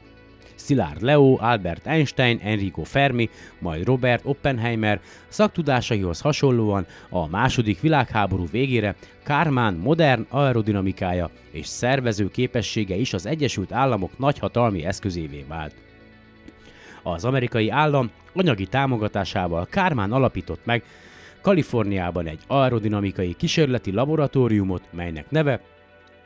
Szilárd 0.64 1.02
Leo, 1.02 1.38
Albert 1.40 1.88
Einstein, 1.88 2.40
Enrico 2.44 2.84
Fermi, 2.84 3.30
majd 3.60 3.86
Robert 3.86 4.22
Oppenheimer 4.26 5.02
szaktudásaihoz 5.28 6.22
hasonlóan 6.22 6.86
a 7.10 7.28
második 7.28 7.82
világháború 7.82 8.48
végére 8.52 8.96
Kármán 9.24 9.74
modern 9.74 10.26
aerodinamikája 10.30 11.30
és 11.52 11.68
szervező 11.68 12.30
képessége 12.32 12.96
is 12.96 13.14
az 13.14 13.26
Egyesült 13.26 13.72
Államok 13.72 14.18
nagyhatalmi 14.18 14.86
eszközévé 14.86 15.46
vált. 15.48 15.76
Az 17.04 17.26
amerikai 17.26 17.70
állam 17.70 18.12
anyagi 18.34 18.66
támogatásával 18.66 19.68
Kármán 19.70 20.12
alapított 20.12 20.66
meg 20.66 20.84
Kaliforniában 21.42 22.28
egy 22.28 22.40
aerodinamikai 22.48 23.34
kísérleti 23.34 23.92
laboratóriumot, 23.92 24.84
melynek 24.92 25.30
neve 25.30 25.62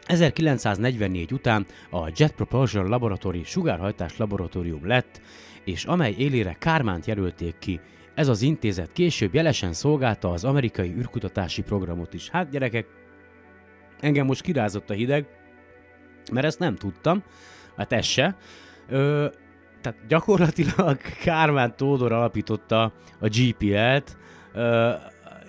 1944 0.07 1.31
után 1.31 1.65
a 1.91 2.11
Jet 2.15 2.31
Propulsion 2.31 2.87
Laboratory 2.87 3.43
sugárhajtás 3.43 4.17
laboratórium 4.17 4.87
lett, 4.87 5.21
és 5.63 5.85
amely 5.85 6.15
élére 6.17 6.53
Kármánt 6.53 7.05
jelölték 7.05 7.55
ki. 7.59 7.79
Ez 8.15 8.27
az 8.27 8.41
intézet 8.41 8.91
később 8.91 9.33
jelesen 9.33 9.73
szolgálta 9.73 10.29
az 10.29 10.43
amerikai 10.43 10.93
űrkutatási 10.97 11.61
programot 11.61 12.13
is. 12.13 12.29
Hát 12.29 12.49
gyerekek, 12.49 12.85
engem 13.99 14.25
most 14.25 14.41
kirázott 14.41 14.89
a 14.89 14.93
hideg, 14.93 15.27
mert 16.31 16.45
ezt 16.45 16.59
nem 16.59 16.75
tudtam, 16.75 17.23
hát 17.75 17.93
ez 17.93 18.05
se. 18.05 18.35
Ö, 18.89 19.27
tehát 19.81 20.07
gyakorlatilag 20.07 20.97
Kármán 21.23 21.75
Tódor 21.75 22.11
alapította 22.11 22.93
a 23.19 23.27
GPL-t, 23.27 24.17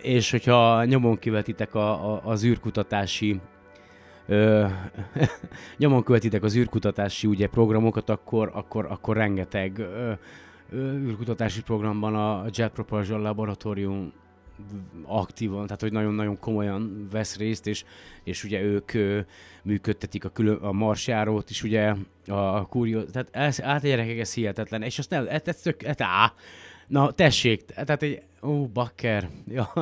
és 0.03 0.31
hogyha 0.31 0.85
nyomon 0.85 1.19
kivetitek 1.19 1.75
a, 1.75 2.13
a, 2.13 2.21
az 2.25 2.45
űrkutatási 2.45 3.41
ö, 4.29 4.67
nyomon 5.79 6.03
követitek 6.03 6.43
az 6.43 6.57
űrkutatási 6.57 7.27
ugye, 7.27 7.47
programokat, 7.47 8.11
akkor, 8.11 8.51
akkor, 8.55 8.87
akkor 8.91 9.17
rengeteg 9.17 9.79
ö, 9.79 10.13
ö, 10.71 10.93
űrkutatási 10.93 11.63
programban 11.63 12.15
a 12.15 12.45
Jet 12.51 12.73
Propulsion 12.73 13.21
Laboratorium 13.21 14.13
aktívan, 15.03 15.65
tehát 15.65 15.81
hogy 15.81 15.93
nagyon-nagyon 15.93 16.39
komolyan 16.39 17.09
vesz 17.11 17.37
részt, 17.37 17.67
és, 17.67 17.85
és 18.25 18.45
ugye 18.45 18.61
ők 18.61 18.95
ö, 18.95 19.21
működtetik 19.63 20.25
a, 20.25 20.29
külön, 20.29 20.57
a 20.57 20.73
marsjárót 20.73 21.51
is, 21.51 21.63
ugye 21.63 21.95
a, 22.27 22.57
a 22.57 22.65
kurió, 22.65 23.03
tehát 23.03 23.29
ez, 23.33 23.63
át 23.63 23.83
gyerekek, 23.83 24.19
ez 24.19 24.35
hihetetlen, 24.35 24.83
és 24.83 24.99
azt 24.99 25.11
nem, 25.11 25.27
ez, 25.29 25.43
ez 25.45 25.61
tök, 25.61 25.83
ez, 25.83 25.97
á, 25.99 26.33
Na, 26.89 27.11
tessék, 27.11 27.65
tehát 27.65 28.03
egy... 28.03 28.23
Ó, 28.43 28.67
bakker. 28.67 29.29
Ja. 29.47 29.73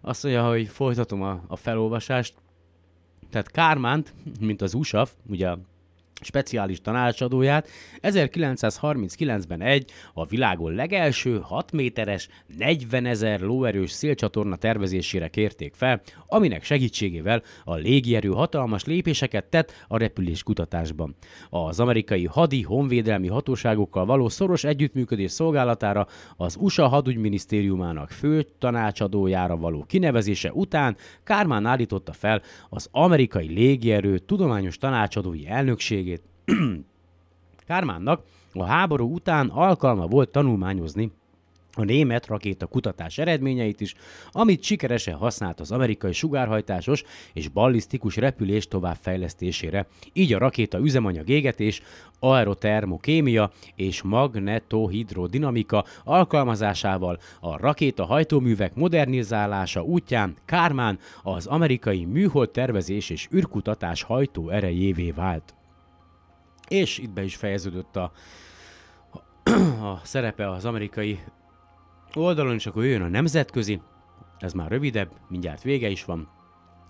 Azt 0.00 0.22
mondja, 0.22 0.48
hogy 0.48 0.68
folytatom 0.68 1.22
a, 1.22 1.42
a 1.46 1.56
felolvasást. 1.56 2.34
Tehát 3.30 3.50
Kármánt, 3.50 4.14
mint 4.40 4.62
az 4.62 4.74
USAF, 4.74 5.12
ugye 5.26 5.54
speciális 6.20 6.80
tanácsadóját 6.80 7.68
1939-ben 8.02 9.60
egy 9.60 9.90
a 10.14 10.26
világon 10.26 10.72
legelső 10.72 11.38
6 11.42 11.72
méteres, 11.72 12.28
40 12.58 13.06
ezer 13.06 13.40
lóerős 13.40 13.90
szélcsatorna 13.90 14.56
tervezésére 14.56 15.28
kérték 15.28 15.74
fel, 15.74 16.00
aminek 16.26 16.64
segítségével 16.64 17.42
a 17.64 17.74
légierő 17.74 18.28
hatalmas 18.28 18.84
lépéseket 18.84 19.44
tett 19.44 19.72
a 19.88 19.98
repülés 19.98 20.42
kutatásban. 20.42 21.16
Az 21.50 21.80
amerikai 21.80 22.24
hadi 22.24 22.62
honvédelmi 22.62 23.28
hatóságokkal 23.28 24.06
való 24.06 24.28
szoros 24.28 24.64
együttműködés 24.64 25.30
szolgálatára 25.30 26.06
az 26.36 26.56
USA 26.60 26.86
hadügyminisztériumának 26.88 28.10
fő 28.10 28.46
tanácsadójára 28.58 29.56
való 29.56 29.84
kinevezése 29.88 30.52
után 30.52 30.96
Kármán 31.24 31.66
állította 31.66 32.12
fel 32.12 32.42
az 32.68 32.88
amerikai 32.90 33.46
légierő 33.46 34.18
tudományos 34.18 34.78
tanácsadói 34.78 35.46
elnökség 35.48 36.05
segítségét. 36.06 36.22
Kármánnak 37.66 38.22
a 38.52 38.64
háború 38.64 39.14
után 39.14 39.48
alkalma 39.48 40.06
volt 40.06 40.30
tanulmányozni 40.30 41.10
a 41.78 41.84
német 41.84 42.26
rakéta 42.26 42.66
kutatás 42.66 43.18
eredményeit 43.18 43.80
is, 43.80 43.94
amit 44.30 44.62
sikeresen 44.62 45.14
használt 45.14 45.60
az 45.60 45.70
amerikai 45.70 46.12
sugárhajtásos 46.12 47.02
és 47.32 47.48
ballisztikus 47.48 48.16
repülés 48.16 48.68
továbbfejlesztésére, 48.68 49.86
így 50.12 50.32
a 50.32 50.38
rakéta 50.38 50.78
üzemanyag 50.78 51.28
égetés, 51.28 51.82
aerotermokémia 52.18 53.50
és 53.74 54.02
magnetohidrodinamika 54.02 55.84
alkalmazásával 56.04 57.18
a 57.40 57.56
rakéta 57.56 58.04
hajtóművek 58.04 58.74
modernizálása 58.74 59.82
útján 59.82 60.36
Kármán 60.44 60.98
az 61.22 61.46
amerikai 61.46 62.04
műhold 62.04 62.50
tervezés 62.50 63.10
és 63.10 63.28
űrkutatás 63.34 64.02
hajtó 64.02 64.48
erejévé 64.48 65.10
vált. 65.10 65.54
És 66.68 66.98
itt 66.98 67.10
be 67.10 67.24
is 67.24 67.36
fejeződött 67.36 67.96
a, 67.96 68.12
a 69.82 70.00
szerepe 70.02 70.50
az 70.50 70.64
amerikai 70.64 71.20
oldalon, 72.14 72.54
és 72.54 72.66
akkor 72.66 72.82
jöjjön 72.84 73.02
a 73.02 73.08
nemzetközi, 73.08 73.80
ez 74.38 74.52
már 74.52 74.70
rövidebb, 74.70 75.10
mindjárt 75.28 75.62
vége 75.62 75.88
is 75.88 76.04
van. 76.04 76.35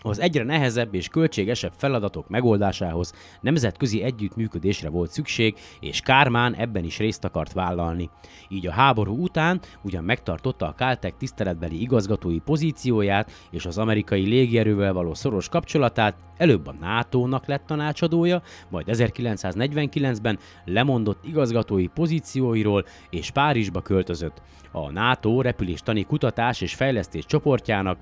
Az 0.06 0.20
egyre 0.20 0.44
nehezebb 0.44 0.94
és 0.94 1.08
költségesebb 1.08 1.72
feladatok 1.76 2.28
megoldásához 2.28 3.12
nemzetközi 3.40 4.02
együttműködésre 4.02 4.88
volt 4.88 5.10
szükség, 5.10 5.54
és 5.80 6.00
Kármán 6.00 6.54
ebben 6.54 6.84
is 6.84 6.98
részt 6.98 7.24
akart 7.24 7.52
vállalni. 7.52 8.10
Így 8.48 8.66
a 8.66 8.72
háború 8.72 9.22
után 9.22 9.60
ugyan 9.82 10.04
megtartotta 10.04 10.66
a 10.66 10.74
Caltech 10.74 11.16
tiszteletbeli 11.16 11.80
igazgatói 11.80 12.38
pozícióját 12.38 13.30
és 13.50 13.66
az 13.66 13.78
amerikai 13.78 14.24
légierővel 14.24 14.92
való 14.92 15.14
szoros 15.14 15.48
kapcsolatát, 15.48 16.16
előbb 16.36 16.66
a 16.66 16.74
NATO-nak 16.80 17.46
lett 17.46 17.66
tanácsadója, 17.66 18.42
majd 18.68 18.86
1949-ben 18.90 20.38
lemondott 20.64 21.24
igazgatói 21.24 21.86
pozícióiról 21.86 22.84
és 23.10 23.30
Párizsba 23.30 23.80
költözött. 23.80 24.42
A 24.72 24.90
NATO 24.90 25.40
repüléstani 25.40 26.02
kutatás 26.02 26.60
és 26.60 26.74
fejlesztés 26.74 27.26
csoportjának 27.26 27.98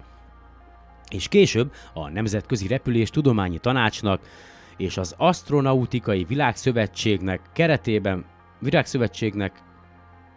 és 1.14 1.28
később 1.28 1.72
a 1.92 2.08
Nemzetközi 2.08 2.66
Repülés 2.66 3.10
Tudományi 3.10 3.58
Tanácsnak 3.58 4.20
és 4.76 4.96
az 4.96 5.14
Astronautikai 5.18 6.24
Világszövetségnek 6.24 7.40
keretében, 7.52 8.24
Világszövetségnek 8.60 9.62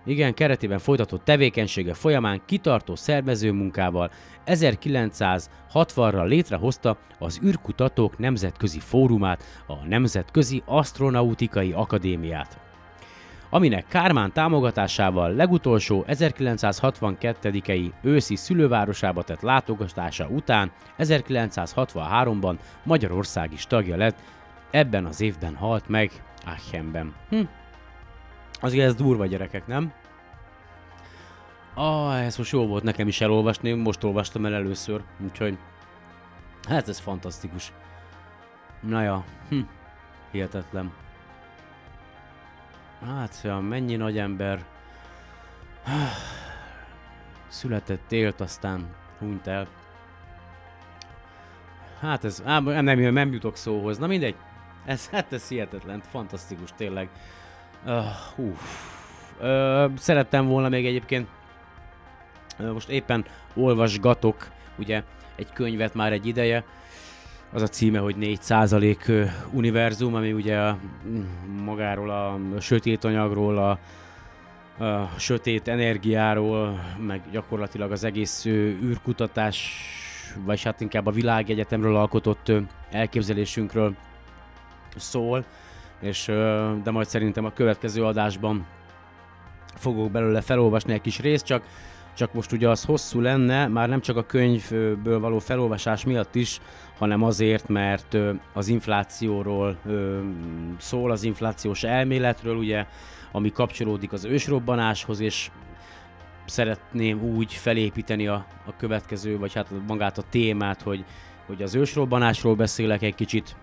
igen, 0.06 0.34
keretében 0.34 0.80
folytatott 0.80 1.24
tevékenysége 1.24 1.94
folyamán 1.94 2.42
kitartó 2.46 2.96
szervező 2.96 3.52
munkával 3.52 4.12
1960-ra 4.46 6.28
létrehozta 6.28 6.98
az 7.20 7.40
űrkutatók 7.44 8.18
nemzetközi 8.18 8.80
fórumát, 8.80 9.44
a 9.68 9.88
Nemzetközi 9.88 10.64
Astronautikai 10.66 11.72
Akadémiát 11.72 12.67
aminek 13.50 13.88
Kármán 13.88 14.32
támogatásával 14.32 15.34
legutolsó 15.34 16.06
1962-i 16.08 17.92
őszi 18.02 18.36
szülővárosába 18.36 19.24
tett 19.24 19.42
látogatása 19.42 20.28
után 20.28 20.72
1963-ban 20.98 22.56
Magyarország 22.84 23.54
is 23.54 23.66
tagja 23.66 23.96
lett, 23.96 24.20
ebben 24.72 25.06
az 25.06 25.22
évben 25.22 25.56
halt 25.56 25.88
meg 25.88 26.12
Aachenben. 26.46 27.14
Hm. 27.30 27.42
Azért 28.60 28.86
ez 28.86 28.96
durva 28.96 29.26
gyerekek, 29.26 29.68
nem? 29.68 29.94
Ah, 31.74 32.26
ez 32.26 32.38
most 32.38 32.52
jó 32.52 32.68
volt 32.68 32.84
nekem 32.84 33.08
is 33.08 33.22
elolvasni, 33.22 33.72
most 33.72 34.04
olvastam 34.04 34.46
el 34.46 34.54
először, 34.54 35.04
úgyhogy 35.24 35.58
hát 36.68 36.88
ez 36.88 37.00
fantasztikus. 37.00 37.74
Na 38.82 39.02
ja, 39.02 39.24
hm. 39.50 39.60
hihetetlen. 40.32 40.92
Hát, 43.06 43.40
ja, 43.44 43.60
mennyi 43.60 43.96
nagy 43.96 44.18
ember 44.18 44.66
született, 47.48 48.12
élt, 48.12 48.42
aztán 48.42 48.96
hunyt 49.20 49.48
el. 49.48 49.68
Hát 52.00 52.24
ez, 52.24 52.42
á, 52.46 52.60
nem, 52.60 53.00
nem, 53.00 53.34
jutok 53.34 53.56
szóhoz. 53.56 53.98
Na 53.98 54.08
mindegy. 54.08 54.36
Ez, 54.86 55.10
hát 55.10 55.34
ez 55.34 55.48
hihetetlen, 55.48 56.02
fantasztikus 56.10 56.70
tényleg. 56.76 57.10
Uh. 57.86 58.06
Uh, 59.40 59.98
szerettem 59.98 60.48
volna 60.48 60.70
még 60.70 60.86
egyébként, 60.86 61.28
uh, 62.60 62.72
most 62.72 62.90
éppen 62.90 63.26
olvasgatok, 63.54 64.48
ugye, 64.78 65.04
egy 65.36 65.54
könyvet 65.54 65.94
már 65.94 66.12
egy 66.12 66.26
ideje, 66.26 66.64
az 67.58 67.64
a 67.64 67.68
címe, 67.68 68.00
hogy 68.00 68.16
4% 68.20 69.30
univerzum, 69.52 70.16
ami 70.16 70.32
ugye 70.32 70.58
a, 70.58 70.78
magáról 71.64 72.10
a 72.10 72.40
sötét 72.60 73.04
anyagról, 73.04 73.58
a, 73.58 73.80
a 74.84 75.10
sötét 75.18 75.68
energiáról, 75.68 76.80
meg 77.00 77.22
gyakorlatilag 77.32 77.92
az 77.92 78.04
egész 78.04 78.46
űrkutatás, 78.46 79.82
vagy 80.46 80.64
hát 80.64 80.82
inkább 80.82 81.06
a 81.06 81.12
világegyetemről 81.12 81.96
alkotott 81.96 82.52
elképzelésünkről 82.92 83.96
szól, 84.96 85.46
és 86.00 86.26
de 86.84 86.92
majd 86.92 87.08
szerintem 87.08 87.46
a 87.46 87.54
következő 87.54 88.06
adásban 88.06 88.66
fogok 89.76 90.12
belőle 90.12 90.42
felolvasni 90.42 90.94
egy 90.94 91.02
kis 91.02 91.20
részt, 91.20 91.46
csak 91.46 91.64
csak 92.18 92.34
most 92.34 92.52
ugye 92.52 92.70
az 92.70 92.84
hosszú 92.84 93.22
lenne, 93.22 93.68
már 93.68 93.90
nem 93.90 94.02
csak 94.02 94.18
a 94.18 94.26
könyvből 94.26 95.20
való 95.20 95.40
felolvasás 95.40 96.06
miatt 96.06 96.36
is, 96.36 96.60
hanem 96.98 97.24
azért, 97.24 97.68
mert 97.68 98.18
az 98.54 98.68
inflációról 98.68 99.78
szól, 100.78 101.12
az 101.12 101.24
inflációs 101.24 101.84
elméletről, 101.84 102.56
ugye, 102.56 102.86
ami 103.32 103.52
kapcsolódik 103.52 104.14
az 104.14 104.26
ősrobbanáshoz, 104.26 105.20
és 105.20 105.52
szeretném 106.46 107.24
úgy 107.24 107.54
felépíteni 107.54 108.28
a, 108.28 108.46
a 108.66 108.76
következő, 108.78 109.38
vagy 109.38 109.54
hát 109.54 109.68
magát 109.88 110.18
a 110.18 110.24
témát, 110.30 110.82
hogy, 110.82 111.06
hogy 111.46 111.62
az 111.62 111.76
ősrobbanásról 111.76 112.56
beszélek 112.56 113.02
egy 113.02 113.16
kicsit, 113.16 113.56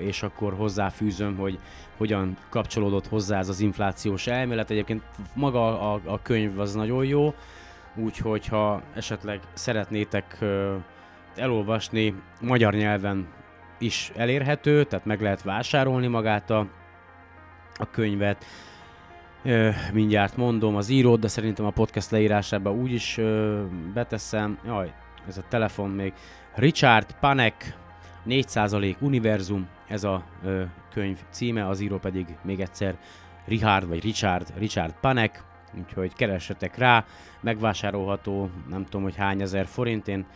és 0.00 0.22
akkor 0.22 0.54
hozzáfűzöm, 0.54 1.36
hogy 1.36 1.58
hogyan 1.96 2.36
kapcsolódott 2.50 3.06
hozzá 3.06 3.38
ez 3.38 3.48
az 3.48 3.60
inflációs 3.60 4.26
elmélet. 4.26 4.70
Egyébként 4.70 5.02
maga 5.34 5.92
a, 5.92 6.00
a 6.04 6.22
könyv 6.22 6.58
az 6.58 6.74
nagyon 6.74 7.04
jó, 7.04 7.34
úgyhogy 7.96 8.46
ha 8.46 8.82
esetleg 8.94 9.40
szeretnétek 9.52 10.38
elolvasni, 11.36 12.14
magyar 12.40 12.74
nyelven 12.74 13.28
is 13.78 14.12
elérhető, 14.16 14.84
tehát 14.84 15.04
meg 15.04 15.20
lehet 15.20 15.42
vásárolni 15.42 16.06
magát 16.06 16.50
a, 16.50 16.66
a 17.74 17.90
könyvet. 17.90 18.44
Mindjárt 19.92 20.36
mondom 20.36 20.76
az 20.76 20.88
írót, 20.88 21.20
de 21.20 21.28
szerintem 21.28 21.64
a 21.64 21.70
podcast 21.70 22.10
leírásába 22.10 22.72
úgy 22.72 22.92
is 22.92 23.20
beteszem. 23.94 24.58
Jaj, 24.64 24.92
ez 25.28 25.38
a 25.38 25.44
telefon 25.48 25.90
még. 25.90 26.12
Richard 26.54 27.16
Panek, 27.20 27.76
4% 28.26 28.98
Univerzum, 29.00 29.68
ez 29.88 30.04
a 30.04 30.24
könyv 30.92 31.18
címe, 31.30 31.68
az 31.68 31.80
író 31.80 31.98
pedig 31.98 32.26
még 32.42 32.60
egyszer 32.60 32.98
Richard 33.44 33.88
vagy 33.88 34.02
Richard, 34.02 34.52
Richard 34.58 34.94
Panek, 35.00 35.42
úgyhogy 35.76 36.14
keressetek 36.14 36.76
rá, 36.76 37.04
megvásárolható, 37.40 38.50
nem 38.68 38.84
tudom, 38.84 39.02
hogy 39.02 39.16
hány 39.16 39.40
ezer 39.40 39.66
forint, 39.66 40.08
én, 40.08 40.26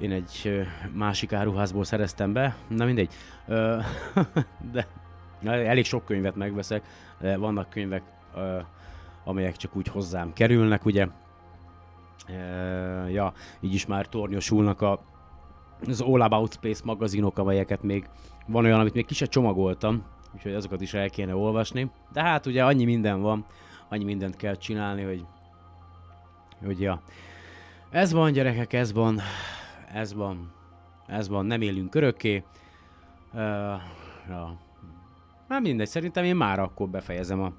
én 0.00 0.12
egy 0.12 0.66
másik 0.92 1.32
áruházból 1.32 1.84
szereztem 1.84 2.32
be, 2.32 2.56
na 2.68 2.84
mindegy, 2.84 3.12
de 4.72 4.86
elég 5.42 5.84
sok 5.84 6.04
könyvet 6.04 6.36
megveszek, 6.36 6.82
de 7.20 7.36
vannak 7.36 7.70
könyvek, 7.70 8.02
amelyek 9.24 9.56
csak 9.56 9.76
úgy 9.76 9.88
hozzám 9.88 10.32
kerülnek, 10.32 10.84
ugye, 10.84 11.06
ja, 13.08 13.32
így 13.60 13.74
is 13.74 13.86
már 13.86 14.06
tornyosulnak 14.06 14.80
a, 14.80 15.00
az 15.86 16.00
All 16.00 16.20
About 16.20 16.52
Space 16.52 16.82
magazinok, 16.84 17.38
amelyeket 17.38 17.82
még 17.82 18.08
van 18.46 18.64
olyan, 18.64 18.80
amit 18.80 18.94
még 18.94 19.06
ki 19.06 19.14
csomagoltam, 19.14 20.04
úgyhogy 20.34 20.54
azokat 20.54 20.80
is 20.80 20.94
el 20.94 21.10
kéne 21.10 21.36
olvasni. 21.36 21.90
De 22.12 22.22
hát 22.22 22.46
ugye 22.46 22.64
annyi 22.64 22.84
minden 22.84 23.20
van, 23.20 23.44
annyi 23.90 24.04
mindent 24.04 24.36
kell 24.36 24.54
csinálni, 24.54 25.02
hogy, 25.02 25.24
hogy 26.64 26.80
ja. 26.80 27.02
Ez 27.90 28.12
van, 28.12 28.32
gyerekek, 28.32 28.72
ez 28.72 28.92
van, 28.92 29.20
ez 29.92 30.14
van, 30.14 30.52
ez 31.06 31.28
van, 31.28 31.46
nem 31.46 31.60
élünk 31.60 31.94
örökké. 31.94 32.44
Uh, 33.32 33.40
ja. 34.28 34.58
Nem 35.48 35.62
mindegy, 35.62 35.88
szerintem 35.88 36.24
én 36.24 36.36
már 36.36 36.58
akkor 36.58 36.88
befejezem 36.88 37.42
a, 37.42 37.52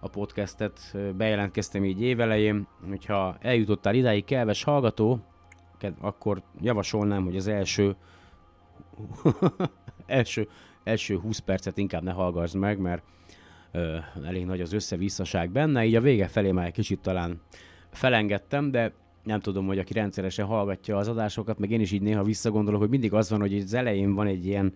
a 0.00 0.08
podcastet. 0.08 0.96
Bejelentkeztem 1.16 1.84
így 1.84 2.02
évelején, 2.02 2.66
hogyha 2.88 3.36
eljutottál 3.40 3.94
idáig, 3.94 4.24
kelves 4.24 4.62
hallgató, 4.62 5.20
akkor 6.00 6.42
javasolnám, 6.60 7.24
hogy 7.24 7.36
az 7.36 7.46
első 7.46 7.96
első, 10.06 10.48
első 10.84 11.18
20 11.18 11.38
percet 11.38 11.78
inkább 11.78 12.02
ne 12.02 12.12
hallgass 12.12 12.52
meg, 12.52 12.78
mert 12.78 13.02
elég 14.24 14.44
nagy 14.44 14.60
az 14.60 14.72
összevisszaság 14.72 15.50
benne, 15.50 15.84
így 15.84 15.94
a 15.94 16.00
vége 16.00 16.26
felé 16.26 16.52
már 16.52 16.66
egy 16.66 16.72
kicsit 16.72 17.00
talán 17.00 17.40
felengedtem, 17.90 18.70
de 18.70 18.92
nem 19.22 19.40
tudom, 19.40 19.66
hogy 19.66 19.78
aki 19.78 19.92
rendszeresen 19.92 20.46
hallgatja 20.46 20.96
az 20.96 21.08
adásokat, 21.08 21.58
meg 21.58 21.70
én 21.70 21.80
is 21.80 21.92
így 21.92 22.02
néha 22.02 22.22
visszagondolok, 22.22 22.80
hogy 22.80 22.88
mindig 22.88 23.12
az 23.12 23.30
van, 23.30 23.40
hogy 23.40 23.54
az 23.54 23.74
elején 23.74 24.14
van 24.14 24.26
egy 24.26 24.46
ilyen 24.46 24.72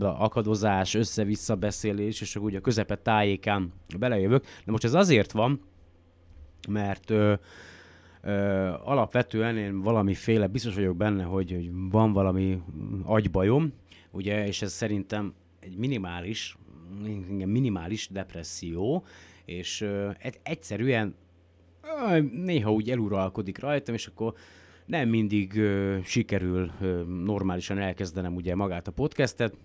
akadozás, 0.00 0.94
össze-vissza 0.94 1.54
beszélés, 1.54 2.20
és 2.20 2.36
akkor 2.36 2.48
ugye 2.48 2.58
a 2.58 2.60
közepet 2.60 3.00
tájékán 3.00 3.72
belejövök. 3.98 4.44
De 4.64 4.70
most 4.72 4.84
ez 4.84 4.94
azért 4.94 5.32
van, 5.32 5.60
mert 6.68 7.10
ö, 7.10 7.34
ö, 8.22 8.32
alapvetően 8.84 9.56
én 9.56 9.82
valamiféle, 9.82 10.46
biztos 10.46 10.74
vagyok 10.74 10.96
benne, 10.96 11.22
hogy, 11.22 11.50
hogy 11.52 11.70
van 11.90 12.12
valami 12.12 12.62
agybajom, 13.04 13.72
ugye, 14.10 14.46
és 14.46 14.62
ez 14.62 14.72
szerintem 14.72 15.34
egy 15.60 15.76
minimális, 15.76 16.56
minimális 17.46 18.08
depresszió, 18.08 19.04
és 19.44 19.80
ö, 19.80 20.10
egy, 20.18 20.38
egyszerűen 20.42 21.14
néha 22.32 22.72
úgy 22.72 22.90
eluralkodik 22.90 23.58
rajtam, 23.58 23.94
és 23.94 24.06
akkor 24.06 24.34
nem 24.86 25.08
mindig 25.08 25.60
sikerül 26.04 26.70
normálisan 27.24 27.78
elkezdenem 27.78 28.34
ugye 28.34 28.54
magát 28.54 28.88
a 28.88 28.92
podcastet, 28.92 29.56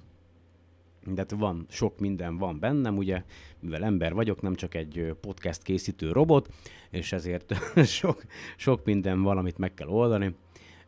de 1.06 1.22
hát 1.22 1.32
van, 1.32 1.66
sok 1.70 2.00
minden 2.00 2.38
van 2.38 2.60
bennem, 2.60 2.98
ugye, 2.98 3.24
mivel 3.60 3.84
ember 3.84 4.14
vagyok, 4.14 4.42
nem 4.42 4.56
csak 4.56 4.76
egy 4.76 5.16
podcast 5.22 5.62
készítő 5.62 6.12
robot, 6.12 6.50
és 6.90 7.12
ezért 7.12 7.54
sok, 7.86 8.24
sok 8.58 8.86
minden 8.86 9.22
van, 9.22 9.38
amit 9.38 9.58
meg 9.58 9.74
kell 9.74 9.88
oldani, 9.88 10.36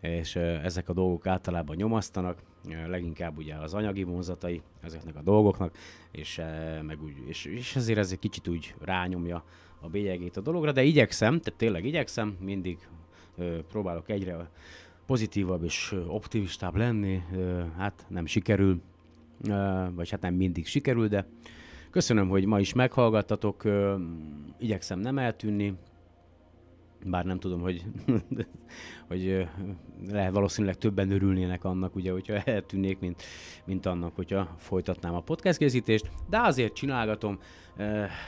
és 0.02 0.36
ezek 0.36 0.90
a 0.90 0.94
dolgok 0.94 1.28
általában 1.28 1.76
nyomasztanak, 1.76 2.42
leginkább 2.88 3.38
ugye 3.38 3.56
az 3.56 3.74
anyagi 3.74 4.04
vonzatai 4.04 4.62
ezeknek 4.82 5.16
a 5.16 5.22
dolgoknak, 5.22 5.78
és, 6.12 6.42
meg 6.82 7.04
úgy, 7.04 7.14
és, 7.26 7.46
és 7.46 7.76
ezért 7.76 8.00
ez 8.00 8.12
egy 8.12 8.20
kicsit 8.20 8.48
úgy 8.48 8.76
rányomja 8.82 9.44
a 9.80 9.88
bélyegét 9.88 10.38
a 10.38 10.42
dologra, 10.42 10.72
de 10.72 10.84
igyekszem, 10.84 11.40
tehát 11.40 11.60
tényleg 11.60 11.86
igyekszem, 11.86 12.38
mindig 12.40 12.78
próbálok 13.68 14.10
egyre 14.10 14.50
pozitívabb 15.06 15.64
és 15.64 15.96
optimistább 16.08 16.76
lenni, 16.76 17.22
hát 17.78 18.06
nem 18.08 18.26
sikerül, 18.26 18.82
vagy 19.96 20.10
hát 20.10 20.22
nem 20.22 20.34
mindig 20.34 20.66
sikerül, 20.66 21.08
de 21.08 21.28
köszönöm, 21.90 22.30
hogy 22.30 22.46
ma 22.46 22.60
is 22.60 22.74
meghallgattatok, 22.74 23.64
igyekszem 24.60 25.00
nem 25.00 25.18
eltűnni, 25.18 25.74
bár 27.06 27.26
nem 27.26 27.40
tudom, 27.40 27.62
hogy, 27.62 27.86
hogy 29.08 29.48
lehet 30.10 30.34
valószínűleg 30.34 30.78
többen 30.78 31.12
örülnének 31.12 31.64
annak, 31.64 31.96
ugye, 31.96 32.12
hogyha 32.12 32.34
eltűnnék, 32.54 33.00
mint, 33.00 33.24
mint 33.66 33.86
annak, 33.86 34.16
hogyha 34.16 34.56
folytatnám 34.58 35.16
a 35.16 35.22
podcast 35.22 35.58
készítést, 35.58 36.12
de 36.30 36.40
azért 36.40 36.74
csinálgatom, 36.74 37.40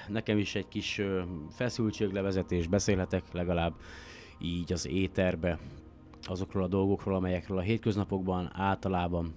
nekem 0.08 0.38
is 0.38 0.56
egy 0.56 0.68
kis 0.68 1.02
feszültséglevezetés, 1.50 2.68
beszélhetek 2.68 3.24
legalább 3.32 3.74
így 4.40 4.74
az 4.74 4.88
éterbe 4.88 5.60
azokról 6.22 6.64
a 6.64 6.68
dolgokról, 6.68 7.16
amelyekről 7.16 7.58
a 7.58 7.62
hétköznapokban 7.62 8.52
általában 8.54 9.34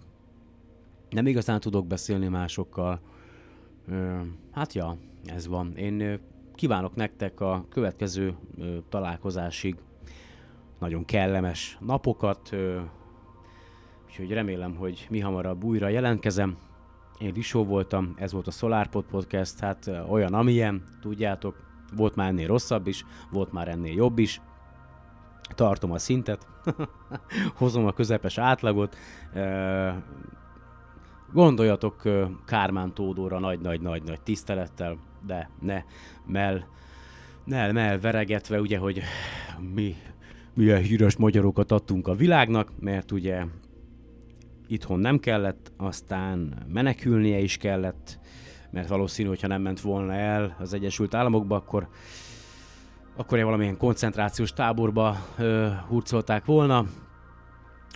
nem 1.10 1.26
igazán 1.26 1.60
tudok 1.60 1.86
beszélni 1.86 2.28
másokkal. 2.28 3.00
Hát 4.52 4.72
ja, 4.72 4.96
ez 5.24 5.46
van. 5.46 5.76
Én 5.76 6.20
kívánok 6.58 6.94
nektek 6.94 7.40
a 7.40 7.64
következő 7.68 8.34
találkozásig 8.88 9.76
nagyon 10.78 11.04
kellemes 11.04 11.78
napokat, 11.80 12.56
úgyhogy 14.06 14.32
remélem, 14.32 14.74
hogy 14.74 15.06
mi 15.10 15.20
hamarabb 15.20 15.64
újra 15.64 15.88
jelentkezem. 15.88 16.56
Én 17.18 17.32
Risó 17.32 17.64
voltam, 17.64 18.14
ez 18.16 18.32
volt 18.32 18.46
a 18.46 18.50
SolarPod 18.50 19.04
Podcast, 19.04 19.58
hát 19.58 19.90
olyan 20.08 20.34
amilyen, 20.34 20.84
tudjátok, 21.00 21.56
volt 21.96 22.16
már 22.16 22.28
ennél 22.28 22.46
rosszabb 22.46 22.86
is, 22.86 23.04
volt 23.30 23.52
már 23.52 23.68
ennél 23.68 23.94
jobb 23.94 24.18
is, 24.18 24.40
tartom 25.54 25.92
a 25.92 25.98
szintet, 25.98 26.46
hozom 27.58 27.86
a 27.86 27.92
közepes 27.92 28.38
átlagot, 28.38 28.96
gondoljatok 31.32 32.02
Kármán 32.46 32.94
Tódóra 32.94 33.38
nagy-nagy-nagy-nagy 33.38 34.20
tisztelettel, 34.20 34.98
de 35.26 35.50
ne 35.60 35.82
mell, 36.26 36.62
ne 37.44 37.72
mell 37.72 37.98
veregetve, 37.98 38.60
ugye, 38.60 38.78
hogy 38.78 39.02
mi 39.74 39.96
milyen 40.54 40.82
híres 40.82 41.16
magyarokat 41.16 41.72
adtunk 41.72 42.08
a 42.08 42.14
világnak, 42.14 42.70
mert 42.80 43.12
ugye 43.12 43.44
itthon 44.66 45.00
nem 45.00 45.18
kellett, 45.18 45.72
aztán 45.76 46.66
menekülnie 46.72 47.38
is 47.38 47.56
kellett, 47.56 48.18
mert 48.70 48.88
valószínű, 48.88 49.28
hogyha 49.28 49.46
nem 49.46 49.62
ment 49.62 49.80
volna 49.80 50.12
el 50.12 50.56
az 50.58 50.74
Egyesült 50.74 51.14
Államokba, 51.14 51.56
akkor 51.56 51.88
akkor 53.16 53.42
valamilyen 53.42 53.76
koncentrációs 53.76 54.52
táborba 54.52 55.16
ö, 55.38 55.68
hurcolták 55.88 56.44
volna. 56.44 56.84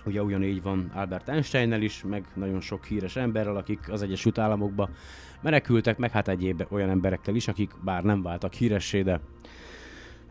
Ugye 0.05 0.23
ugyanígy 0.23 0.61
van 0.61 0.91
Albert 0.93 1.29
Einsteinnel 1.29 1.81
is, 1.81 2.03
meg 2.03 2.25
nagyon 2.35 2.61
sok 2.61 2.85
híres 2.85 3.15
emberrel, 3.15 3.55
akik 3.55 3.91
az 3.91 4.01
Egyesült 4.01 4.37
Államokba 4.37 4.89
menekültek, 5.41 5.97
meg 5.97 6.11
hát 6.11 6.27
egyéb 6.27 6.65
olyan 6.69 6.89
emberekkel 6.89 7.35
is, 7.35 7.47
akik 7.47 7.71
bár 7.83 8.03
nem 8.03 8.21
váltak 8.21 8.53
híressé, 8.53 9.01
de, 9.01 9.19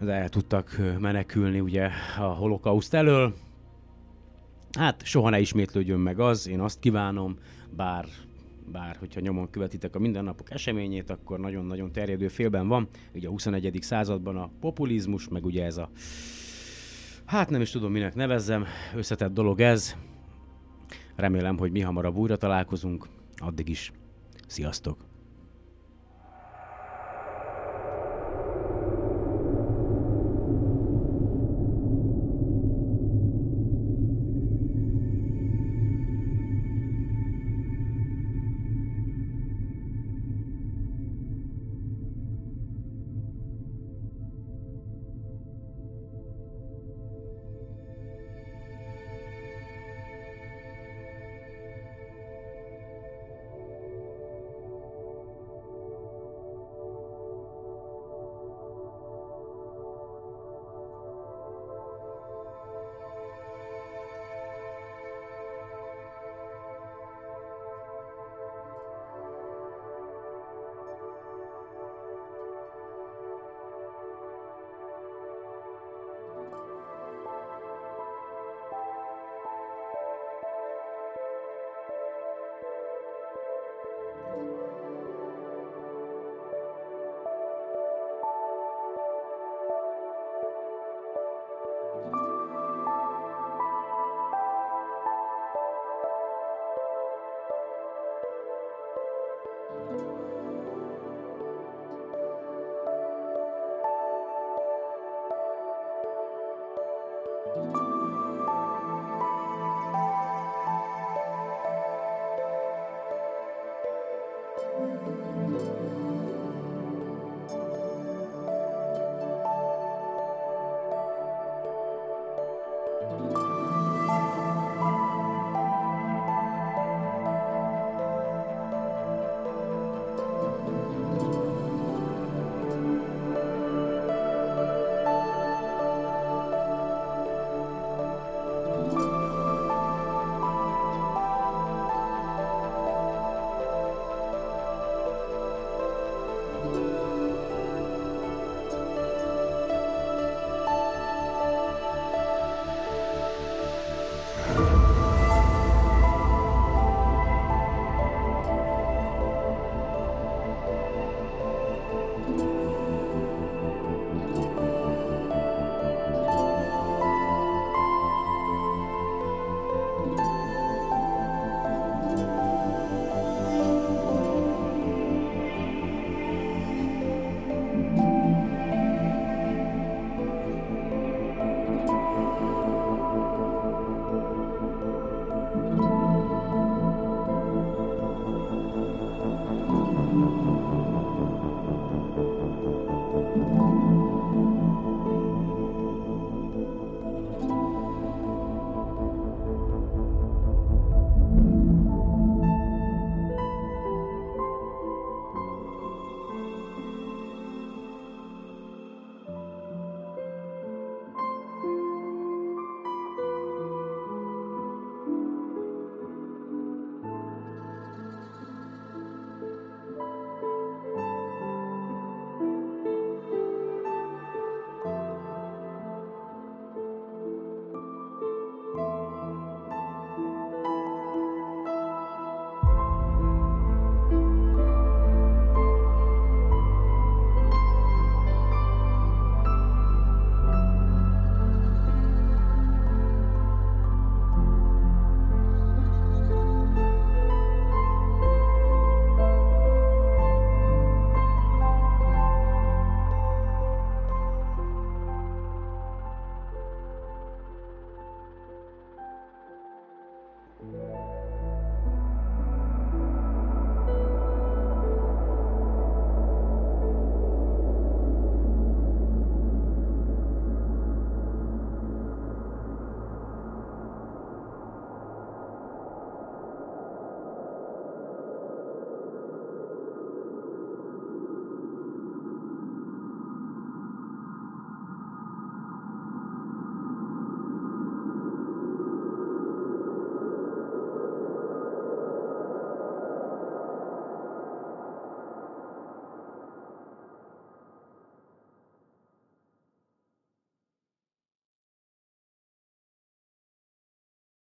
de 0.01 0.13
el 0.13 0.29
tudtak 0.29 0.77
menekülni 0.99 1.61
ugye 1.61 1.89
a 2.19 2.23
holokauszt 2.23 2.95
elől. 2.95 3.35
Hát 4.79 5.05
soha 5.05 5.31
ne 5.31 5.41
ismétlődjön 5.41 6.01
meg 6.01 6.21
az, 6.21 6.49
én 6.49 6.61
azt 6.61 6.79
kívánom, 6.79 7.37
bár 7.77 8.05
bár 8.73 8.97
hogyha 8.97 9.21
nyomon 9.21 9.51
követitek 9.51 9.97
a 9.97 9.99
mindennapok 9.99 10.51
eseményét, 10.51 11.11
akkor 11.11 11.39
nagyon-nagyon 11.39 11.93
terjedő 11.93 12.29
félben 12.29 12.69
van. 12.69 12.89
Ugye 13.15 13.29
a 13.29 13.31
21. 13.31 13.79
században 13.81 14.37
a 14.37 14.51
populizmus, 14.61 15.29
meg 15.29 15.45
ugye 15.45 15.65
ez 15.65 15.77
a 15.77 15.91
hát 17.33 17.51
nem 17.51 17.61
is 17.61 17.71
tudom 17.71 17.93
minek 17.93 18.15
nevezzem, 18.15 18.67
összetett 18.95 19.33
dolog 19.33 19.61
ez. 19.61 19.97
Remélem, 21.17 21.59
hogy 21.59 21.71
mi 21.73 21.81
hamarabb 21.81 22.17
újra 22.17 22.37
találkozunk. 22.37 23.09
Addig 23.37 23.69
is. 23.69 23.93
Sziasztok! 24.47 25.12